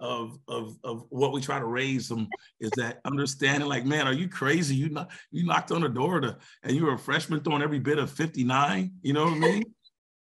of 0.00 0.38
of 0.46 0.78
of 0.84 1.04
what 1.08 1.32
we 1.32 1.40
try 1.40 1.58
to 1.58 1.64
raise 1.64 2.08
them 2.08 2.28
is 2.60 2.70
that 2.76 3.00
understanding 3.04 3.68
like 3.68 3.84
man 3.84 4.06
are 4.06 4.12
you 4.12 4.28
crazy? 4.28 4.76
You 4.76 4.90
not 4.90 5.10
you 5.30 5.44
knocked 5.44 5.72
on 5.72 5.80
the 5.80 5.88
door 5.88 6.20
to 6.20 6.36
and 6.62 6.76
you 6.76 6.84
were 6.84 6.94
a 6.94 6.98
freshman 6.98 7.40
throwing 7.42 7.62
every 7.62 7.80
bit 7.80 7.98
of 7.98 8.10
59 8.10 8.92
you 9.02 9.12
know 9.12 9.24
what 9.24 9.34
i 9.34 9.38
mean? 9.38 9.64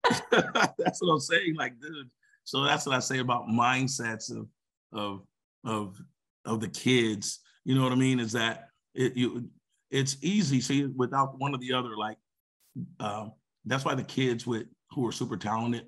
That's 0.31 1.01
what 1.03 1.12
i'm 1.12 1.21
saying 1.21 1.55
like 1.57 1.79
dude. 1.81 2.11
So 2.45 2.64
that's 2.64 2.87
what 2.87 2.97
i 2.97 2.99
say 2.99 3.19
about 3.19 3.49
mindsets 3.49 4.35
of 4.35 4.49
of 4.93 5.23
of 5.64 6.01
of 6.45 6.61
the 6.61 6.69
kids. 6.69 7.41
You 7.64 7.75
know 7.75 7.83
what 7.83 7.93
i 7.93 7.97
mean? 7.97 8.21
Is 8.21 8.33
that 8.33 8.69
it 8.95 9.16
you 9.16 9.51
it's 9.91 10.16
easy 10.23 10.61
see 10.61 10.87
without 10.87 11.39
one 11.39 11.55
or 11.55 11.59
the 11.59 11.73
other 11.73 11.97
like 11.97 12.19
um 13.01 13.33
that's 13.64 13.85
why 13.85 13.95
the 13.95 14.03
kids 14.03 14.47
with 14.47 14.66
who 14.91 15.07
are 15.07 15.12
super 15.12 15.37
talented 15.37 15.87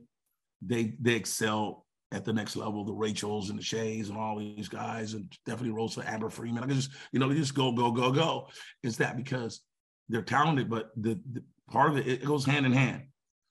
they 0.63 0.95
they 1.01 1.15
excel 1.15 1.87
at 2.13 2.25
the 2.25 2.33
next 2.33 2.57
level, 2.57 2.85
the 2.85 2.93
Rachels 2.93 3.51
and 3.51 3.59
the 3.59 3.63
Shays 3.63 4.09
and 4.09 4.19
all 4.19 4.39
these 4.39 4.69
guys, 4.69 5.15
and 5.15 5.33
Stephanie 5.45 5.71
Rosa, 5.71 6.03
Amber 6.09 6.29
Freeman. 6.29 6.63
I 6.63 6.67
can 6.67 6.77
just, 6.77 6.91
you 7.13 7.21
know, 7.21 7.29
they 7.29 7.37
just 7.37 7.55
go, 7.55 7.73
go, 7.73 7.93
go, 7.93 8.11
go. 8.11 8.49
Is 8.83 8.97
that 8.99 9.17
because 9.17 9.61
they're 10.09 10.23
talented, 10.23 10.69
but 10.69 10.91
the, 10.97 11.21
the 11.33 11.43
part 11.71 11.91
of 11.91 11.99
it, 11.99 12.07
it 12.07 12.25
goes 12.25 12.45
hand 12.45 12.67
in 12.67 12.73
hand. 12.73 13.03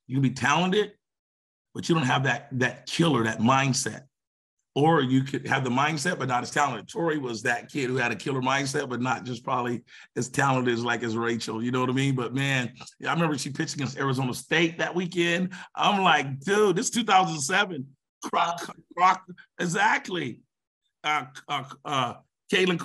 You 0.08 0.16
can 0.16 0.24
be 0.24 0.32
talented, 0.32 0.92
but 1.74 1.88
you 1.88 1.96
don't 1.96 2.06
have 2.06 2.24
that 2.24 2.50
that 2.54 2.86
killer, 2.86 3.24
that 3.24 3.40
mindset. 3.40 4.02
Or 4.76 5.02
you 5.02 5.24
could 5.24 5.48
have 5.48 5.64
the 5.64 5.70
mindset, 5.70 6.20
but 6.20 6.28
not 6.28 6.44
as 6.44 6.52
talented. 6.52 6.88
Tori 6.88 7.18
was 7.18 7.42
that 7.42 7.72
kid 7.72 7.90
who 7.90 7.98
had 7.98 8.12
a 8.12 8.16
killer 8.16 8.42
mindset, 8.42 8.88
but 8.88 9.02
not 9.02 9.24
just 9.24 9.44
probably 9.44 9.82
as 10.16 10.30
talented 10.30 10.74
as 10.74 10.84
like 10.84 11.04
as 11.04 11.18
Rachel. 11.18 11.62
You 11.62 11.72
know 11.72 11.82
what 11.82 11.90
I 11.90 11.94
mean? 11.94 12.16
But 12.16 12.34
man, 12.34 12.72
I 13.06 13.12
remember 13.12 13.38
she 13.38 13.50
pitched 13.50 13.74
against 13.74 13.98
Arizona 13.98 14.34
State 14.34 14.78
that 14.78 14.94
weekend. 14.94 15.54
I'm 15.76 16.04
like, 16.04 16.40
dude, 16.42 16.76
this 16.76 16.92
2007 16.92 17.88
Croc, 18.24 18.76
Croc, 18.98 19.24
exactly. 19.60 20.42
Uh, 21.04 21.26
uh, 21.48 21.64
uh, 21.86 22.14
Caitlin 22.52 22.78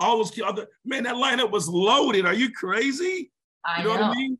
all 0.00 0.16
those 0.18 0.40
other 0.40 0.66
man. 0.84 1.04
That 1.04 1.14
lineup 1.14 1.50
was 1.50 1.68
loaded. 1.68 2.26
Are 2.26 2.34
you 2.34 2.50
crazy? 2.52 3.30
I 3.64 3.78
you 3.78 3.88
know, 3.88 3.94
know, 3.94 4.00
what 4.02 4.10
I 4.10 4.14
mean? 4.14 4.38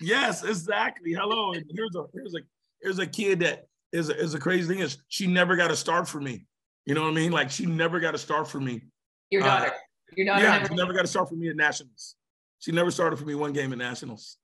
Yes, 0.00 0.44
exactly. 0.44 1.12
Hello. 1.12 1.52
And 1.52 1.64
here's 1.74 1.94
a 1.96 2.04
here's 2.12 2.34
a 2.34 2.38
here's 2.82 2.98
a 2.98 3.06
kid 3.06 3.40
that 3.40 3.66
is 3.92 4.10
a, 4.10 4.18
is 4.18 4.34
a 4.34 4.38
crazy 4.38 4.68
thing 4.68 4.80
is 4.82 4.98
she 5.08 5.26
never 5.26 5.56
got 5.56 5.70
a 5.70 5.76
start 5.76 6.08
for 6.08 6.20
me. 6.20 6.46
You 6.84 6.94
know 6.94 7.02
what 7.02 7.10
I 7.10 7.14
mean? 7.14 7.32
Like 7.32 7.50
she 7.50 7.66
never 7.66 8.00
got 8.00 8.14
a 8.14 8.18
start 8.18 8.48
for 8.48 8.60
me. 8.60 8.82
Your 9.30 9.42
Uh, 9.42 9.46
daughter. 9.46 9.72
Your 10.16 10.26
daughter 10.26 10.44
yeah, 10.44 10.50
never 10.52 10.68
she 10.68 10.74
never 10.74 10.92
got 10.92 11.04
a 11.04 11.08
start 11.08 11.28
for 11.28 11.34
me 11.34 11.48
at 11.48 11.56
nationals. 11.56 12.16
She 12.58 12.72
never 12.72 12.90
started 12.90 13.18
for 13.18 13.24
me 13.24 13.34
one 13.34 13.52
game 13.52 13.72
at 13.72 13.78
nationals. 13.78 14.38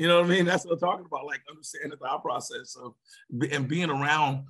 You 0.00 0.08
know 0.08 0.22
what 0.22 0.30
I 0.30 0.34
mean? 0.34 0.46
That's 0.46 0.64
what 0.64 0.72
I'm 0.72 0.78
talking 0.78 1.04
about. 1.04 1.26
Like 1.26 1.42
understanding 1.50 1.90
the 1.90 1.98
thought 1.98 2.22
process 2.22 2.74
of 2.74 2.94
and 3.52 3.68
being 3.68 3.90
around, 3.90 4.46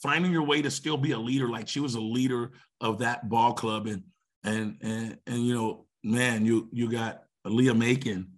finding 0.00 0.30
your 0.30 0.44
way 0.44 0.62
to 0.62 0.70
still 0.70 0.96
be 0.96 1.10
a 1.10 1.18
leader. 1.18 1.48
Like 1.48 1.66
she 1.66 1.80
was 1.80 1.96
a 1.96 2.00
leader 2.00 2.52
of 2.80 3.00
that 3.00 3.28
ball 3.28 3.52
club, 3.52 3.88
and 3.88 4.04
and 4.44 4.76
and 4.80 5.18
and 5.26 5.44
you 5.44 5.54
know, 5.54 5.86
man, 6.04 6.46
you 6.46 6.68
you 6.70 6.88
got 6.88 7.24
Leah 7.44 7.74
Macon. 7.74 8.28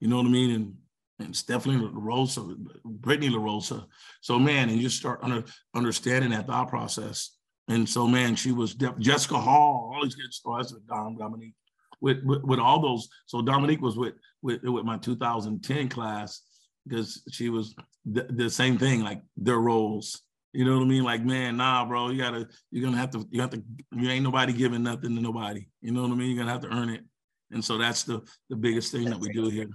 You 0.00 0.08
know 0.08 0.16
what 0.16 0.26
I 0.26 0.30
mean? 0.30 0.50
And 0.50 0.74
and 1.20 1.36
Stephanie 1.36 1.76
LaRosa, 1.76 2.56
Brittany 2.84 3.28
LaRosa. 3.28 3.86
So 4.22 4.40
man, 4.40 4.70
and 4.70 4.82
you 4.82 4.88
start 4.88 5.20
under, 5.22 5.44
understanding 5.76 6.32
that 6.32 6.48
thought 6.48 6.68
process. 6.68 7.36
And 7.68 7.88
so 7.88 8.08
man, 8.08 8.34
she 8.34 8.50
was 8.50 8.74
def- 8.74 8.98
Jessica 8.98 9.38
Hall, 9.38 9.92
all 9.94 10.02
these 10.02 10.16
good 10.16 10.34
stars 10.34 10.72
with 10.72 10.84
Dom 10.88 11.16
Dominique. 11.16 11.54
With, 12.00 12.24
with 12.24 12.42
with 12.42 12.58
all 12.58 12.82
those. 12.82 13.08
So 13.24 13.40
Dominique 13.40 13.80
was 13.80 13.96
with 13.96 14.14
with 14.46 14.62
with 14.62 14.84
my 14.84 14.96
2010 14.96 15.88
class 15.88 16.42
because 16.88 17.22
she 17.30 17.48
was 17.48 17.74
the, 18.04 18.24
the 18.30 18.48
same 18.48 18.78
thing, 18.78 19.02
like 19.02 19.20
their 19.36 19.58
roles. 19.58 20.22
You 20.52 20.64
know 20.64 20.78
what 20.78 20.84
I 20.84 20.88
mean? 20.88 21.02
Like, 21.02 21.22
man, 21.22 21.58
nah, 21.58 21.84
bro, 21.84 22.08
you 22.08 22.22
gotta, 22.22 22.48
you're 22.70 22.84
gonna 22.84 22.96
have 22.96 23.10
to, 23.10 23.26
you 23.30 23.40
have 23.42 23.50
to, 23.50 23.62
you 23.92 24.08
ain't 24.08 24.24
nobody 24.24 24.52
giving 24.54 24.82
nothing 24.82 25.14
to 25.14 25.20
nobody. 25.20 25.66
You 25.82 25.92
know 25.92 26.02
what 26.02 26.12
I 26.12 26.14
mean? 26.14 26.30
You're 26.30 26.38
gonna 26.38 26.52
have 26.52 26.62
to 26.62 26.74
earn 26.74 26.88
it. 26.88 27.02
And 27.50 27.62
so 27.62 27.76
that's 27.76 28.04
the 28.04 28.22
the 28.48 28.56
biggest 28.56 28.90
thing 28.92 29.04
that 29.10 29.18
we 29.18 29.28
do 29.28 29.48
here. 29.48 29.68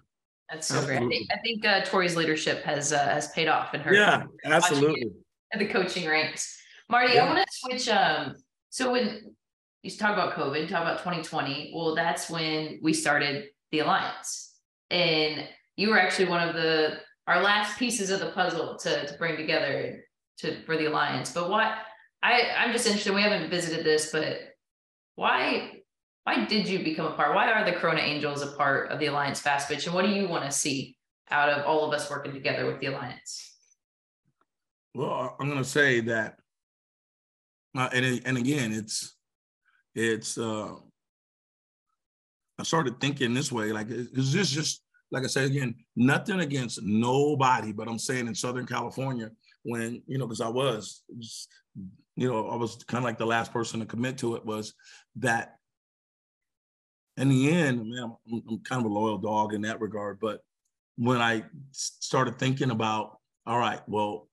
That's 0.50 0.68
so 0.68 0.84
great. 0.86 1.02
I 1.02 1.08
think, 1.08 1.28
I 1.32 1.38
think 1.38 1.66
uh, 1.66 1.82
Tori's 1.82 2.16
leadership 2.16 2.64
has 2.64 2.92
uh, 2.92 2.98
has 2.98 3.30
paid 3.32 3.48
off 3.48 3.74
in 3.74 3.82
her. 3.82 3.94
Yeah, 3.94 4.24
absolutely. 4.46 5.12
at 5.54 5.60
the 5.60 5.68
coaching 5.68 6.10
ranks. 6.10 6.58
Marty, 6.90 7.14
Yeah. 7.14 7.26
I 7.26 7.34
want 7.34 7.48
to 7.48 7.54
switch. 7.54 7.88
Um, 7.90 8.36
so 8.70 8.92
when 8.92 9.36
you 9.84 9.92
talk 9.92 10.14
about 10.14 10.34
COVID, 10.34 10.68
talk 10.68 10.82
about 10.82 11.00
2020, 11.00 11.72
well, 11.74 11.96
that's 11.96 12.30
when 12.30 12.80
we 12.82 12.94
started 12.94 13.46
the 13.72 13.80
alliance, 13.80 14.51
and 14.92 15.48
you 15.78 15.89
were 15.89 16.00
actually 16.00 16.26
one 16.26 16.48
of 16.48 16.54
the 16.54 17.00
our 17.28 17.42
last 17.42 17.80
pieces 17.80 18.10
of 18.10 18.20
the 18.20 18.32
puzzle 18.32 18.78
to 18.78 19.08
to 19.08 19.14
bring 19.18 19.38
together 19.38 20.04
to 20.39 20.62
for 20.66 20.78
the 20.78 20.86
alliance. 20.86 21.32
But 21.32 21.50
what 21.50 21.74
I 22.22 22.52
I'm 22.58 22.72
just 22.72 22.86
interested. 22.86 23.14
We 23.14 23.22
haven't 23.22 23.50
visited 23.50 23.86
this, 23.86 24.12
but 24.12 24.38
why 25.16 25.82
why 26.24 26.46
did 26.46 26.68
you 26.68 26.84
become 26.84 27.08
a 27.08 27.16
part? 27.16 27.34
Why 27.34 27.52
are 27.52 27.66
the 27.66 27.78
Corona 27.78 28.02
Angels 28.02 28.42
a 28.42 28.48
part 28.48 28.92
of 28.92 29.00
the 29.00 29.08
alliance 29.08 29.39
fast 29.39 29.70
pitch, 29.70 29.86
and 29.86 29.96
what 29.96 30.06
do 30.06 30.12
you 30.12 30.28
want 30.28 30.46
to 30.46 30.52
see 30.52 30.98
out 31.32 31.50
of 31.50 31.66
all 31.66 31.88
of 31.88 31.94
us 31.94 32.10
working 32.10 32.34
together 32.34 32.66
with 32.66 32.80
the 32.80 32.88
alliance? 32.88 33.56
Well, 34.94 35.36
I'm 35.39 35.48
gonna 35.48 35.64
say 35.64 36.02
that, 36.02 36.38
uh, 37.78 37.89
and 37.94 38.22
and 38.26 38.38
again, 38.38 38.74
it's 38.74 39.16
it's. 39.96 40.38
uh 40.38 40.76
I 42.60 42.64
started 42.64 43.00
thinking 43.00 43.34
this 43.34 43.52
way, 43.52 43.72
like, 43.72 43.88
is 43.89 44.34
this 44.34 44.52
just 44.52 44.81
like 45.12 45.24
I 45.24 45.28
said 45.28 45.45
again, 45.45 45.76
nothing 45.95 46.39
against 46.39 46.82
nobody, 46.82 47.72
but 47.72 47.88
I'm 47.88 47.99
saying 47.99 48.28
in 48.28 48.36
Southern 48.36 48.66
California, 48.66 49.30
when 49.64 50.01
you 50.07 50.18
know, 50.18 50.26
because 50.26 50.41
I 50.41 50.47
was, 50.47 51.03
you 52.16 52.30
know, 52.30 52.47
I 52.47 52.55
was 52.55 52.84
kind 52.88 53.03
of 53.03 53.05
like 53.05 53.18
the 53.18 53.26
last 53.26 53.53
person 53.53 53.80
to 53.80 53.86
commit 53.86 54.18
to 54.20 54.36
it, 54.36 54.45
was 54.45 54.74
that. 55.18 55.55
In 57.18 57.28
the 57.28 57.51
end, 57.51 57.82
I 57.82 57.84
mean, 57.84 57.99
I'm, 57.99 58.43
I'm 58.49 58.59
kind 58.59 58.84
of 58.84 58.89
a 58.89 58.93
loyal 58.93 59.18
dog 59.18 59.53
in 59.53 59.62
that 59.64 59.82
regard, 59.82 60.20
but 60.20 60.39
when 60.95 61.22
I 61.22 61.43
started 61.72 62.39
thinking 62.39 62.72
about, 62.72 63.20
all 63.45 63.59
right, 63.59 63.82
well, 63.86 64.30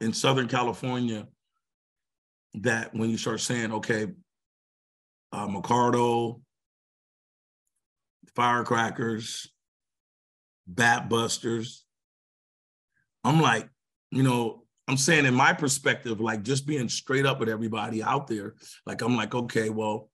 in 0.00 0.12
Southern 0.12 0.48
California 0.48 1.28
that 2.54 2.94
when 2.94 3.08
you 3.08 3.16
start 3.16 3.40
saying, 3.40 3.72
okay, 3.72 4.08
uh, 5.32 5.46
Micardo, 5.46 6.40
firecrackers, 8.34 9.51
bat 10.66 11.08
busters, 11.08 11.84
I'm 13.24 13.40
like, 13.40 13.68
you 14.10 14.22
know, 14.22 14.64
I'm 14.88 14.96
saying 14.96 15.26
in 15.26 15.34
my 15.34 15.52
perspective, 15.52 16.20
like 16.20 16.42
just 16.42 16.66
being 16.66 16.88
straight 16.88 17.24
up 17.24 17.40
with 17.40 17.48
everybody 17.48 18.02
out 18.02 18.26
there, 18.26 18.54
like 18.84 19.00
I'm 19.00 19.16
like, 19.16 19.34
okay, 19.34 19.70
well, 19.70 20.10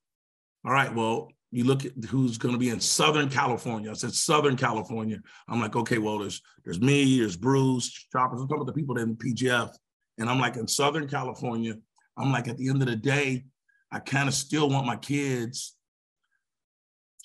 all 0.65 0.73
right, 0.73 0.95
well, 0.95 1.29
you 1.51 1.65
look 1.65 1.87
at 1.87 1.93
who's 2.11 2.37
going 2.37 2.53
to 2.53 2.59
be 2.59 2.69
in 2.69 2.81
Southern 2.81 3.31
California. 3.31 3.91
I 3.91 3.95
said 3.95 4.13
Southern 4.13 4.57
California. 4.57 5.19
I'm 5.49 5.61
like, 5.61 5.77
okay, 5.77 5.99
well, 5.99 6.19
there's 6.19 6.43
there's 6.65 6.81
me, 6.81 7.19
there's 7.19 7.37
Bruce, 7.37 7.91
Choppers. 8.13 8.41
I'm 8.41 8.49
talking 8.49 8.63
about 8.63 8.75
the 8.75 8.79
people 8.79 8.95
that 8.97 9.03
in 9.03 9.17
PGF, 9.17 9.71
and 10.19 10.29
I'm 10.29 10.39
like 10.39 10.57
in 10.57 10.69
Southern 10.69 11.09
California. 11.09 11.75
I'm 12.19 12.33
like, 12.33 12.49
at 12.49 12.59
the 12.59 12.69
end 12.69 12.83
of 12.83 12.89
the 12.89 12.97
day, 12.97 13.45
I 13.91 14.01
kind 14.01 14.29
of 14.29 14.35
still 14.35 14.69
want 14.69 14.87
my 14.87 14.97
kids 14.97 15.75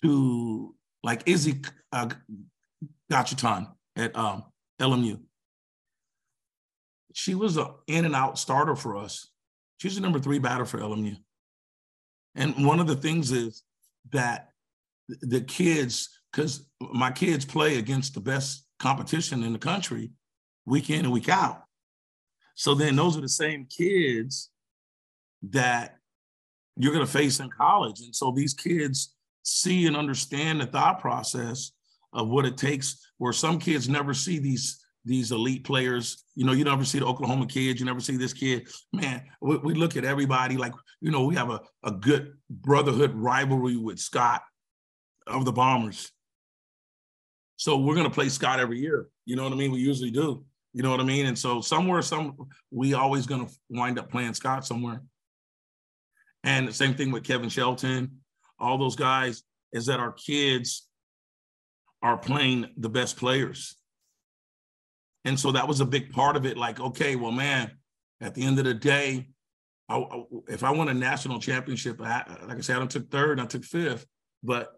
to 0.04 0.74
like 1.04 1.24
Izzy 1.26 1.62
uh, 1.92 2.10
Gachatan 3.14 3.68
at 3.96 4.16
um, 4.16 4.44
LMU. 4.82 5.20
She 7.14 7.36
was 7.36 7.58
an 7.58 7.68
in 7.88 8.06
and 8.06 8.16
out 8.16 8.40
starter 8.40 8.76
for 8.76 8.98
us. 8.98 9.30
She's 9.78 9.96
the 9.96 10.02
number 10.02 10.20
three 10.20 10.40
batter 10.40 10.66
for 10.66 10.80
LMU. 10.80 11.18
And 12.36 12.66
one 12.66 12.80
of 12.80 12.88
the 12.88 12.96
things 12.96 13.32
is 13.32 13.64
that 14.12 14.50
the 15.08 15.42
kids, 15.42 16.10
because 16.32 16.68
my 16.82 17.12
kids 17.12 17.46
play 17.46 17.78
against 17.78 18.16
the 18.16 18.20
best 18.20 18.66
competition 18.80 19.44
in 19.44 19.54
the 19.54 19.60
country 19.60 20.12
week 20.66 20.90
in 20.90 21.06
and 21.06 21.12
week 21.12 21.30
out. 21.30 21.64
So 22.56 22.74
then 22.74 22.96
those 22.96 23.16
are 23.18 23.22
the 23.22 23.30
same 23.30 23.66
kids 23.66 24.50
that 25.50 25.98
you're 26.78 26.94
going 26.94 27.06
to 27.06 27.12
face 27.12 27.40
in 27.40 27.50
college. 27.50 28.00
And 28.00 28.16
so 28.16 28.32
these 28.32 28.54
kids 28.54 29.14
see 29.44 29.86
and 29.86 29.96
understand 29.96 30.62
the 30.62 30.66
thought 30.66 31.00
process 31.00 31.74
of 32.14 32.30
what 32.30 32.46
it 32.46 32.58
takes, 32.58 33.06
where 33.18 33.34
some 33.34 33.60
kids 33.60 33.90
never 33.90 34.14
see 34.14 34.40
these 34.40 34.84
these 35.06 35.32
elite 35.32 35.66
players. 35.66 36.24
You 36.36 36.46
know, 36.46 36.54
you 36.54 36.64
never 36.64 36.86
see 36.86 37.00
the 37.00 37.06
Oklahoma 37.06 37.46
kids, 37.46 37.80
you 37.80 37.86
never 37.86 38.00
see 38.00 38.18
this 38.18 38.34
kid. 38.34 38.68
Man, 38.94 39.24
we, 39.42 39.58
we 39.58 39.74
look 39.74 39.98
at 39.98 40.06
everybody 40.06 40.56
like, 40.58 40.74
you 41.02 41.12
know, 41.12 41.26
we 41.26 41.36
have 41.36 41.50
a, 41.50 41.60
a 41.84 41.92
good 41.92 42.34
brotherhood 42.50 43.14
rivalry 43.14 43.78
with 43.78 44.00
Scott 44.00 44.44
of 45.28 45.46
the 45.46 45.52
Bombers. 45.52 46.12
So 47.58 47.78
we're 47.78 47.96
gonna 47.96 48.10
play 48.10 48.30
Scott 48.30 48.60
every 48.60 48.80
year. 48.80 49.08
You 49.26 49.36
know 49.36 49.44
what 49.44 49.54
I 49.54 49.56
mean? 49.56 49.72
We 49.72 49.80
usually 49.80 50.12
do. 50.12 50.46
You 50.74 50.82
know 50.82 50.90
what 50.90 51.00
I 51.00 51.04
mean? 51.04 51.28
And 51.28 51.38
so 51.38 51.62
somewhere, 51.62 52.02
some 52.02 52.36
we 52.72 52.94
always 52.94 53.26
gonna 53.26 53.48
wind 53.70 54.00
up 54.00 54.10
playing 54.10 54.34
Scott 54.34 54.66
somewhere. 54.66 55.02
And 56.44 56.68
the 56.68 56.74
same 56.74 56.94
thing 56.96 57.12
with 57.12 57.24
Kevin 57.24 57.50
Shelton, 57.50 58.20
all 58.60 58.78
those 58.78 58.96
guys, 58.96 59.44
is 59.72 59.86
that 59.86 60.00
our 60.00 60.12
kids 60.12 60.88
are 62.04 62.18
playing 62.18 62.70
the 62.78 62.90
best 62.90 63.18
players. 63.18 63.76
And 65.26 65.40
so 65.40 65.54
that 65.54 65.68
was 65.68 65.80
a 65.80 65.86
big 65.86 66.12
part 66.12 66.36
of 66.36 66.46
it. 66.46 66.58
Like, 66.58 66.80
okay, 66.80 67.16
well, 67.16 67.32
man, 67.32 67.72
at 68.22 68.36
the 68.36 68.44
end 68.44 68.60
of 68.60 68.66
the 68.66 68.74
day, 68.74 69.30
I, 69.88 70.24
if 70.48 70.64
I 70.64 70.72
won 70.72 70.90
a 70.90 70.94
national 70.94 71.40
championship, 71.40 72.02
I, 72.02 72.24
like 72.46 72.58
I 72.58 72.62
said, 72.62 72.82
I 72.82 72.86
took 72.86 73.10
third, 73.10 73.40
I 73.40 73.46
took 73.46 73.64
fifth, 73.64 74.06
but 74.44 74.74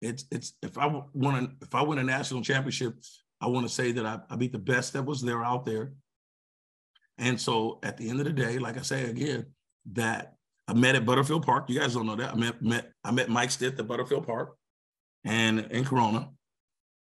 it's 0.00 0.24
it's 0.30 0.54
if 0.62 0.78
I 0.78 0.86
want 0.86 1.60
to 1.60 1.66
if 1.66 1.74
I 1.74 1.82
win 1.82 1.98
a 1.98 2.04
national 2.04 2.42
championship, 2.42 2.94
I 3.40 3.46
want 3.46 3.66
to 3.66 3.72
say 3.72 3.92
that 3.92 4.04
I, 4.04 4.18
I 4.30 4.36
beat 4.36 4.52
the 4.52 4.58
best 4.58 4.92
that 4.92 5.04
was 5.04 5.22
there 5.22 5.44
out 5.44 5.64
there. 5.64 5.92
And 7.18 7.40
so 7.40 7.78
at 7.82 7.96
the 7.96 8.10
end 8.10 8.18
of 8.20 8.26
the 8.26 8.32
day, 8.32 8.58
like 8.58 8.76
I 8.76 8.82
say 8.82 9.04
again, 9.04 9.46
that 9.92 10.34
I 10.66 10.74
met 10.74 10.96
at 10.96 11.06
Butterfield 11.06 11.44
Park. 11.44 11.68
You 11.68 11.78
guys 11.78 11.94
don't 11.94 12.06
know 12.06 12.16
that. 12.16 12.32
I 12.32 12.36
met 12.36 12.62
met 12.62 12.92
I 13.04 13.12
met 13.12 13.28
Mike 13.28 13.52
Stith 13.52 13.78
at 13.78 13.86
Butterfield 13.86 14.26
Park 14.26 14.56
and 15.24 15.60
in 15.70 15.84
Corona. 15.84 16.30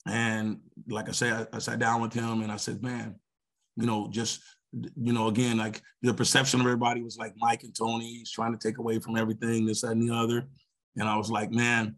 And 0.08 0.60
like 0.88 1.10
I 1.10 1.14
said, 1.14 1.48
I, 1.54 1.58
I 1.58 1.60
sat 1.60 1.80
down 1.80 2.02
with 2.02 2.14
him 2.14 2.42
and 2.42 2.52
I 2.52 2.58
said, 2.58 2.84
man, 2.84 3.16
you 3.76 3.86
know, 3.86 4.08
just 4.10 4.42
you 4.72 5.14
know, 5.14 5.28
again, 5.28 5.58
like 5.58 5.82
the 6.02 6.14
perception 6.14 6.60
of 6.60 6.66
everybody 6.66 7.02
was 7.02 7.18
like 7.18 7.34
Mike 7.38 7.64
and 7.64 7.76
Tony, 7.76 8.18
he's 8.18 8.32
trying 8.32 8.58
to 8.58 8.68
take 8.68 8.78
away 8.78 9.00
from 9.00 9.18
everything, 9.18 9.66
this, 9.66 9.82
that, 9.82 9.92
and 9.92 10.02
the 10.02 10.14
other. 10.14 10.48
And 10.98 11.08
I 11.08 11.18
was 11.18 11.32
like, 11.32 11.52
man, 11.52 11.96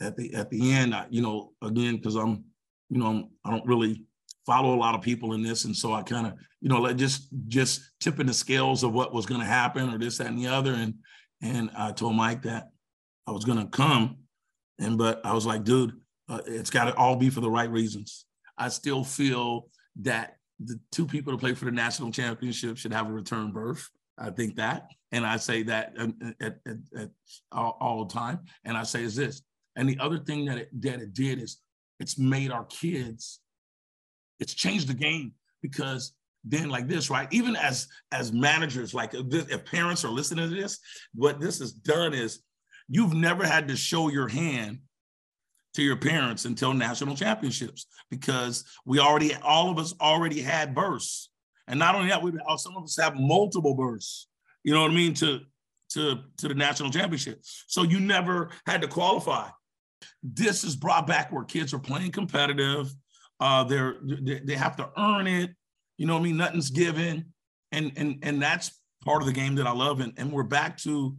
at 0.00 0.16
the 0.16 0.34
at 0.34 0.50
the 0.50 0.72
end, 0.72 0.94
I, 0.94 1.06
you 1.10 1.22
know, 1.22 1.52
again, 1.62 1.96
because 1.96 2.16
I'm, 2.16 2.44
you 2.90 2.98
know, 2.98 3.06
I'm, 3.06 3.28
I 3.44 3.50
don't 3.50 3.66
really 3.66 4.04
follow 4.44 4.74
a 4.74 4.78
lot 4.78 4.94
of 4.94 5.02
people 5.02 5.32
in 5.32 5.42
this, 5.42 5.64
and 5.64 5.76
so 5.76 5.92
I 5.92 6.02
kind 6.02 6.26
of, 6.26 6.34
you 6.60 6.68
know, 6.68 6.80
like 6.80 6.96
just 6.96 7.28
just 7.48 7.80
tipping 8.00 8.26
the 8.26 8.34
scales 8.34 8.82
of 8.82 8.92
what 8.92 9.14
was 9.14 9.26
going 9.26 9.40
to 9.40 9.46
happen 9.46 9.92
or 9.92 9.98
this, 9.98 10.18
that, 10.18 10.28
and 10.28 10.38
the 10.38 10.48
other. 10.48 10.74
And 10.74 10.94
and 11.42 11.70
I 11.76 11.92
told 11.92 12.16
Mike 12.16 12.42
that 12.42 12.70
I 13.26 13.30
was 13.30 13.44
going 13.44 13.58
to 13.58 13.66
come, 13.66 14.18
and 14.78 14.98
but 14.98 15.24
I 15.24 15.32
was 15.32 15.46
like, 15.46 15.64
dude, 15.64 15.92
uh, 16.28 16.40
it's 16.46 16.70
got 16.70 16.86
to 16.86 16.94
all 16.96 17.16
be 17.16 17.30
for 17.30 17.40
the 17.40 17.50
right 17.50 17.70
reasons. 17.70 18.24
I 18.58 18.68
still 18.68 19.04
feel 19.04 19.68
that 20.02 20.36
the 20.60 20.78
two 20.90 21.06
people 21.06 21.32
to 21.32 21.38
play 21.38 21.54
for 21.54 21.66
the 21.66 21.70
national 21.70 22.10
championship 22.10 22.76
should 22.78 22.92
have 22.92 23.08
a 23.08 23.12
return 23.12 23.52
berth. 23.52 23.88
I 24.18 24.30
think 24.30 24.56
that, 24.56 24.90
and 25.12 25.26
I 25.26 25.36
say 25.36 25.62
that 25.64 25.94
at, 26.40 26.58
at, 26.66 26.76
at 26.96 27.10
all, 27.52 27.76
all, 27.80 28.04
the 28.04 28.14
time. 28.14 28.40
And 28.64 28.76
I 28.76 28.82
say 28.82 29.02
is 29.02 29.14
this, 29.14 29.42
and 29.76 29.88
the 29.88 29.98
other 30.00 30.18
thing 30.18 30.46
that 30.46 30.58
it, 30.58 30.82
that 30.82 31.00
it 31.00 31.12
did 31.12 31.42
is 31.42 31.58
it's 32.00 32.18
made 32.18 32.50
our 32.50 32.64
kids, 32.64 33.40
it's 34.40 34.54
changed 34.54 34.88
the 34.88 34.94
game 34.94 35.32
because 35.60 36.14
then 36.44 36.70
like 36.70 36.88
this, 36.88 37.10
right? 37.10 37.28
Even 37.30 37.56
as 37.56 37.88
as 38.12 38.32
managers, 38.32 38.94
like 38.94 39.12
if, 39.12 39.50
if 39.50 39.64
parents 39.66 40.04
are 40.04 40.10
listening 40.10 40.48
to 40.48 40.54
this, 40.54 40.78
what 41.14 41.40
this 41.40 41.58
has 41.58 41.72
done 41.72 42.14
is 42.14 42.40
you've 42.88 43.14
never 43.14 43.46
had 43.46 43.68
to 43.68 43.76
show 43.76 44.08
your 44.08 44.28
hand 44.28 44.78
to 45.76 45.82
your 45.82 45.96
parents 45.96 46.46
until 46.46 46.72
national 46.74 47.14
championships 47.14 47.86
because 48.10 48.64
we 48.84 48.98
already, 48.98 49.34
all 49.36 49.70
of 49.70 49.78
us 49.78 49.94
already 50.00 50.40
had 50.40 50.74
bursts. 50.74 51.30
And 51.68 51.78
not 51.78 51.94
only 51.94 52.08
that, 52.08 52.22
we 52.22 52.32
some 52.56 52.76
of 52.76 52.84
us 52.84 52.96
have 53.00 53.16
multiple 53.16 53.74
bursts, 53.74 54.28
you 54.64 54.72
know 54.72 54.82
what 54.82 54.90
I 54.90 54.94
mean, 54.94 55.14
to, 55.14 55.40
to, 55.90 56.18
to 56.38 56.48
the 56.48 56.54
national 56.54 56.90
championship. 56.90 57.40
So 57.42 57.82
you 57.82 58.00
never 58.00 58.50
had 58.66 58.82
to 58.82 58.88
qualify. 58.88 59.48
This 60.22 60.64
is 60.64 60.76
brought 60.76 61.06
back 61.06 61.30
where 61.30 61.44
kids 61.44 61.74
are 61.74 61.78
playing 61.78 62.12
competitive. 62.12 62.92
Uh, 63.38 63.64
they're, 63.64 63.96
they 64.02 64.54
have 64.54 64.76
to 64.76 64.88
earn 64.96 65.26
it. 65.26 65.50
You 65.98 66.06
know 66.06 66.14
what 66.14 66.20
I 66.20 66.24
mean? 66.24 66.36
Nothing's 66.36 66.70
given. 66.70 67.26
And, 67.72 67.92
and, 67.96 68.18
and 68.22 68.40
that's 68.40 68.80
part 69.04 69.22
of 69.22 69.26
the 69.26 69.32
game 69.32 69.56
that 69.56 69.66
I 69.66 69.72
love. 69.72 70.00
And, 70.00 70.12
and 70.16 70.32
we're 70.32 70.42
back 70.42 70.78
to 70.78 71.16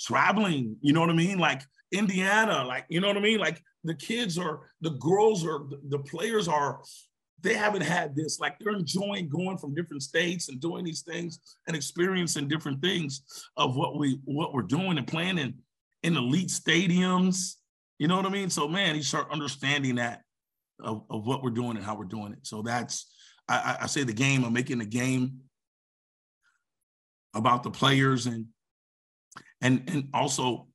traveling, 0.00 0.76
you 0.80 0.92
know 0.92 1.00
what 1.00 1.10
I 1.10 1.14
mean? 1.14 1.38
Like 1.38 1.62
Indiana, 1.94 2.64
like, 2.64 2.84
you 2.88 3.00
know 3.00 3.08
what 3.08 3.16
I 3.16 3.20
mean? 3.20 3.38
Like 3.38 3.62
the 3.84 3.94
kids 3.94 4.38
are, 4.38 4.60
the 4.80 4.90
girls 4.90 5.44
are, 5.46 5.60
the 5.88 5.98
players 5.98 6.48
are, 6.48 6.80
they 7.44 7.54
haven't 7.54 7.82
had 7.82 8.16
this. 8.16 8.40
Like 8.40 8.58
they're 8.58 8.72
enjoying 8.72 9.28
going 9.28 9.58
from 9.58 9.74
different 9.74 10.02
states 10.02 10.48
and 10.48 10.60
doing 10.60 10.84
these 10.84 11.02
things 11.02 11.38
and 11.68 11.76
experiencing 11.76 12.48
different 12.48 12.80
things 12.80 13.22
of 13.56 13.76
what 13.76 13.98
we 13.98 14.18
what 14.24 14.54
we're 14.54 14.62
doing 14.62 14.96
and 14.96 15.06
playing 15.06 15.38
in, 15.38 15.54
in 16.02 16.16
elite 16.16 16.48
stadiums. 16.48 17.56
You 17.98 18.08
know 18.08 18.16
what 18.16 18.26
I 18.26 18.30
mean? 18.30 18.48
So 18.48 18.66
man, 18.66 18.96
you 18.96 19.02
start 19.02 19.30
understanding 19.30 19.96
that 19.96 20.22
of, 20.82 21.04
of 21.10 21.26
what 21.26 21.42
we're 21.42 21.50
doing 21.50 21.76
and 21.76 21.84
how 21.84 21.94
we're 21.94 22.04
doing 22.04 22.32
it. 22.32 22.46
So 22.46 22.62
that's 22.62 23.12
I, 23.46 23.76
I 23.82 23.86
say 23.86 24.04
the 24.04 24.14
game 24.14 24.42
of 24.44 24.52
making 24.52 24.78
the 24.78 24.86
game 24.86 25.40
about 27.34 27.62
the 27.62 27.70
players 27.70 28.26
and 28.26 28.46
and 29.60 29.82
and 29.88 30.08
also 30.14 30.68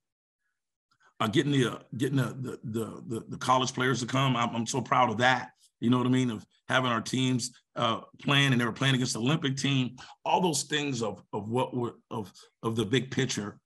uh, 1.20 1.26
getting 1.28 1.52
the 1.52 1.72
uh, 1.72 1.78
getting 1.96 2.16
the, 2.16 2.58
the, 2.64 3.02
the 3.06 3.24
the 3.28 3.36
college 3.36 3.72
players 3.74 4.00
to 4.00 4.06
come. 4.06 4.36
I'm, 4.36 4.54
I'm 4.54 4.66
so 4.66 4.80
proud 4.80 5.10
of 5.10 5.18
that. 5.18 5.50
You 5.80 5.90
know 5.90 5.98
what 5.98 6.06
I 6.06 6.10
mean? 6.10 6.30
Of 6.30 6.44
having 6.68 6.90
our 6.90 7.00
teams 7.00 7.52
uh, 7.76 8.00
playing, 8.22 8.52
and 8.52 8.60
they 8.60 8.64
were 8.64 8.72
playing 8.72 8.94
against 8.94 9.12
the 9.12 9.20
Olympic 9.20 9.56
team. 9.56 9.96
All 10.24 10.40
those 10.40 10.64
things 10.64 11.02
of 11.02 11.22
of 11.32 11.48
what 11.48 11.76
we're 11.76 11.92
of 12.10 12.32
of 12.62 12.76
the 12.76 12.84
big 12.84 13.10
picture 13.10 13.58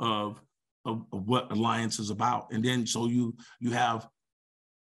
of, 0.00 0.40
of 0.84 1.04
of 1.12 1.26
what 1.26 1.50
Alliance 1.52 1.98
is 1.98 2.10
about. 2.10 2.52
And 2.52 2.64
then 2.64 2.86
so 2.86 3.06
you 3.06 3.36
you 3.60 3.72
have 3.72 4.08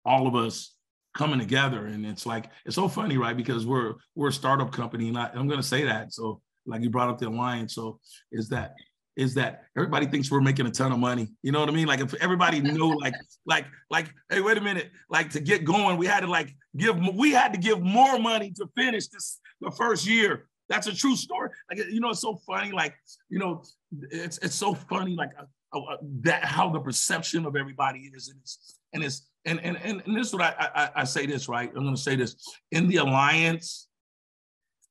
all 0.04 0.26
of 0.26 0.36
us 0.36 0.76
coming 1.16 1.38
together, 1.38 1.86
and 1.86 2.06
it's 2.06 2.26
like 2.26 2.50
it's 2.64 2.76
so 2.76 2.88
funny, 2.88 3.16
right? 3.16 3.36
Because 3.36 3.66
we're 3.66 3.94
we're 4.14 4.28
a 4.28 4.32
startup 4.32 4.72
company, 4.72 5.08
and 5.08 5.18
I, 5.18 5.30
I'm 5.34 5.48
going 5.48 5.60
to 5.60 5.66
say 5.66 5.84
that. 5.84 6.12
So 6.12 6.40
like 6.66 6.82
you 6.82 6.90
brought 6.90 7.08
up 7.10 7.18
the 7.18 7.28
Alliance, 7.28 7.74
so 7.74 7.98
is 8.32 8.48
that 8.50 8.74
is 9.16 9.34
that 9.34 9.64
everybody 9.76 10.06
thinks 10.06 10.30
we're 10.30 10.40
making 10.40 10.66
a 10.66 10.70
ton 10.70 10.92
of 10.92 10.98
money. 10.98 11.28
You 11.42 11.52
know 11.52 11.60
what 11.60 11.68
I 11.68 11.72
mean? 11.72 11.86
Like 11.86 12.00
if 12.00 12.14
everybody 12.14 12.60
knew, 12.60 12.98
like, 13.00 13.14
like, 13.46 13.66
like, 13.90 14.12
hey, 14.28 14.40
wait 14.40 14.58
a 14.58 14.60
minute, 14.60 14.90
like 15.08 15.30
to 15.30 15.40
get 15.40 15.64
going, 15.64 15.96
we 15.96 16.06
had 16.06 16.20
to 16.20 16.26
like 16.26 16.54
give, 16.76 16.96
we 17.14 17.32
had 17.32 17.52
to 17.52 17.58
give 17.58 17.80
more 17.80 18.18
money 18.18 18.52
to 18.56 18.66
finish 18.76 19.08
this 19.08 19.40
the 19.60 19.70
first 19.70 20.06
year. 20.06 20.48
That's 20.68 20.86
a 20.86 20.94
true 20.94 21.14
story. 21.14 21.50
Like, 21.70 21.78
you 21.90 22.00
know, 22.00 22.10
it's 22.10 22.20
so 22.20 22.36
funny. 22.46 22.72
Like, 22.72 22.94
you 23.28 23.38
know, 23.38 23.62
it's 24.10 24.38
it's 24.38 24.54
so 24.54 24.74
funny. 24.74 25.14
Like 25.14 25.30
uh, 25.38 25.78
uh, 25.78 25.96
that 26.22 26.44
how 26.44 26.70
the 26.70 26.80
perception 26.80 27.44
of 27.44 27.54
everybody 27.54 28.10
is, 28.14 28.28
and 28.28 28.38
it's 28.40 28.78
and 28.94 29.04
it's 29.04 29.28
and 29.44 29.60
and 29.60 29.76
and, 29.82 30.02
and 30.06 30.16
this 30.16 30.28
is 30.28 30.32
what 30.32 30.42
I, 30.42 30.54
I 30.74 30.90
I 31.02 31.04
say 31.04 31.26
this 31.26 31.48
right. 31.48 31.68
I'm 31.68 31.82
going 31.82 31.94
to 31.94 32.00
say 32.00 32.16
this 32.16 32.36
in 32.72 32.88
the 32.88 32.96
alliance. 32.96 33.88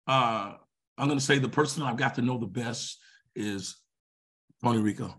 Uh, 0.05 0.53
I'm 0.97 1.07
going 1.07 1.17
to 1.17 1.26
say 1.26 1.39
the 1.39 1.49
person 1.49 1.82
I've 1.82 1.97
got 1.97 2.15
to 2.15 2.21
know 2.21 2.38
the 2.38 2.45
best 2.45 2.99
is 3.36 3.76
Tony 4.64 4.80
Rico. 4.80 5.16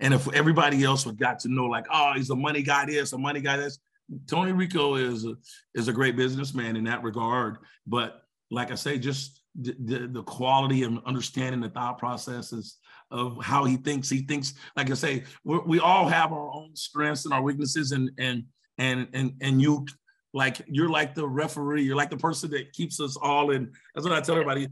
And 0.00 0.14
if 0.14 0.32
everybody 0.32 0.82
else 0.82 1.04
would 1.06 1.18
got 1.18 1.40
to 1.40 1.48
know, 1.48 1.66
like, 1.66 1.86
oh, 1.92 2.12
he's 2.16 2.30
a 2.30 2.36
money 2.36 2.62
guy, 2.62 2.86
this, 2.86 3.12
a 3.12 3.18
money 3.18 3.40
guy, 3.40 3.56
this, 3.56 3.78
Tony 4.26 4.52
Rico 4.52 4.96
is 4.96 5.24
a, 5.24 5.34
is 5.74 5.88
a 5.88 5.92
great 5.92 6.16
businessman 6.16 6.76
in 6.76 6.84
that 6.84 7.02
regard. 7.02 7.58
But 7.86 8.22
like 8.50 8.72
I 8.72 8.74
say, 8.74 8.98
just 8.98 9.42
the, 9.60 9.76
the, 9.78 10.08
the 10.08 10.22
quality 10.22 10.82
and 10.84 11.00
understanding 11.06 11.60
the 11.60 11.68
thought 11.68 11.98
processes 11.98 12.78
of 13.10 13.38
how 13.42 13.64
he 13.64 13.76
thinks. 13.76 14.08
He 14.08 14.22
thinks, 14.22 14.54
like 14.76 14.90
I 14.90 14.94
say, 14.94 15.24
we 15.44 15.80
all 15.80 16.08
have 16.08 16.32
our 16.32 16.50
own 16.52 16.74
strengths 16.74 17.24
and 17.24 17.34
our 17.34 17.42
weaknesses, 17.42 17.92
and 17.92 18.10
and 18.18 18.44
and 18.78 19.08
and 19.12 19.32
and 19.40 19.60
you 19.60 19.86
like 20.32 20.62
you're 20.66 20.88
like 20.88 21.14
the 21.14 21.26
referee 21.26 21.82
you're 21.82 21.96
like 21.96 22.10
the 22.10 22.16
person 22.16 22.50
that 22.50 22.72
keeps 22.72 23.00
us 23.00 23.16
all 23.16 23.50
in 23.50 23.70
that's 23.94 24.06
what 24.06 24.16
i 24.16 24.20
tell 24.20 24.36
everybody 24.36 24.68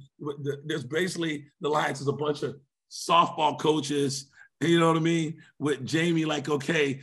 there's 0.65 0.85
basically 0.85 1.45
the 1.61 1.69
Alliance 1.69 2.01
is 2.01 2.07
a 2.07 2.13
bunch 2.13 2.45
of 2.45 2.57
softball 2.91 3.59
coaches, 3.59 4.31
you 4.61 4.81
know 4.81 4.89
what 4.89 4.97
I 4.97 5.01
mean? 5.01 5.43
With 5.59 5.85
Jamie, 5.85 6.25
like, 6.25 6.49
okay, 6.49 7.01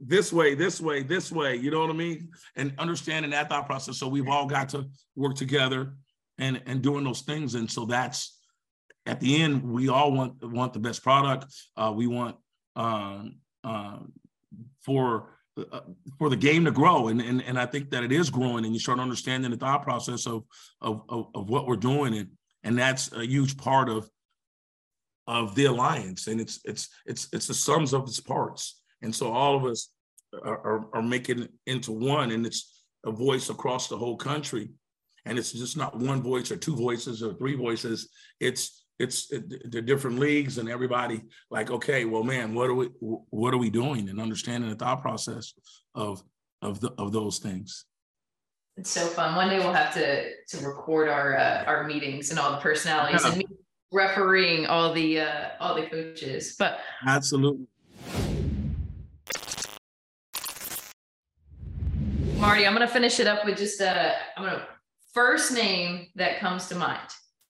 this 0.00 0.32
way, 0.32 0.54
this 0.54 0.80
way, 0.80 1.02
this 1.02 1.30
way, 1.30 1.56
you 1.56 1.70
know 1.70 1.80
what 1.80 1.90
I 1.90 1.94
mean? 1.94 2.30
And 2.56 2.72
understanding 2.78 3.30
that 3.32 3.48
thought 3.48 3.66
process. 3.66 3.98
So 3.98 4.08
we've 4.08 4.28
all 4.28 4.46
got 4.46 4.70
to 4.70 4.86
work 5.14 5.36
together 5.36 5.94
and 6.38 6.62
and 6.66 6.82
doing 6.82 7.04
those 7.04 7.22
things. 7.22 7.54
And 7.54 7.70
so 7.70 7.84
that's 7.84 8.38
at 9.06 9.20
the 9.20 9.42
end, 9.42 9.62
we 9.62 9.88
all 9.88 10.12
want 10.12 10.34
want 10.42 10.72
the 10.72 10.78
best 10.78 11.02
product. 11.02 11.46
Uh, 11.76 11.92
we 11.94 12.06
want 12.06 12.36
um, 12.76 13.36
uh, 13.64 13.98
for 14.80 15.38
uh, 15.72 15.80
for 16.18 16.30
the 16.30 16.36
game 16.36 16.64
to 16.64 16.70
grow. 16.70 17.08
And, 17.08 17.20
and, 17.20 17.42
and 17.42 17.58
I 17.58 17.66
think 17.66 17.90
that 17.90 18.04
it 18.04 18.12
is 18.12 18.30
growing 18.30 18.64
and 18.64 18.72
you 18.72 18.80
start 18.80 19.00
understanding 19.00 19.50
the 19.50 19.56
thought 19.56 19.82
process 19.82 20.26
of, 20.26 20.44
of, 20.80 21.02
of, 21.08 21.26
of 21.34 21.50
what 21.50 21.66
we're 21.66 21.76
doing. 21.76 22.16
And, 22.16 22.28
and 22.62 22.78
that's 22.78 23.12
a 23.12 23.26
huge 23.26 23.56
part 23.56 23.88
of, 23.88 24.08
of 25.28 25.54
the 25.54 25.66
alliance. 25.66 26.26
And 26.26 26.40
it's, 26.40 26.58
it's, 26.64 26.88
it's, 27.06 27.28
it's 27.32 27.46
the 27.46 27.54
sums 27.54 27.92
of 27.92 28.02
its 28.04 28.18
parts. 28.18 28.80
And 29.02 29.14
so 29.14 29.30
all 29.30 29.54
of 29.54 29.64
us 29.64 29.90
are, 30.42 30.58
are, 30.66 30.88
are 30.94 31.02
making 31.02 31.42
it 31.42 31.52
into 31.66 31.92
one 31.92 32.32
and 32.32 32.44
it's 32.44 32.86
a 33.04 33.12
voice 33.12 33.50
across 33.50 33.88
the 33.88 33.98
whole 33.98 34.16
country. 34.16 34.70
And 35.26 35.38
it's 35.38 35.52
just 35.52 35.76
not 35.76 35.98
one 35.98 36.22
voice 36.22 36.50
or 36.50 36.56
two 36.56 36.74
voices 36.74 37.22
or 37.22 37.34
three 37.34 37.54
voices. 37.54 38.08
It's 38.40 38.86
it's 38.98 39.28
the 39.28 39.80
different 39.80 40.18
leagues 40.18 40.58
and 40.58 40.68
everybody 40.68 41.22
like 41.52 41.70
okay 41.70 42.04
well 42.04 42.24
man 42.24 42.52
what 42.52 42.68
are 42.68 42.74
we 42.74 42.86
what 42.98 43.54
are 43.54 43.58
we 43.58 43.70
doing 43.70 44.08
and 44.08 44.20
understanding 44.20 44.68
the 44.68 44.74
thought 44.74 45.00
process 45.00 45.54
of 45.94 46.20
of 46.62 46.80
the 46.80 46.90
of 46.98 47.12
those 47.12 47.38
things 47.38 47.84
it's 48.76 48.90
so 48.90 49.06
fun 49.06 49.36
one 49.36 49.48
day 49.48 49.58
we'll 49.60 49.72
have 49.72 49.94
to 49.94 50.32
to 50.48 50.66
record 50.66 51.08
our 51.08 51.36
uh, 51.36 51.62
our 51.64 51.86
meetings 51.86 52.30
and 52.30 52.40
all 52.40 52.50
the 52.50 52.58
personalities 52.58 53.22
yeah. 53.24 53.32
and 53.34 53.44
refereeing 53.90 54.66
all 54.66 54.92
the 54.92 55.20
uh 55.20 55.48
all 55.60 55.74
the 55.74 55.86
coaches 55.86 56.54
but 56.58 56.80
absolutely 57.06 57.66
marty 62.36 62.66
i'm 62.66 62.72
gonna 62.72 62.86
finish 62.86 63.18
it 63.18 63.26
up 63.26 63.44
with 63.44 63.56
just 63.56 63.80
uh 63.80 64.12
i'm 64.36 64.44
gonna 64.44 64.66
first 65.14 65.52
name 65.52 66.06
that 66.14 66.38
comes 66.38 66.66
to 66.66 66.74
mind 66.74 67.08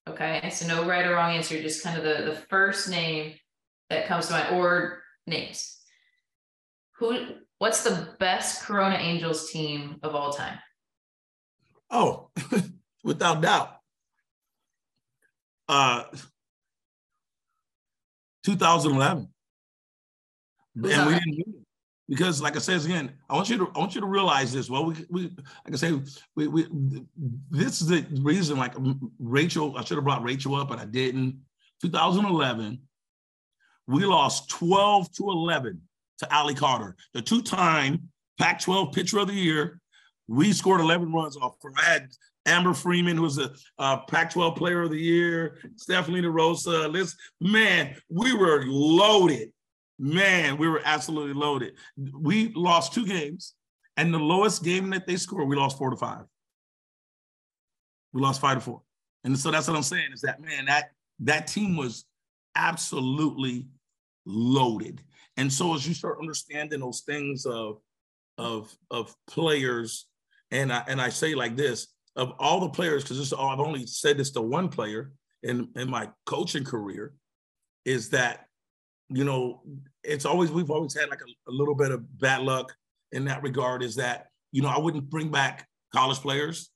Okay, 0.08 0.48
so 0.50 0.66
no 0.66 0.86
right 0.86 1.06
or 1.06 1.12
wrong 1.12 1.36
answer, 1.36 1.60
just 1.60 1.82
kind 1.82 1.98
of 1.98 2.02
the, 2.02 2.24
the 2.24 2.36
first 2.48 2.88
name 2.88 3.34
that 3.90 4.06
comes 4.06 4.28
to 4.28 4.32
mind 4.32 4.56
or 4.56 5.02
names. 5.26 5.80
Who 6.92 7.26
what's 7.58 7.84
the 7.84 8.16
best 8.18 8.62
Corona 8.62 8.96
Angels 8.96 9.50
team 9.50 9.98
of 10.02 10.14
all 10.14 10.32
time? 10.32 10.58
Oh, 11.90 12.30
without 13.04 13.42
doubt. 13.42 13.77
Uh 15.68 16.04
2011. 18.44 19.28
Who's 20.74 20.92
and 20.92 21.06
we 21.06 21.14
didn't 21.14 21.36
win 21.36 21.64
because 22.08 22.40
like 22.40 22.56
I 22.56 22.60
said 22.60 22.84
again, 22.84 23.12
I 23.28 23.34
want 23.34 23.50
you 23.50 23.58
to 23.58 23.70
I 23.74 23.78
want 23.78 23.94
you 23.94 24.00
to 24.00 24.06
realize 24.06 24.52
this. 24.52 24.70
Well, 24.70 24.86
we 24.86 24.94
we 25.10 25.22
like 25.24 25.74
I 25.74 25.76
say, 25.76 26.00
we 26.34 26.48
we 26.48 26.66
this 27.50 27.82
is 27.82 27.88
the 27.88 28.06
reason. 28.22 28.56
Like 28.56 28.74
Rachel, 29.18 29.76
I 29.76 29.84
should 29.84 29.96
have 29.96 30.04
brought 30.04 30.22
Rachel 30.22 30.54
up, 30.54 30.68
but 30.68 30.78
I 30.78 30.86
didn't. 30.86 31.40
2011, 31.82 32.80
we 33.86 34.04
lost 34.04 34.50
12 34.50 35.12
to 35.12 35.30
11 35.30 35.80
to 36.18 36.34
Ali 36.34 36.54
Carter, 36.54 36.96
the 37.14 37.22
two-time 37.22 38.08
Pac-12 38.40 38.92
Pitcher 38.92 39.18
of 39.18 39.28
the 39.28 39.34
Year. 39.34 39.80
We 40.26 40.52
scored 40.52 40.80
11 40.80 41.12
runs 41.12 41.36
off. 41.36 41.54
I 41.76 41.82
had 41.82 42.08
Amber 42.48 42.74
Freeman, 42.74 43.16
who 43.16 43.22
was 43.22 43.38
a 43.38 43.52
uh, 43.78 43.98
Pac-12 43.98 44.56
Player 44.56 44.82
of 44.82 44.90
the 44.90 44.98
Year. 44.98 45.58
Stephanie 45.76 46.22
DeRosa. 46.22 46.90
Liz, 46.90 47.14
man, 47.40 47.94
we 48.08 48.34
were 48.34 48.64
loaded 48.66 49.52
man, 49.98 50.56
we 50.56 50.68
were 50.68 50.80
absolutely 50.84 51.34
loaded. 51.34 51.74
We 51.96 52.52
lost 52.54 52.92
two 52.92 53.06
games, 53.06 53.54
and 53.96 54.14
the 54.14 54.18
lowest 54.18 54.62
game 54.62 54.90
that 54.90 55.06
they 55.06 55.16
scored, 55.16 55.48
we 55.48 55.56
lost 55.56 55.76
four 55.76 55.90
to 55.90 55.96
five. 55.96 56.24
We 58.12 58.22
lost 58.22 58.40
five 58.40 58.58
to 58.58 58.60
four. 58.60 58.82
And 59.24 59.38
so 59.38 59.50
that's 59.50 59.66
what 59.66 59.76
I'm 59.76 59.82
saying 59.82 60.08
is 60.14 60.20
that 60.22 60.40
man, 60.40 60.66
that 60.66 60.92
that 61.20 61.48
team 61.48 61.76
was 61.76 62.04
absolutely 62.54 63.66
loaded. 64.24 65.02
And 65.36 65.52
so 65.52 65.74
as 65.74 65.86
you 65.86 65.94
start 65.94 66.18
understanding 66.20 66.80
those 66.80 67.00
things 67.00 67.44
of 67.44 67.80
of 68.38 68.74
of 68.90 69.14
players, 69.26 70.06
and 70.50 70.72
I 70.72 70.84
and 70.86 71.00
I 71.00 71.08
say 71.08 71.34
like 71.34 71.56
this, 71.56 71.88
of 72.18 72.32
all 72.38 72.60
the 72.60 72.68
players, 72.68 73.04
because 73.04 73.18
this 73.18 73.32
I've 73.32 73.60
only 73.60 73.86
said 73.86 74.18
this 74.18 74.32
to 74.32 74.42
one 74.42 74.68
player 74.68 75.12
in, 75.42 75.68
in 75.76 75.88
my 75.88 76.10
coaching 76.26 76.64
career, 76.64 77.14
is 77.84 78.10
that 78.10 78.48
you 79.10 79.24
know, 79.24 79.62
it's 80.04 80.26
always 80.26 80.50
we've 80.50 80.70
always 80.70 80.94
had 80.94 81.08
like 81.08 81.22
a, 81.22 81.50
a, 81.50 81.52
little 81.52 81.74
bit 81.74 81.90
of 81.90 82.18
bad 82.18 82.42
luck 82.42 82.74
in 83.12 83.24
that 83.24 83.42
regard. 83.42 83.82
Is 83.82 83.96
that 83.96 84.26
you 84.52 84.60
know 84.60 84.68
I 84.68 84.78
wouldn't 84.78 85.08
bring 85.08 85.30
back 85.30 85.66
college 85.94 86.18
players. 86.18 86.70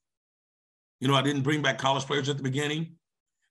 You 0.99 1.07
know, 1.07 1.15
I 1.15 1.21
didn't 1.21 1.43
bring 1.43 1.61
back 1.61 1.77
college 1.77 2.05
players 2.05 2.29
at 2.29 2.37
the 2.37 2.43
beginning, 2.43 2.95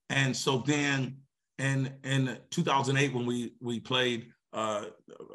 and 0.08 0.36
so 0.36 0.64
then 0.66 1.18
in 1.58 1.92
in 2.02 2.38
2008 2.50 3.14
when 3.14 3.26
we 3.26 3.52
we 3.60 3.78
played 3.78 4.32
uh, 4.52 4.86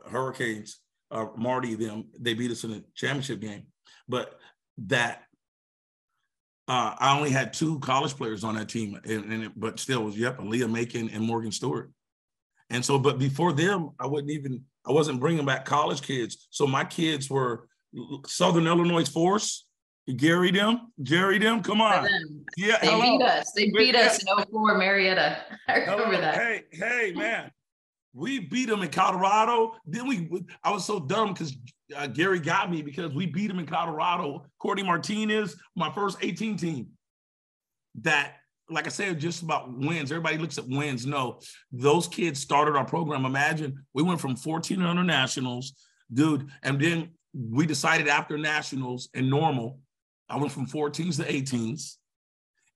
Hurricanes, 0.09 0.79
uh, 1.11 1.27
Marty 1.37 1.75
them 1.75 2.05
they 2.19 2.33
beat 2.33 2.51
us 2.51 2.65
in 2.65 2.71
the 2.71 2.83
championship 2.95 3.39
game, 3.39 3.63
but 4.09 4.39
that 4.77 5.23
uh, 6.67 6.95
I 6.97 7.17
only 7.17 7.29
had 7.29 7.53
two 7.53 7.79
college 7.79 8.15
players 8.15 8.43
on 8.43 8.55
that 8.55 8.67
team, 8.67 8.99
and, 9.05 9.31
and 9.31 9.43
it, 9.45 9.51
but 9.55 9.79
still 9.79 10.03
was 10.03 10.17
yep, 10.17 10.37
Leah 10.41 10.67
Macon 10.67 11.09
and 11.09 11.23
Morgan 11.23 11.51
Stuart. 11.51 11.91
And 12.69 12.83
so, 12.83 12.99
but 12.99 13.17
before 13.17 13.53
them, 13.53 13.91
I 13.99 14.07
wouldn't 14.07 14.31
even, 14.31 14.63
I 14.85 14.91
wasn't 14.91 15.21
bringing 15.21 15.45
back 15.45 15.63
college 15.63 16.01
kids. 16.01 16.47
So 16.49 16.67
my 16.67 16.83
kids 16.83 17.29
were 17.29 17.69
Southern 18.25 18.67
Illinois 18.67 19.07
Force, 19.07 19.65
Gary 20.15 20.51
them, 20.51 20.91
Jerry 21.01 21.37
them, 21.37 21.63
come 21.63 21.81
on. 21.81 22.07
Yeah, 22.57 22.77
they 22.81 22.87
hello. 22.87 23.17
beat 23.17 23.25
us. 23.25 23.51
They 23.53 23.71
beat 23.71 23.95
yeah. 23.95 24.01
us 24.01 24.19
in 24.19 24.43
04, 24.51 24.77
Marietta. 24.77 25.37
I 25.67 25.79
remember 25.79 26.05
hello. 26.05 26.21
that. 26.21 26.35
Hey, 26.35 26.63
hey, 26.71 27.13
man. 27.15 27.51
We 28.13 28.39
beat 28.39 28.67
them 28.67 28.81
in 28.81 28.89
Colorado. 28.89 29.75
Then 29.85 30.07
we, 30.07 30.29
I 30.63 30.71
was 30.71 30.85
so 30.85 30.99
dumb 30.99 31.33
because 31.33 31.55
uh, 31.95 32.07
Gary 32.07 32.39
got 32.39 32.71
me 32.71 32.81
because 32.81 33.13
we 33.13 33.25
beat 33.25 33.49
him 33.49 33.59
in 33.59 33.65
Colorado. 33.65 34.45
Courtney 34.59 34.83
Martinez, 34.83 35.55
my 35.75 35.91
first 35.91 36.17
18 36.21 36.57
team. 36.57 36.87
That 38.01 38.35
like 38.69 38.85
I 38.85 38.89
said, 38.89 39.19
just 39.19 39.43
about 39.43 39.71
wins. 39.77 40.11
Everybody 40.11 40.37
looks 40.37 40.57
at 40.57 40.67
wins. 40.67 41.05
No, 41.05 41.39
those 41.71 42.07
kids 42.07 42.39
started 42.39 42.75
our 42.75 42.85
program. 42.85 43.25
Imagine 43.25 43.85
we 43.93 44.03
went 44.03 44.19
from 44.19 44.35
1400 44.35 45.03
nationals, 45.03 45.73
dude, 46.13 46.49
and 46.63 46.79
then 46.79 47.11
we 47.33 47.65
decided 47.65 48.07
after 48.07 48.37
nationals 48.37 49.09
and 49.13 49.29
normal, 49.29 49.79
I 50.29 50.37
went 50.37 50.51
from 50.51 50.67
14s 50.67 51.17
to 51.17 51.31
18s. 51.31 51.95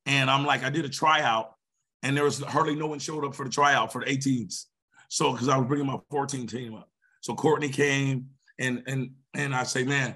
And 0.05 0.29
I'm 0.29 0.45
like, 0.45 0.63
I 0.63 0.69
did 0.69 0.85
a 0.85 0.89
tryout, 0.89 1.53
and 2.01 2.15
there 2.15 2.23
was 2.23 2.39
hardly 2.39 2.75
no 2.75 2.87
one 2.87 2.99
showed 2.99 3.25
up 3.25 3.35
for 3.35 3.45
the 3.45 3.51
tryout 3.51 3.91
for 3.91 4.03
the 4.03 4.11
18s. 4.11 4.65
So, 5.09 5.33
because 5.33 5.49
I 5.49 5.57
was 5.57 5.67
bringing 5.67 5.87
my 5.87 5.97
14 6.09 6.47
team 6.47 6.73
up. 6.75 6.89
So 7.21 7.35
Courtney 7.35 7.69
came, 7.69 8.29
and 8.61 8.83
and 8.87 9.11
and 9.33 9.55
I 9.55 9.63
say, 9.63 9.83
man, 9.83 10.15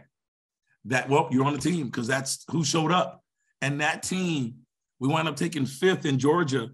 that 0.86 1.10
well, 1.10 1.28
you're 1.32 1.46
on 1.46 1.54
the 1.54 1.60
team 1.60 1.88
because 1.88 2.08
that's 2.08 2.46
who 2.50 2.64
showed 2.64 2.92
up, 2.92 3.24
and 3.62 3.82
that 3.82 4.04
team 4.04 4.56
we 5.00 5.08
wound 5.08 5.28
up 5.28 5.36
taking 5.36 5.66
fifth 5.66 6.06
in 6.06 6.20
Georgia, 6.20 6.70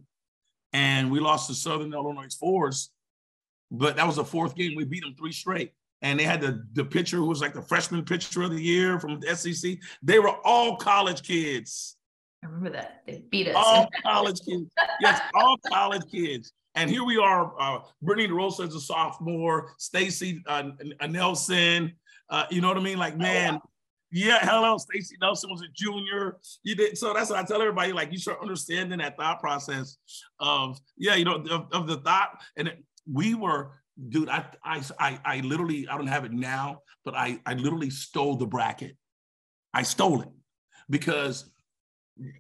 and 0.74 1.12
we 1.12 1.20
lost 1.20 1.48
to 1.48 1.56
Southern 1.56 1.94
Illinois 1.94 2.34
Force. 2.40 2.92
But 3.72 3.96
that 3.96 4.06
was 4.06 4.18
the 4.18 4.26
fourth 4.26 4.56
game. 4.56 4.76
We 4.76 4.84
beat 4.84 5.04
them 5.04 5.16
three 5.18 5.32
straight. 5.32 5.74
And 6.04 6.20
they 6.20 6.24
had 6.24 6.42
the, 6.42 6.66
the 6.74 6.84
pitcher 6.84 7.18
who 7.18 7.28
was 7.28 7.42
like 7.42 7.54
the 7.54 7.62
freshman 7.62 8.04
pitcher 8.04 8.42
of 8.42 8.52
the 8.52 8.62
year 8.62 9.00
from 9.00 9.20
the 9.20 9.36
SEC. 9.36 9.78
They 10.02 10.20
were 10.20 10.36
all 10.44 10.76
college 10.76 11.22
kids. 11.22 11.96
I 12.44 12.48
remember 12.48 12.72
that. 12.72 13.04
They 13.06 13.24
beat 13.30 13.50
us. 13.50 13.56
All 13.56 13.88
college 14.04 14.40
kids. 14.42 14.72
Yes, 15.00 15.22
all 15.36 15.58
college 15.72 16.10
kids. 16.12 16.52
And 16.76 16.90
here 16.90 17.04
we 17.04 17.18
are. 17.18 17.54
Uh, 17.60 17.80
Brittany 18.02 18.30
DeRosa 18.30 18.68
is 18.68 18.76
a 18.76 18.80
sophomore. 18.80 19.74
Stacy 19.78 20.42
uh, 20.48 20.72
Nelson. 21.10 21.94
Uh, 22.30 22.46
you 22.50 22.62
know 22.62 22.70
what 22.70 22.78
I 22.78 22.82
mean? 22.82 22.98
Like, 22.98 23.18
man, 23.18 23.60
yeah, 24.12 24.40
hello, 24.46 24.78
Stacy 24.78 25.16
Nelson 25.22 25.50
was 25.50 25.62
a 25.62 25.68
junior. 25.74 26.38
You 26.64 26.76
did 26.76 26.98
so. 26.98 27.14
That's 27.14 27.30
what 27.30 27.40
I 27.40 27.44
tell 27.44 27.62
everybody. 27.62 27.94
Like 27.94 28.12
you 28.12 28.18
start 28.18 28.40
understanding 28.42 29.00
that 29.00 29.16
thought 29.18 29.40
process 29.40 29.98
of 30.40 30.80
yeah, 30.98 31.16
you 31.16 31.24
know, 31.24 31.44
of, 31.50 31.68
of 31.72 31.88
the 31.88 31.98
thought. 31.98 32.42
And 32.58 32.74
we 33.10 33.36
were, 33.36 33.72
dude. 34.10 34.28
I, 34.28 34.46
I 34.66 34.82
I 35.00 35.20
I 35.24 35.40
literally 35.40 35.88
I 35.88 35.98
don't 35.98 36.08
have 36.08 36.26
it 36.26 36.34
now, 36.34 36.80
but 37.06 37.16
I 37.16 37.40
I 37.46 37.54
literally 37.54 37.90
stole 37.90 38.36
the 38.36 38.46
bracket. 38.46 38.98
I 39.74 39.84
stole 39.84 40.22
it 40.22 40.30
because 40.90 41.50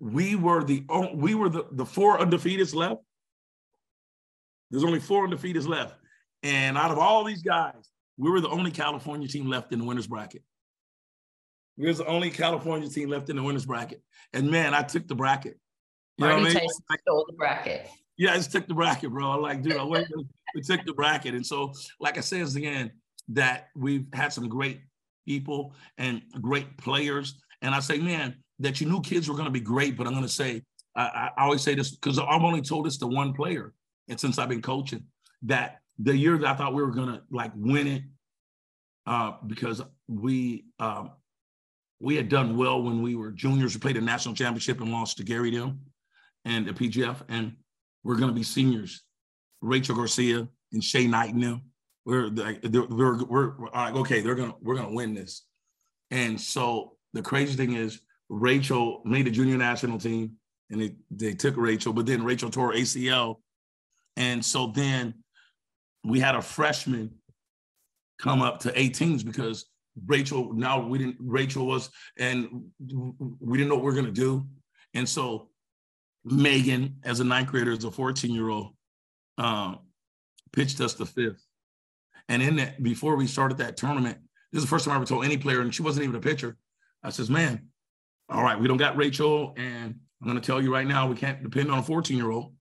we 0.02 0.36
were 0.36 0.66
the 0.66 0.84
we 1.14 1.36
were 1.36 1.48
the 1.48 1.68
the 1.72 1.86
four 1.86 2.18
undefeateds 2.20 2.76
left. 2.76 3.02
There's 4.72 4.84
only 4.84 5.00
four 5.00 5.28
undefeateds 5.28 5.68
left, 5.68 5.96
and 6.44 6.78
out 6.78 6.92
of 6.92 6.98
all 6.98 7.24
these 7.24 7.44
guys, 7.44 7.92
we 8.18 8.32
were 8.32 8.42
the 8.42 8.50
only 8.50 8.72
California 8.72 9.28
team 9.28 9.48
left 9.48 9.72
in 9.72 9.80
the 9.80 9.86
winners 9.86 10.08
bracket. 10.08 10.44
We 11.78 11.88
was 11.88 12.00
the 12.00 12.06
only 12.06 12.30
California 12.30 12.90
team 12.90 13.10
left 13.10 13.30
in 13.30 13.36
the 13.36 13.44
winners 13.44 13.66
bracket. 13.66 14.02
And 14.34 14.50
man, 14.52 14.74
I 14.74 14.84
took 14.84 15.08
the 15.08 15.16
bracket. 15.16 15.58
You 16.18 16.26
Marty 16.26 16.38
know 16.38 16.48
what 16.50 16.58
I 16.58 16.60
mean? 16.60 17.00
stole 17.02 17.26
the 17.28 17.34
bracket. 17.34 17.88
Yeah, 18.18 18.34
I 18.34 18.38
just 18.38 18.52
took 18.52 18.68
the 18.68 18.74
bracket, 18.74 19.10
bro. 19.10 19.32
I'm 19.32 19.42
like, 19.42 19.64
dude, 19.64 19.78
I 19.78 19.84
went, 19.84 20.08
we 20.54 20.62
took 20.62 20.86
the 20.86 20.94
bracket. 20.94 21.34
And 21.34 21.46
so, 21.46 21.74
like 22.00 22.18
I 22.18 22.22
said 22.22 22.48
again, 22.56 22.92
that 23.30 23.70
we've 23.76 24.06
had 24.14 24.32
some 24.34 24.48
great 24.48 24.82
people 25.26 25.74
and 25.98 26.22
great 26.40 26.78
players. 26.78 27.42
And 27.62 27.74
I 27.74 27.80
say, 27.80 27.98
man, 27.98 28.36
that 28.60 28.80
you 28.80 28.88
knew 28.88 29.02
kids 29.02 29.28
were 29.28 29.36
going 29.36 29.46
to 29.46 29.52
be 29.52 29.60
great, 29.60 29.98
but 29.98 30.06
I'm 30.06 30.14
going 30.14 30.26
to 30.26 30.30
say, 30.30 30.62
I, 30.96 31.30
I 31.36 31.44
always 31.44 31.62
say 31.62 31.74
this 31.74 31.92
because 31.96 32.20
I've 32.20 32.44
only 32.44 32.62
told 32.62 32.86
this 32.86 32.98
to 32.98 33.08
one 33.08 33.34
player, 33.34 33.74
and 34.12 34.20
since 34.20 34.38
I've 34.38 34.50
been 34.50 34.62
coaching, 34.62 35.06
that 35.44 35.80
the 35.98 36.16
year 36.16 36.38
that 36.38 36.48
I 36.48 36.54
thought 36.54 36.76
we 36.76 36.84
were 36.84 36.92
to 37.08 37.22
like 37.32 37.52
win 37.56 37.88
it, 37.88 38.04
uh, 39.08 39.34
because 39.48 39.82
we 40.08 40.66
um, 40.80 41.12
we 42.00 42.16
had 42.16 42.30
done 42.30 42.58
well 42.58 42.84
when 42.84 43.02
we 43.02 43.16
were 43.16 43.32
juniors. 43.32 43.74
We 43.74 43.80
played 43.80 43.98
a 43.98 44.02
national 44.02 44.36
championship 44.36 44.82
and 44.82 44.92
lost 44.92 45.18
to 45.18 45.24
Gary 45.24 45.50
Dem 45.50 45.80
and 46.46 46.68
the 46.68 46.74
PGF, 46.74 47.22
and 47.30 47.56
we're 48.04 48.18
to 48.30 48.36
be 48.36 48.44
seniors. 48.44 49.02
Rachel 49.62 49.96
Garcia 49.96 50.48
and 50.74 50.84
Shay 50.84 51.08
Knight 51.08 51.34
and 51.34 51.42
them. 51.42 51.62
We're 52.06 52.28
like 52.28 52.60
we're, 52.64 53.24
we're, 53.24 53.58
we're 53.58 53.70
like, 53.74 53.96
okay, 53.96 54.22
they're 54.22 54.36
gonna 54.36 54.56
we're 54.62 54.76
gonna 54.76 54.94
win 54.94 55.14
this. 55.14 55.46
And 56.10 56.40
so 56.40 56.98
the 57.14 57.22
crazy 57.22 57.56
thing 57.56 57.76
is 57.76 58.02
Rachel 58.30 59.02
made 59.06 59.26
the 59.26 59.32
junior 59.32 59.58
national 59.58 60.00
team 60.00 60.34
and 60.70 60.82
they, 60.82 60.96
they 61.12 61.34
took 61.34 61.58
Rachel, 61.58 61.94
but 61.94 62.06
then 62.06 62.24
Rachel 62.24 62.50
tore 62.50 62.74
ACL. 62.74 63.38
And 64.18 64.44
so 64.44 64.68
then 64.68 65.16
we 66.04 66.20
had 66.20 66.36
a 66.36 66.42
freshman 66.42 67.12
come 68.20 68.42
up 68.42 68.60
to 68.60 68.72
18s 68.72 69.26
because 69.26 69.66
Rachel, 70.06 70.54
now 70.54 70.86
we 70.86 70.98
didn't, 70.98 71.18
Rachel 71.20 71.66
was, 71.66 71.90
and 72.18 72.66
we 73.40 73.58
didn't 73.58 73.70
know 73.70 73.76
what 73.76 73.86
we 73.86 73.92
are 73.92 73.96
gonna 73.96 74.12
do. 74.12 74.46
And 74.94 75.08
so 75.08 75.50
Megan, 76.24 76.98
as 77.04 77.20
a 77.20 77.24
ninth 77.24 77.50
grader, 77.50 77.72
as 77.72 77.84
a 77.84 77.92
14 77.92 78.32
year 78.32 78.50
old, 78.50 78.74
um, 79.38 79.80
pitched 80.54 80.82
us 80.82 80.94
the 80.94 81.06
fifth. 81.06 81.46
And 82.30 82.42
in 82.42 82.58
that, 82.58 82.82
before 82.82 83.16
we 83.16 83.28
started 83.28 83.58
that 83.58 83.78
tournament, 83.78 84.18
this 84.52 84.60
is 84.60 84.66
the 84.66 84.70
first 84.70 84.86
time 84.86 84.94
I 84.94 84.98
ever 84.98 85.06
told 85.06 85.26
any 85.26 85.38
player, 85.38 85.62
and 85.62 85.74
she 85.74 85.82
wasn't 85.82 86.04
even 86.04 86.16
a 86.16 86.20
pitcher. 86.20 86.58
I 87.04 87.10
says, 87.10 87.30
man, 87.30 87.70
all 88.30 88.44
right, 88.44 88.60
we 88.60 88.68
don't 88.68 88.78
got 88.78 88.98
Rachel, 88.98 89.54
and 89.58 89.96
I'm 90.22 90.28
gonna 90.28 90.42
tell 90.42 90.62
you 90.62 90.74
right 90.74 90.88
now, 90.88 91.08
we 91.08 91.16
can't 91.16 91.42
depend 91.42 91.72
on 91.72 91.80
a 91.80 91.84
14 91.84 92.16
year 92.16 92.32
old, 92.32 92.54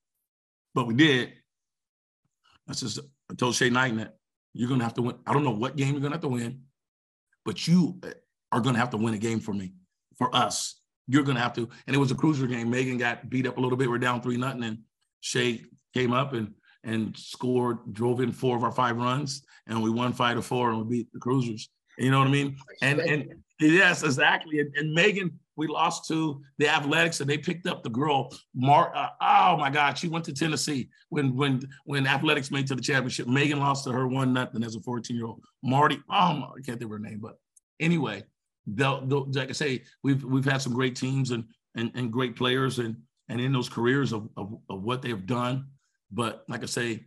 but 0.75 0.87
we 0.87 0.95
did. 0.95 1.33
I 2.71 2.75
says, 2.75 2.99
I 3.31 3.35
told 3.35 3.55
Shay 3.55 3.71
Knight 3.71 3.97
that 3.97 4.16
you're 4.53 4.68
gonna 4.68 4.85
have 4.85 4.95
to 4.95 5.03
win. 5.03 5.16
I 5.27 5.33
don't 5.33 5.45
know 5.45 5.51
what 5.51 5.77
game 5.77 5.93
you're 5.93 6.01
gonna 6.01 6.14
have 6.14 6.23
to 6.23 6.29
win, 6.29 6.62
but 7.45 7.66
you 7.68 7.99
uh, 8.03 8.11
are 8.53 8.61
gonna 8.61 8.79
have 8.79 8.91
to 8.91 8.97
win 8.97 9.14
a 9.14 9.18
game 9.18 9.41
for 9.41 9.53
me, 9.53 9.75
for 10.18 10.35
us. 10.35 10.81
You're 11.07 11.23
gonna 11.23 11.41
have 11.41 11.55
to. 11.55 11.68
And 11.87 11.97
it 11.97 11.99
was 11.99 12.11
a 12.11 12.14
cruiser 12.14 12.47
game. 12.47 12.71
Megan 12.71 12.99
got 12.99 13.29
beat 13.29 13.47
up 13.47 13.59
a 13.59 13.61
little 13.61 13.77
bit. 13.77 13.89
We're 13.89 13.99
down 13.99 14.23
three 14.23 14.37
nothing, 14.37 14.64
and 14.64 14.79
Shay 15.21 15.62
came 15.95 16.12
up 16.12 16.33
and 16.33 16.55
and 16.85 17.16
scored, 17.16 17.93
drove 17.93 18.21
in 18.21 18.33
four 18.33 18.57
of 18.57 18.64
our 18.64 18.73
five 18.73 18.97
runs, 18.97 19.43
and 19.66 19.83
we 19.83 19.91
won 19.91 20.12
five 20.12 20.37
to 20.37 20.43
four, 20.43 20.71
and 20.71 20.79
we 20.87 20.99
beat 20.99 21.12
the 21.12 21.18
Cruisers. 21.18 21.68
You 21.99 22.11
know 22.11 22.18
what 22.18 22.29
I 22.29 22.31
mean? 22.31 22.57
And 22.81 23.01
and 23.01 23.35
yes, 23.61 24.03
exactly. 24.03 24.61
And, 24.61 24.75
and 24.77 24.95
Megan, 24.95 25.39
we 25.61 25.67
lost 25.67 26.09
to 26.09 26.41
the 26.59 26.69
Athletics, 26.69 27.21
and 27.21 27.29
they 27.29 27.39
picked 27.39 27.67
up 27.67 27.83
the 27.83 27.91
girl. 27.91 28.33
Mar, 28.55 28.93
uh, 28.95 29.09
oh 29.21 29.57
my 29.57 29.71
God, 29.71 29.97
she 29.97 30.09
went 30.09 30.25
to 30.25 30.33
Tennessee 30.33 30.89
when 31.11 31.37
when 31.37 31.63
when 31.85 32.07
Athletics 32.07 32.51
made 32.51 32.67
to 32.69 32.75
the 32.75 32.83
championship. 32.83 33.29
Megan 33.29 33.61
lost 33.61 33.85
to 33.85 33.93
her 33.93 34.09
one 34.09 34.33
nothing 34.33 34.65
as 34.65 34.75
a 34.75 34.81
14 34.81 35.17
year 35.17 35.27
old. 35.27 35.43
Marty, 35.63 36.01
oh, 36.11 36.15
I 36.15 36.61
can't 36.65 36.79
think 36.79 36.83
of 36.83 36.91
her 36.91 36.99
name, 36.99 37.21
but 37.21 37.37
anyway, 37.79 38.25
they'll, 38.67 39.07
they'll, 39.07 39.31
like 39.31 39.51
I 39.51 39.53
say, 39.53 39.85
we've 40.03 40.25
we've 40.25 40.45
had 40.45 40.63
some 40.63 40.75
great 40.75 40.97
teams 40.97 41.31
and 41.31 41.45
and, 41.77 41.93
and 41.95 42.13
great 42.13 42.35
players 42.35 42.79
and 42.79 42.97
and 43.29 43.41
in 43.41 43.53
those 43.53 43.69
careers 43.69 44.13
of, 44.13 44.29
of, 44.37 44.59
of 44.69 44.83
what 44.83 45.03
they've 45.03 45.27
done 45.27 45.67
but 46.11 46.45
like 46.49 46.63
I 46.63 46.67
say, 46.67 47.07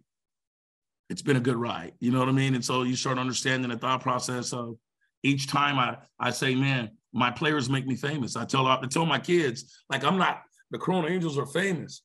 it's 1.10 1.22
been 1.22 1.38
a 1.38 1.42
good 1.42 1.58
ride. 1.58 1.94
You 2.00 2.12
know 2.12 2.20
what 2.20 2.30
I 2.30 2.32
mean? 2.32 2.56
And 2.56 2.64
so 2.64 2.84
you 2.84 2.96
start 2.96 3.20
understanding 3.20 3.70
the 3.70 3.78
thought 3.78 4.02
process 4.02 4.54
of 4.54 4.78
each 5.24 5.48
time 5.48 5.78
I 5.78 5.98
I 6.20 6.32
say, 6.32 6.56
man, 6.56 6.92
my 7.14 7.30
players 7.30 7.70
make 7.70 7.86
me 7.86 7.96
famous. 7.96 8.36
I 8.36 8.46
tell 8.46 8.68
I 8.68 8.80
tell 8.90 9.06
my 9.06 9.20
kids, 9.20 9.82
like 9.90 10.04
I'm 10.04 10.18
not 10.18 10.42
the 10.72 10.80
Corona 10.80 11.08
Angels 11.08 11.38
are 11.38 11.46
famous, 11.46 12.02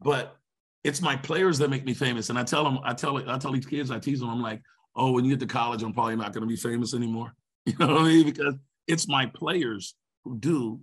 but 0.00 0.36
it's 0.84 1.02
my 1.02 1.16
players 1.16 1.58
that 1.58 1.70
make 1.70 1.84
me 1.84 1.94
famous. 1.94 2.30
And 2.30 2.38
I 2.38 2.44
tell 2.44 2.64
them, 2.64 2.78
I 2.84 2.94
tell 2.94 3.16
I 3.28 3.38
tell 3.38 3.52
these 3.52 3.66
kids, 3.66 3.90
I 3.90 3.98
tease 3.98 4.20
them, 4.20 4.30
I'm 4.30 4.42
like, 4.42 4.62
oh, 4.94 5.12
when 5.12 5.24
you 5.24 5.30
get 5.30 5.40
to 5.40 5.46
college, 5.46 5.82
I'm 5.82 5.92
probably 5.92 6.16
not 6.16 6.32
going 6.32 6.42
to 6.42 6.48
be 6.48 6.56
famous 6.56 6.94
anymore. 6.94 7.34
You 7.66 7.74
know 7.78 7.88
what 7.88 7.98
I 7.98 8.04
mean? 8.04 8.24
Because 8.24 8.54
it's 8.88 9.06
my 9.06 9.26
players 9.26 9.94
who 10.24 10.38
do 10.38 10.80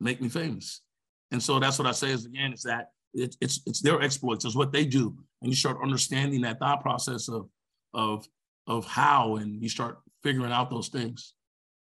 make 0.00 0.20
me 0.20 0.28
famous. 0.28 0.82
And 1.30 1.40
so 1.40 1.60
that's 1.60 1.78
what 1.78 1.86
I 1.86 1.92
say 1.92 2.10
is 2.10 2.26
again, 2.26 2.52
is 2.52 2.62
that 2.64 2.88
it, 3.14 3.36
it's 3.40 3.60
it's 3.66 3.80
their 3.80 4.02
exploits, 4.02 4.44
it's 4.44 4.56
what 4.56 4.72
they 4.72 4.84
do, 4.84 5.16
and 5.40 5.50
you 5.50 5.56
start 5.56 5.78
understanding 5.82 6.40
that 6.40 6.58
thought 6.58 6.82
process 6.82 7.28
of 7.28 7.48
of 7.94 8.26
of 8.66 8.84
how, 8.86 9.36
and 9.36 9.62
you 9.62 9.68
start 9.68 9.98
figuring 10.22 10.52
out 10.52 10.70
those 10.70 10.88
things. 10.88 11.34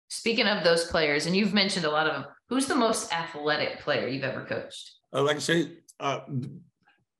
Speaking 0.09 0.47
of 0.47 0.63
those 0.63 0.85
players, 0.85 1.27
and 1.27 1.35
you've 1.35 1.53
mentioned 1.53 1.85
a 1.85 1.91
lot 1.91 2.07
of 2.07 2.13
them, 2.13 2.25
who's 2.49 2.65
the 2.65 2.75
most 2.75 3.13
athletic 3.13 3.79
player 3.81 4.07
you've 4.07 4.23
ever 4.23 4.43
coached? 4.43 4.91
Uh, 5.13 5.21
like 5.21 5.37
I 5.37 5.39
say, 5.39 5.71
uh, 5.99 6.21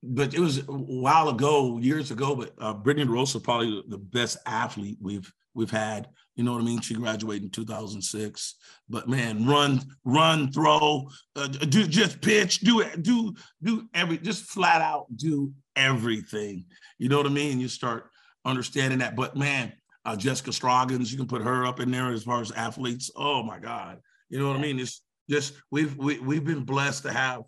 but 0.02 0.34
it 0.34 0.40
was 0.40 0.58
a 0.58 0.72
while 0.72 1.28
ago, 1.28 1.78
years 1.78 2.10
ago. 2.10 2.34
But 2.34 2.52
uh, 2.58 2.74
Brittany 2.74 3.08
Rosa 3.08 3.38
probably 3.38 3.82
the 3.88 3.98
best 3.98 4.38
athlete 4.46 4.98
we've 5.00 5.32
we've 5.54 5.70
had. 5.70 6.08
You 6.36 6.44
know 6.44 6.52
what 6.52 6.62
I 6.62 6.64
mean? 6.64 6.80
She 6.80 6.94
graduated 6.94 7.44
in 7.44 7.50
2006. 7.50 8.54
But 8.88 9.08
man, 9.08 9.46
run, 9.46 9.82
run, 10.04 10.50
throw, 10.52 11.08
uh, 11.36 11.48
do 11.48 11.86
just 11.86 12.20
pitch, 12.20 12.60
do 12.60 12.80
it, 12.80 13.02
do 13.02 13.34
do 13.62 13.88
every, 13.94 14.18
just 14.18 14.44
flat 14.44 14.80
out 14.80 15.06
do 15.16 15.52
everything. 15.76 16.64
You 16.98 17.08
know 17.08 17.18
what 17.18 17.26
I 17.26 17.30
mean? 17.30 17.60
You 17.60 17.68
start 17.68 18.10
understanding 18.44 19.00
that. 19.00 19.16
But 19.16 19.36
man, 19.36 19.72
uh, 20.04 20.16
Jessica 20.16 20.50
Stroggins, 20.50 21.10
you 21.10 21.16
can 21.16 21.26
put 21.26 21.42
her 21.42 21.66
up 21.66 21.80
in 21.80 21.90
there 21.90 22.12
as 22.12 22.24
far 22.24 22.40
as 22.40 22.52
athletes. 22.52 23.10
Oh 23.16 23.42
my 23.42 23.58
God, 23.58 23.98
you 24.28 24.38
know 24.38 24.48
what 24.48 24.56
I 24.56 24.60
mean? 24.60 24.78
It's 24.78 25.02
just 25.28 25.54
we've 25.70 25.96
we, 25.96 26.18
we've 26.18 26.44
been 26.44 26.64
blessed 26.64 27.04
to 27.04 27.12
have 27.12 27.42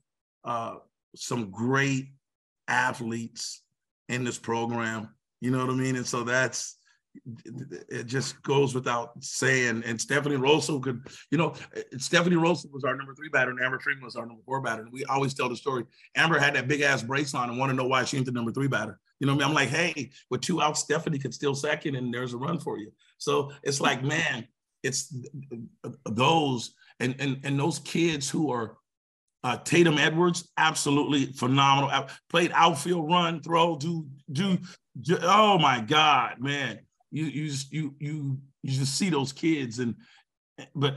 uh, 0.44 0.76
some 1.16 1.50
great 1.50 2.08
athletes 2.68 3.62
in 4.08 4.24
this 4.24 4.38
program. 4.38 5.08
You 5.40 5.50
know 5.50 5.58
what 5.58 5.70
I 5.70 5.74
mean? 5.74 5.96
And 5.96 6.06
so 6.06 6.22
that's 6.22 6.76
it 7.54 8.06
just 8.06 8.42
goes 8.42 8.74
without 8.74 9.22
saying. 9.22 9.82
And 9.84 10.00
Stephanie 10.00 10.36
Rosa 10.36 10.78
could, 10.78 11.06
you 11.30 11.38
know, 11.38 11.54
Stephanie 11.98 12.36
Rosa 12.36 12.68
was 12.72 12.84
our 12.84 12.96
number 12.96 13.14
three 13.14 13.28
batter, 13.28 13.50
and 13.50 13.60
Amber 13.60 13.78
Freeman 13.78 14.04
was 14.04 14.16
our 14.16 14.26
number 14.26 14.42
four 14.46 14.60
batter. 14.60 14.82
And 14.82 14.92
we 14.92 15.04
always 15.04 15.34
tell 15.34 15.48
the 15.48 15.56
story. 15.56 15.84
Amber 16.16 16.38
had 16.38 16.54
that 16.54 16.68
big 16.68 16.80
ass 16.80 17.02
brace 17.02 17.34
on 17.34 17.50
and 17.50 17.58
want 17.58 17.70
to 17.70 17.76
know 17.76 17.86
why 17.86 18.04
she 18.04 18.16
ain't 18.16 18.26
the 18.26 18.32
number 18.32 18.52
three 18.52 18.68
batter. 18.68 18.98
You 19.22 19.26
know, 19.26 19.34
I 19.34 19.36
mean? 19.36 19.46
I'm 19.46 19.54
like, 19.54 19.68
hey, 19.68 20.10
with 20.30 20.40
two 20.40 20.60
outs, 20.60 20.80
Stephanie 20.80 21.16
could 21.16 21.32
still 21.32 21.54
second, 21.54 21.94
and 21.94 22.12
there's 22.12 22.34
a 22.34 22.36
run 22.36 22.58
for 22.58 22.76
you. 22.76 22.90
So 23.18 23.52
it's 23.62 23.80
like, 23.80 24.02
man, 24.02 24.48
it's 24.82 25.14
those 26.04 26.74
and 26.98 27.14
and 27.20 27.38
and 27.44 27.56
those 27.56 27.78
kids 27.78 28.28
who 28.28 28.50
are 28.50 28.78
uh, 29.44 29.58
Tatum 29.58 29.96
Edwards, 29.96 30.50
absolutely 30.56 31.26
phenomenal. 31.26 32.08
Played 32.30 32.50
outfield, 32.52 33.08
run, 33.08 33.40
throw, 33.40 33.76
do, 33.76 34.08
do, 34.32 34.58
do. 35.00 35.18
Oh 35.22 35.56
my 35.56 35.78
God, 35.78 36.40
man! 36.40 36.80
You 37.12 37.26
you 37.26 37.46
just, 37.46 37.72
you 37.72 37.94
you 38.00 38.38
you 38.64 38.72
just 38.72 38.98
see 38.98 39.08
those 39.08 39.32
kids 39.32 39.78
and 39.78 39.94
but 40.74 40.96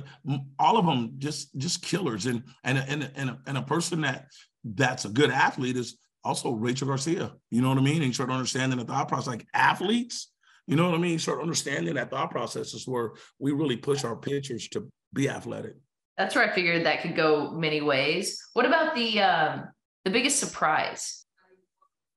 all 0.57 0.77
of 0.77 0.87
them 0.87 1.13
just 1.19 1.55
just 1.59 1.83
killers 1.83 2.25
and 2.25 2.41
and 2.63 2.79
and 2.79 3.11
and 3.15 3.29
a, 3.29 3.39
and 3.45 3.57
a 3.59 3.61
person 3.61 4.01
that 4.01 4.29
that's 4.63 5.05
a 5.05 5.09
good 5.09 5.29
athlete 5.29 5.77
is 5.77 5.99
also 6.25 6.51
Rachel 6.51 6.87
Garcia. 6.87 7.33
You 7.51 7.61
know 7.61 7.69
what 7.69 7.77
I 7.77 7.81
mean? 7.81 7.97
And 7.97 8.05
you 8.05 8.13
start 8.13 8.31
understanding 8.31 8.79
the 8.79 8.85
thought 8.85 9.07
process 9.07 9.27
like 9.27 9.47
athletes. 9.53 10.31
You 10.67 10.75
know 10.75 10.85
what 10.89 10.95
I 10.95 10.97
mean? 10.97 11.11
You 11.11 11.19
start 11.19 11.41
understanding 11.41 11.93
that 11.93 12.09
thought 12.09 12.31
process 12.31 12.73
is 12.73 12.87
where 12.87 13.11
we 13.37 13.51
really 13.51 13.77
push 13.77 14.03
our 14.03 14.15
pitchers 14.15 14.67
to 14.69 14.91
be 15.13 15.29
athletic. 15.29 15.75
That's 16.17 16.33
where 16.33 16.49
I 16.49 16.53
figured 16.53 16.85
that 16.85 17.01
could 17.01 17.15
go 17.15 17.51
many 17.51 17.81
ways. 17.81 18.41
What 18.53 18.65
about 18.65 18.95
the 18.95 19.21
um, 19.21 19.67
the 20.03 20.11
biggest 20.11 20.39
surprise? 20.39 21.25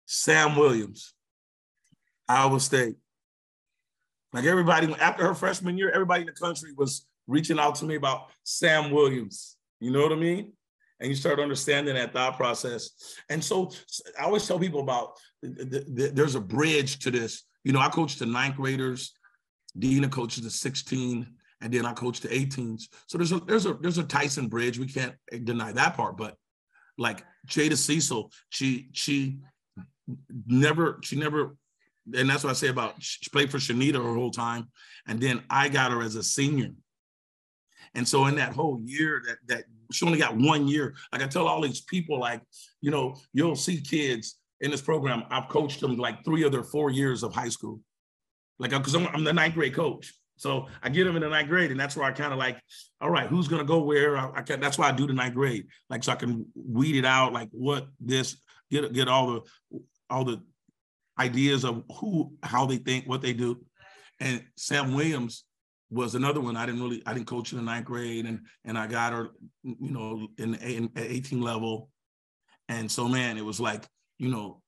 Sam 0.07 0.57
Williams, 0.57 1.13
Iowa 2.27 2.59
State. 2.61 2.97
Like 4.33 4.45
everybody, 4.45 4.95
after 4.95 5.27
her 5.27 5.35
freshman 5.35 5.77
year, 5.77 5.91
everybody 5.91 6.23
in 6.23 6.27
the 6.27 6.33
country 6.33 6.73
was 6.77 7.07
reaching 7.27 7.59
out 7.59 7.75
to 7.77 7.85
me 7.85 7.97
about 7.97 8.31
Sam 8.45 8.91
Williams. 8.91 9.57
You 9.81 9.91
know 9.91 10.03
what 10.03 10.13
I 10.13 10.17
mean? 10.17 10.53
And 11.01 11.09
you 11.09 11.15
start 11.15 11.39
understanding 11.39 11.95
that 11.95 12.13
thought 12.13 12.37
process. 12.37 12.91
And 13.29 13.43
so 13.43 13.71
I 14.19 14.25
always 14.25 14.47
tell 14.47 14.59
people 14.59 14.81
about 14.81 15.13
the, 15.43 15.65
the, 15.65 15.85
the, 15.89 16.11
there's 16.13 16.35
a 16.35 16.41
bridge 16.41 16.99
to 17.01 17.11
this. 17.11 17.45
You 17.63 17.73
know, 17.73 17.81
I 17.81 17.89
coach 17.89 18.17
the 18.17 18.27
ninth 18.27 18.57
graders, 18.57 19.13
Dena 19.79 20.09
coaches 20.09 20.43
the 20.43 20.51
16, 20.51 21.27
and 21.61 21.73
then 21.73 21.87
I 21.87 21.93
coach 21.93 22.21
the 22.21 22.29
18s. 22.29 22.89
So 23.07 23.19
there's 23.19 23.33
a 23.33 23.41
there's 23.41 23.67
a 23.67 23.75
there's 23.75 23.99
a 23.99 24.05
Tyson 24.05 24.49
bridge. 24.49 24.79
We 24.79 24.87
can't 24.87 25.15
deny 25.45 25.73
that 25.73 25.97
part, 25.97 26.17
but 26.17 26.37
like 26.97 27.25
Jada 27.47 27.77
Cecil, 27.77 28.33
she 28.49 28.89
she 28.93 29.39
never 30.47 30.99
she 31.03 31.17
never 31.17 31.57
and 32.15 32.29
that's 32.29 32.43
what 32.43 32.51
I 32.51 32.55
say 32.55 32.69
about 32.69 32.95
she 32.99 33.31
played 33.31 33.51
for 33.51 33.59
Shanita 33.59 34.03
her 34.03 34.15
whole 34.15 34.31
time, 34.31 34.69
and 35.07 35.21
then 35.21 35.43
I 35.51 35.69
got 35.69 35.93
her 35.93 36.03
as 36.03 36.17
a 36.17 36.23
senior. 36.23 36.71
And 37.95 38.07
so 38.07 38.27
in 38.27 38.37
that 38.37 38.53
whole 38.53 38.81
year 38.81 39.23
that 39.27 39.39
that 39.49 39.65
she 39.93 40.07
only 40.07 40.19
got 40.19 40.37
one 40.37 40.69
year. 40.69 40.95
Like 41.13 41.23
I 41.23 41.27
tell 41.27 41.47
all 41.47 41.61
these 41.61 41.81
people, 41.83 42.19
like, 42.19 42.43
you 42.81 42.91
know, 42.91 43.17
you'll 43.33 43.57
see 43.57 43.81
kids 43.81 44.39
in 44.61 44.71
this 44.71 44.81
program. 44.81 45.25
I've 45.31 45.49
coached 45.49 45.81
them 45.81 45.97
like 45.97 46.25
three 46.25 46.45
of 46.45 46.53
their 46.53 46.65
four 46.65 46.91
years 46.91 47.23
of 47.23 47.35
high 47.35 47.49
school. 47.49 47.81
Like, 48.59 48.71
because 48.71 48.95
I'm, 48.95 49.07
I'm, 49.09 49.25
the 49.25 49.33
ninth 49.33 49.55
grade 49.55 49.75
coach. 49.75 50.13
So 50.37 50.67
I 50.83 50.89
get 50.89 51.05
them 51.05 51.17
in 51.17 51.23
the 51.23 51.29
ninth 51.29 51.49
grade, 51.49 51.71
and 51.73 51.81
that's 51.81 51.97
where 51.97 52.07
I 52.07 52.13
kind 52.13 52.33
of 52.33 52.39
like, 52.39 52.61
all 53.01 53.11
right, 53.11 53.27
who's 53.27 53.49
gonna 53.49 53.65
go 53.65 53.83
where? 53.83 54.17
I, 54.17 54.31
I 54.37 54.43
can, 54.43 54.61
that's 54.61 54.79
why 54.79 54.89
I 54.89 54.93
do 54.93 55.07
the 55.07 55.13
ninth 55.13 55.35
grade, 55.35 55.67
like 55.91 56.05
so 56.05 56.13
I 56.13 56.17
can 56.17 56.47
weed 56.55 56.97
it 56.97 57.05
out, 57.05 57.33
like 57.33 57.49
what 57.51 57.89
this, 58.01 58.37
get 58.71 58.93
get 58.93 59.09
all 59.09 59.43
the 59.71 59.81
all 60.11 60.25
the 60.25 60.41
ideas 61.19 61.65
of 61.65 61.83
who, 61.99 62.33
how 62.43 62.67
they 62.67 62.77
think, 62.77 63.07
what 63.07 63.21
they 63.21 63.33
do. 63.33 63.61
and 64.21 64.43
Sam 64.57 64.95
Williams 64.95 65.45
was 65.91 66.15
another 66.15 66.41
one. 66.41 66.57
I 66.57 66.67
didn't 66.67 66.83
really, 66.83 67.03
I 67.07 67.15
didn't 67.15 67.27
coach 67.27 67.53
in 67.53 67.59
the 67.59 67.65
ninth 67.65 67.87
grade, 67.87 68.27
and 68.27 68.41
and 68.65 68.79
I 68.79 68.87
got 68.87 69.13
her, 69.13 69.31
you 69.63 69.91
know, 69.91 70.29
in, 70.39 70.55
in 70.57 70.91
at 70.97 71.11
18 71.11 71.41
level, 71.41 71.91
and 72.69 72.91
so 72.91 73.09
man, 73.09 73.39
it 73.39 73.45
was 73.45 73.61
like, 73.61 73.85
you 74.19 74.29
know, 74.29 74.63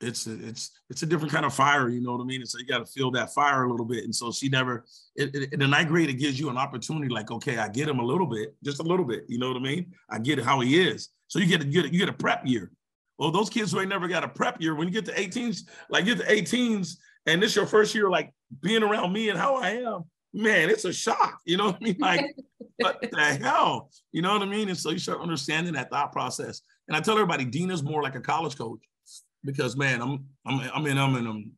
it's 0.00 0.26
a, 0.26 0.48
it's 0.48 0.70
it's 0.90 1.02
a 1.02 1.06
different 1.06 1.32
kind 1.32 1.46
of 1.46 1.54
fire, 1.54 1.88
you 1.88 2.00
know 2.00 2.12
what 2.12 2.22
I 2.22 2.26
mean? 2.26 2.40
And 2.42 2.48
so 2.48 2.58
you 2.58 2.66
got 2.66 2.78
to 2.78 2.86
feel 2.86 3.10
that 3.12 3.32
fire 3.32 3.64
a 3.64 3.70
little 3.70 3.86
bit. 3.86 4.04
And 4.04 4.14
so 4.14 4.30
she 4.30 4.48
never 4.48 4.84
it, 5.16 5.34
it, 5.34 5.52
in 5.52 5.60
the 5.60 5.66
ninth 5.66 5.88
grade, 5.88 6.10
it 6.10 6.14
gives 6.14 6.38
you 6.38 6.50
an 6.50 6.58
opportunity, 6.58 7.08
like, 7.08 7.30
okay, 7.30 7.58
I 7.58 7.68
get 7.68 7.88
him 7.88 7.98
a 7.98 8.04
little 8.04 8.26
bit, 8.26 8.54
just 8.62 8.80
a 8.80 8.82
little 8.82 9.04
bit, 9.04 9.24
you 9.28 9.38
know 9.38 9.48
what 9.48 9.56
I 9.56 9.60
mean? 9.60 9.94
I 10.10 10.18
get 10.18 10.38
how 10.38 10.60
he 10.60 10.80
is. 10.80 11.08
So 11.28 11.38
you 11.38 11.46
get 11.46 11.60
to 11.60 11.66
get 11.66 11.92
you 11.92 11.98
get 11.98 12.08
a 12.08 12.12
prep 12.12 12.46
year. 12.46 12.70
Well, 13.18 13.30
those 13.30 13.48
kids 13.48 13.72
who 13.72 13.80
ain't 13.80 13.88
never 13.88 14.08
got 14.08 14.24
a 14.24 14.28
prep 14.28 14.60
year, 14.60 14.74
when 14.74 14.86
you 14.86 14.92
get 14.92 15.06
to 15.06 15.12
18s, 15.12 15.62
like 15.88 16.04
get 16.04 16.18
to 16.18 16.24
18s, 16.24 16.96
and 17.24 17.42
this 17.42 17.56
your 17.56 17.66
first 17.66 17.94
year, 17.94 18.10
like 18.10 18.32
being 18.60 18.82
around 18.82 19.12
me 19.12 19.30
and 19.30 19.38
how 19.38 19.56
I 19.56 19.70
am, 19.70 20.04
man, 20.32 20.70
it's 20.70 20.84
a 20.84 20.92
shock. 20.92 21.40
You 21.44 21.56
know 21.56 21.66
what 21.66 21.76
I 21.80 21.84
mean? 21.84 21.96
Like, 21.98 22.34
what 22.76 23.00
the 23.00 23.38
hell? 23.42 23.90
You 24.12 24.22
know 24.22 24.32
what 24.32 24.42
I 24.42 24.46
mean? 24.46 24.68
And 24.68 24.78
so 24.78 24.90
you 24.90 24.98
start 24.98 25.20
understanding 25.20 25.74
that 25.74 25.90
thought 25.90 26.12
process. 26.12 26.62
And 26.88 26.96
I 26.96 27.00
tell 27.00 27.14
everybody, 27.14 27.44
Dena's 27.44 27.82
more 27.82 28.02
like 28.02 28.14
a 28.14 28.20
college 28.20 28.56
coach 28.56 28.80
because 29.44 29.76
man, 29.76 30.02
I'm 30.02 30.24
I'm 30.46 30.70
I'm 30.74 30.86
in 30.86 30.98
I'm 30.98 31.16
in 31.16 31.26
I'm 31.26 31.52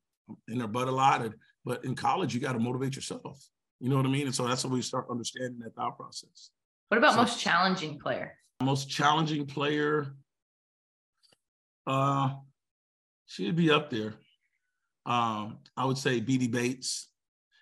in 0.48 0.58
their 0.58 0.68
butt 0.68 0.88
a 0.88 0.92
lot. 0.92 1.22
And, 1.22 1.34
but 1.64 1.84
in 1.84 1.94
college, 1.94 2.34
you 2.34 2.40
got 2.40 2.52
to 2.52 2.58
motivate 2.58 2.96
yourself. 2.96 3.44
You 3.80 3.88
know 3.88 3.96
what 3.96 4.06
I 4.06 4.08
mean? 4.08 4.26
And 4.26 4.34
so 4.34 4.46
that's 4.46 4.64
when 4.64 4.72
we 4.72 4.82
start 4.82 5.06
understanding 5.10 5.60
that 5.60 5.74
thought 5.74 5.96
process. 5.96 6.50
What 6.88 6.98
about 6.98 7.12
so, 7.12 7.18
most 7.18 7.40
challenging 7.40 7.98
player? 7.98 8.34
Most 8.62 8.88
challenging 8.88 9.46
player. 9.46 10.14
Uh, 11.86 12.34
she'd 13.26 13.56
be 13.56 13.70
up 13.70 13.90
there. 13.90 14.14
Um, 15.06 15.58
I 15.76 15.84
would 15.84 15.98
say 15.98 16.20
BD 16.20 16.50
Bates, 16.50 17.08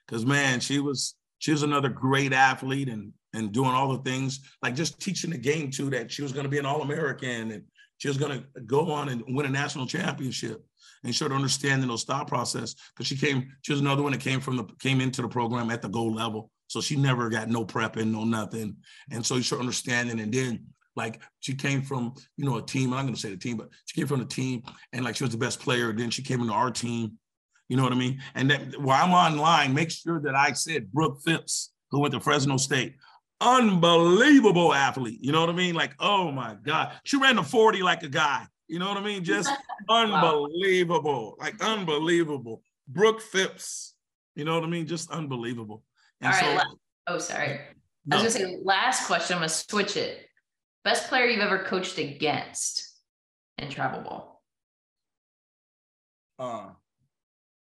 because 0.06 0.24
man, 0.24 0.60
she 0.60 0.78
was 0.78 1.14
she 1.38 1.52
was 1.52 1.62
another 1.62 1.88
great 1.88 2.32
athlete 2.32 2.88
and 2.88 3.12
and 3.32 3.52
doing 3.52 3.70
all 3.70 3.92
the 3.92 4.02
things 4.02 4.40
like 4.62 4.74
just 4.74 5.00
teaching 5.00 5.30
the 5.30 5.38
game 5.38 5.70
too 5.70 5.90
that 5.90 6.10
she 6.10 6.22
was 6.22 6.32
going 6.32 6.44
to 6.44 6.50
be 6.50 6.58
an 6.58 6.66
All 6.66 6.82
American 6.82 7.50
and 7.50 7.62
she 7.98 8.08
was 8.08 8.16
going 8.16 8.38
to 8.38 8.60
go 8.62 8.90
on 8.90 9.08
and 9.08 9.22
win 9.28 9.46
a 9.46 9.50
national 9.50 9.86
championship 9.86 10.64
and 11.04 11.14
start 11.14 11.32
understanding 11.32 11.88
those 11.88 12.04
thought 12.04 12.28
process 12.28 12.74
because 12.94 13.06
she 13.06 13.16
came. 13.16 13.48
She 13.62 13.72
was 13.72 13.80
another 13.80 14.02
one 14.02 14.12
that 14.12 14.20
came 14.20 14.40
from 14.40 14.56
the 14.56 14.64
came 14.80 15.00
into 15.00 15.22
the 15.22 15.28
program 15.28 15.70
at 15.70 15.82
the 15.82 15.88
gold 15.88 16.14
level, 16.14 16.50
so 16.66 16.80
she 16.80 16.96
never 16.96 17.28
got 17.28 17.48
no 17.48 17.64
prepping, 17.64 18.10
no 18.10 18.24
nothing. 18.24 18.76
And 19.10 19.24
so 19.24 19.36
you 19.36 19.42
start 19.42 19.60
understanding, 19.60 20.20
and 20.20 20.32
then 20.32 20.66
like 20.94 21.20
she 21.40 21.54
came 21.54 21.82
from 21.82 22.14
you 22.36 22.44
know 22.44 22.56
a 22.56 22.62
team. 22.62 22.92
I'm 22.92 23.04
going 23.04 23.14
to 23.14 23.20
say 23.20 23.30
the 23.30 23.36
team, 23.36 23.56
but 23.56 23.68
she 23.86 24.00
came 24.00 24.08
from 24.08 24.20
the 24.20 24.26
team, 24.26 24.62
and 24.92 25.04
like 25.04 25.16
she 25.16 25.24
was 25.24 25.32
the 25.32 25.38
best 25.38 25.60
player. 25.60 25.92
Then 25.92 26.10
she 26.10 26.22
came 26.22 26.40
into 26.40 26.52
our 26.52 26.70
team. 26.70 27.18
You 27.68 27.76
know 27.76 27.82
what 27.82 27.92
I 27.92 27.96
mean? 27.96 28.20
And 28.34 28.50
that 28.50 28.80
while 28.80 29.04
I'm 29.04 29.12
online, 29.12 29.74
make 29.74 29.90
sure 29.90 30.20
that 30.20 30.34
I 30.34 30.52
said 30.52 30.92
Brooke 30.92 31.20
Phipps, 31.24 31.72
who 31.90 32.00
went 32.00 32.14
to 32.14 32.20
Fresno 32.20 32.56
State 32.56 32.94
unbelievable 33.40 34.72
athlete. 34.72 35.18
You 35.20 35.32
know 35.32 35.40
what 35.40 35.50
I 35.50 35.54
mean? 35.54 35.74
Like, 35.74 35.94
oh 36.00 36.30
my 36.30 36.56
God. 36.62 36.92
She 37.04 37.16
ran 37.16 37.36
the 37.36 37.42
40 37.42 37.82
like 37.82 38.02
a 38.02 38.08
guy. 38.08 38.46
You 38.68 38.78
know 38.78 38.88
what 38.88 38.96
I 38.96 39.02
mean? 39.02 39.24
Just 39.24 39.50
unbelievable. 39.88 41.36
Like 41.38 41.62
unbelievable. 41.62 42.62
Brooke 42.88 43.20
Phipps. 43.20 43.94
You 44.34 44.44
know 44.44 44.54
what 44.54 44.64
I 44.64 44.68
mean? 44.68 44.86
Just 44.86 45.10
unbelievable. 45.10 45.82
And 46.20 46.32
All 46.32 46.40
right. 46.40 46.60
So, 46.60 46.78
oh, 47.08 47.18
sorry. 47.18 47.60
No. 48.06 48.18
I 48.18 48.22
was 48.22 48.34
gonna 48.34 48.46
say 48.46 48.58
last 48.62 49.06
question. 49.06 49.34
I'm 49.34 49.40
gonna 49.40 49.48
switch 49.48 49.96
it. 49.96 50.26
Best 50.84 51.08
player 51.08 51.26
you've 51.26 51.40
ever 51.40 51.64
coached 51.64 51.98
against 51.98 52.88
in 53.58 53.68
travel 53.70 54.02
ball. 54.02 54.42
Uh, 56.38 56.68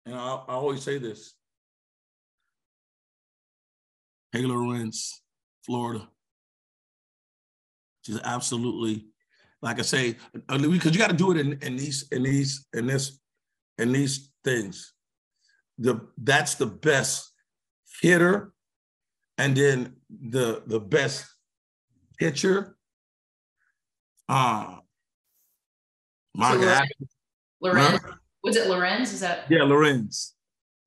and 0.05 0.15
I, 0.15 0.41
I 0.47 0.53
always 0.53 0.83
say 0.83 0.97
this. 0.97 1.33
Taylor 4.33 4.55
Lorenz 4.55 5.21
Florida. 5.65 6.07
She's 8.01 8.19
absolutely, 8.23 9.05
like 9.61 9.79
I 9.79 9.83
say, 9.83 10.17
because 10.47 10.91
you 10.91 10.97
got 10.97 11.11
to 11.11 11.15
do 11.15 11.31
it 11.31 11.37
in, 11.37 11.53
in 11.61 11.77
these, 11.77 12.07
in 12.11 12.23
these, 12.23 12.67
in 12.73 12.87
this, 12.87 13.19
in 13.77 13.91
these 13.91 14.31
things. 14.43 14.93
The 15.77 16.01
that's 16.17 16.55
the 16.55 16.67
best 16.67 17.31
hitter, 18.01 18.53
and 19.37 19.57
then 19.57 19.95
the 20.09 20.61
the 20.67 20.79
best 20.79 21.25
pitcher. 22.19 22.77
Uh 24.29 24.77
my 26.35 26.51
so 26.51 26.61
God. 26.61 26.87
Lorenz. 27.61 27.99
Was 28.43 28.55
it 28.57 28.67
Lorenz? 28.67 29.13
Is 29.13 29.21
that 29.21 29.45
yeah, 29.49 29.63
Lorenz. 29.63 30.35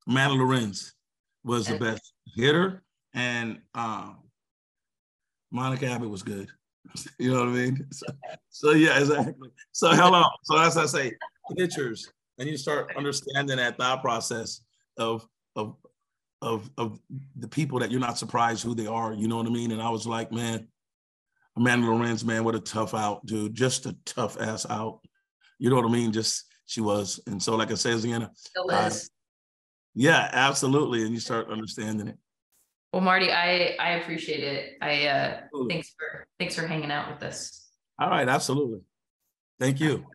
Amanda 0.07 0.35
Lorenz 0.35 0.93
was 1.43 1.67
the 1.67 1.77
best 1.77 2.13
hitter. 2.35 2.83
And 3.13 3.59
um, 3.73 4.17
Monica 5.51 5.87
Abbott 5.87 6.09
was 6.09 6.23
good. 6.23 6.49
you 7.19 7.31
know 7.31 7.39
what 7.39 7.49
I 7.49 7.51
mean? 7.51 7.87
So, 7.91 8.05
so, 8.49 8.71
yeah, 8.71 8.99
exactly. 8.99 9.49
So 9.71 9.89
hello. 9.91 10.23
So 10.43 10.57
as 10.59 10.77
I 10.77 10.85
say, 10.85 11.13
pictures, 11.57 12.11
and 12.37 12.47
you 12.47 12.57
start 12.57 12.95
understanding 12.95 13.57
that 13.57 13.77
thought 13.77 14.01
process 14.01 14.61
of 14.97 15.27
of 15.55 15.75
of 16.41 16.69
of 16.77 16.99
the 17.35 17.47
people 17.47 17.79
that 17.79 17.91
you're 17.91 17.99
not 17.99 18.17
surprised 18.17 18.63
who 18.63 18.75
they 18.75 18.87
are. 18.87 19.13
You 19.13 19.27
know 19.27 19.37
what 19.37 19.47
I 19.47 19.49
mean? 19.49 19.71
And 19.71 19.81
I 19.81 19.89
was 19.89 20.05
like, 20.05 20.31
man, 20.31 20.67
Amanda 21.55 21.87
Lorenz, 21.87 22.23
man, 22.23 22.43
what 22.43 22.55
a 22.55 22.59
tough 22.59 22.93
out, 22.93 23.25
dude. 23.25 23.55
Just 23.55 23.85
a 23.87 23.95
tough 24.05 24.39
ass 24.39 24.65
out. 24.69 24.99
You 25.57 25.69
know 25.69 25.77
what 25.77 25.85
I 25.85 25.91
mean? 25.91 26.11
Just 26.11 26.45
she 26.67 26.81
was. 26.81 27.19
And 27.25 27.41
so, 27.41 27.55
like 27.55 27.71
I 27.71 27.75
said 27.75 27.97
again, 27.97 28.29
I, 28.69 28.91
yeah, 29.95 30.29
absolutely. 30.31 31.03
And 31.03 31.13
you 31.13 31.19
start 31.19 31.49
understanding 31.49 32.09
it. 32.09 32.17
Well, 32.93 33.01
Marty, 33.01 33.31
I 33.31 33.75
I 33.79 33.89
appreciate 33.93 34.43
it. 34.43 34.77
I 34.81 35.07
uh 35.07 35.41
thanks 35.69 35.93
for 35.97 36.27
thanks 36.39 36.55
for 36.55 36.67
hanging 36.67 36.91
out 36.91 37.11
with 37.11 37.23
us. 37.23 37.69
All 37.99 38.09
right, 38.09 38.27
absolutely. 38.29 38.81
Thank 39.59 39.79
you. 39.79 40.05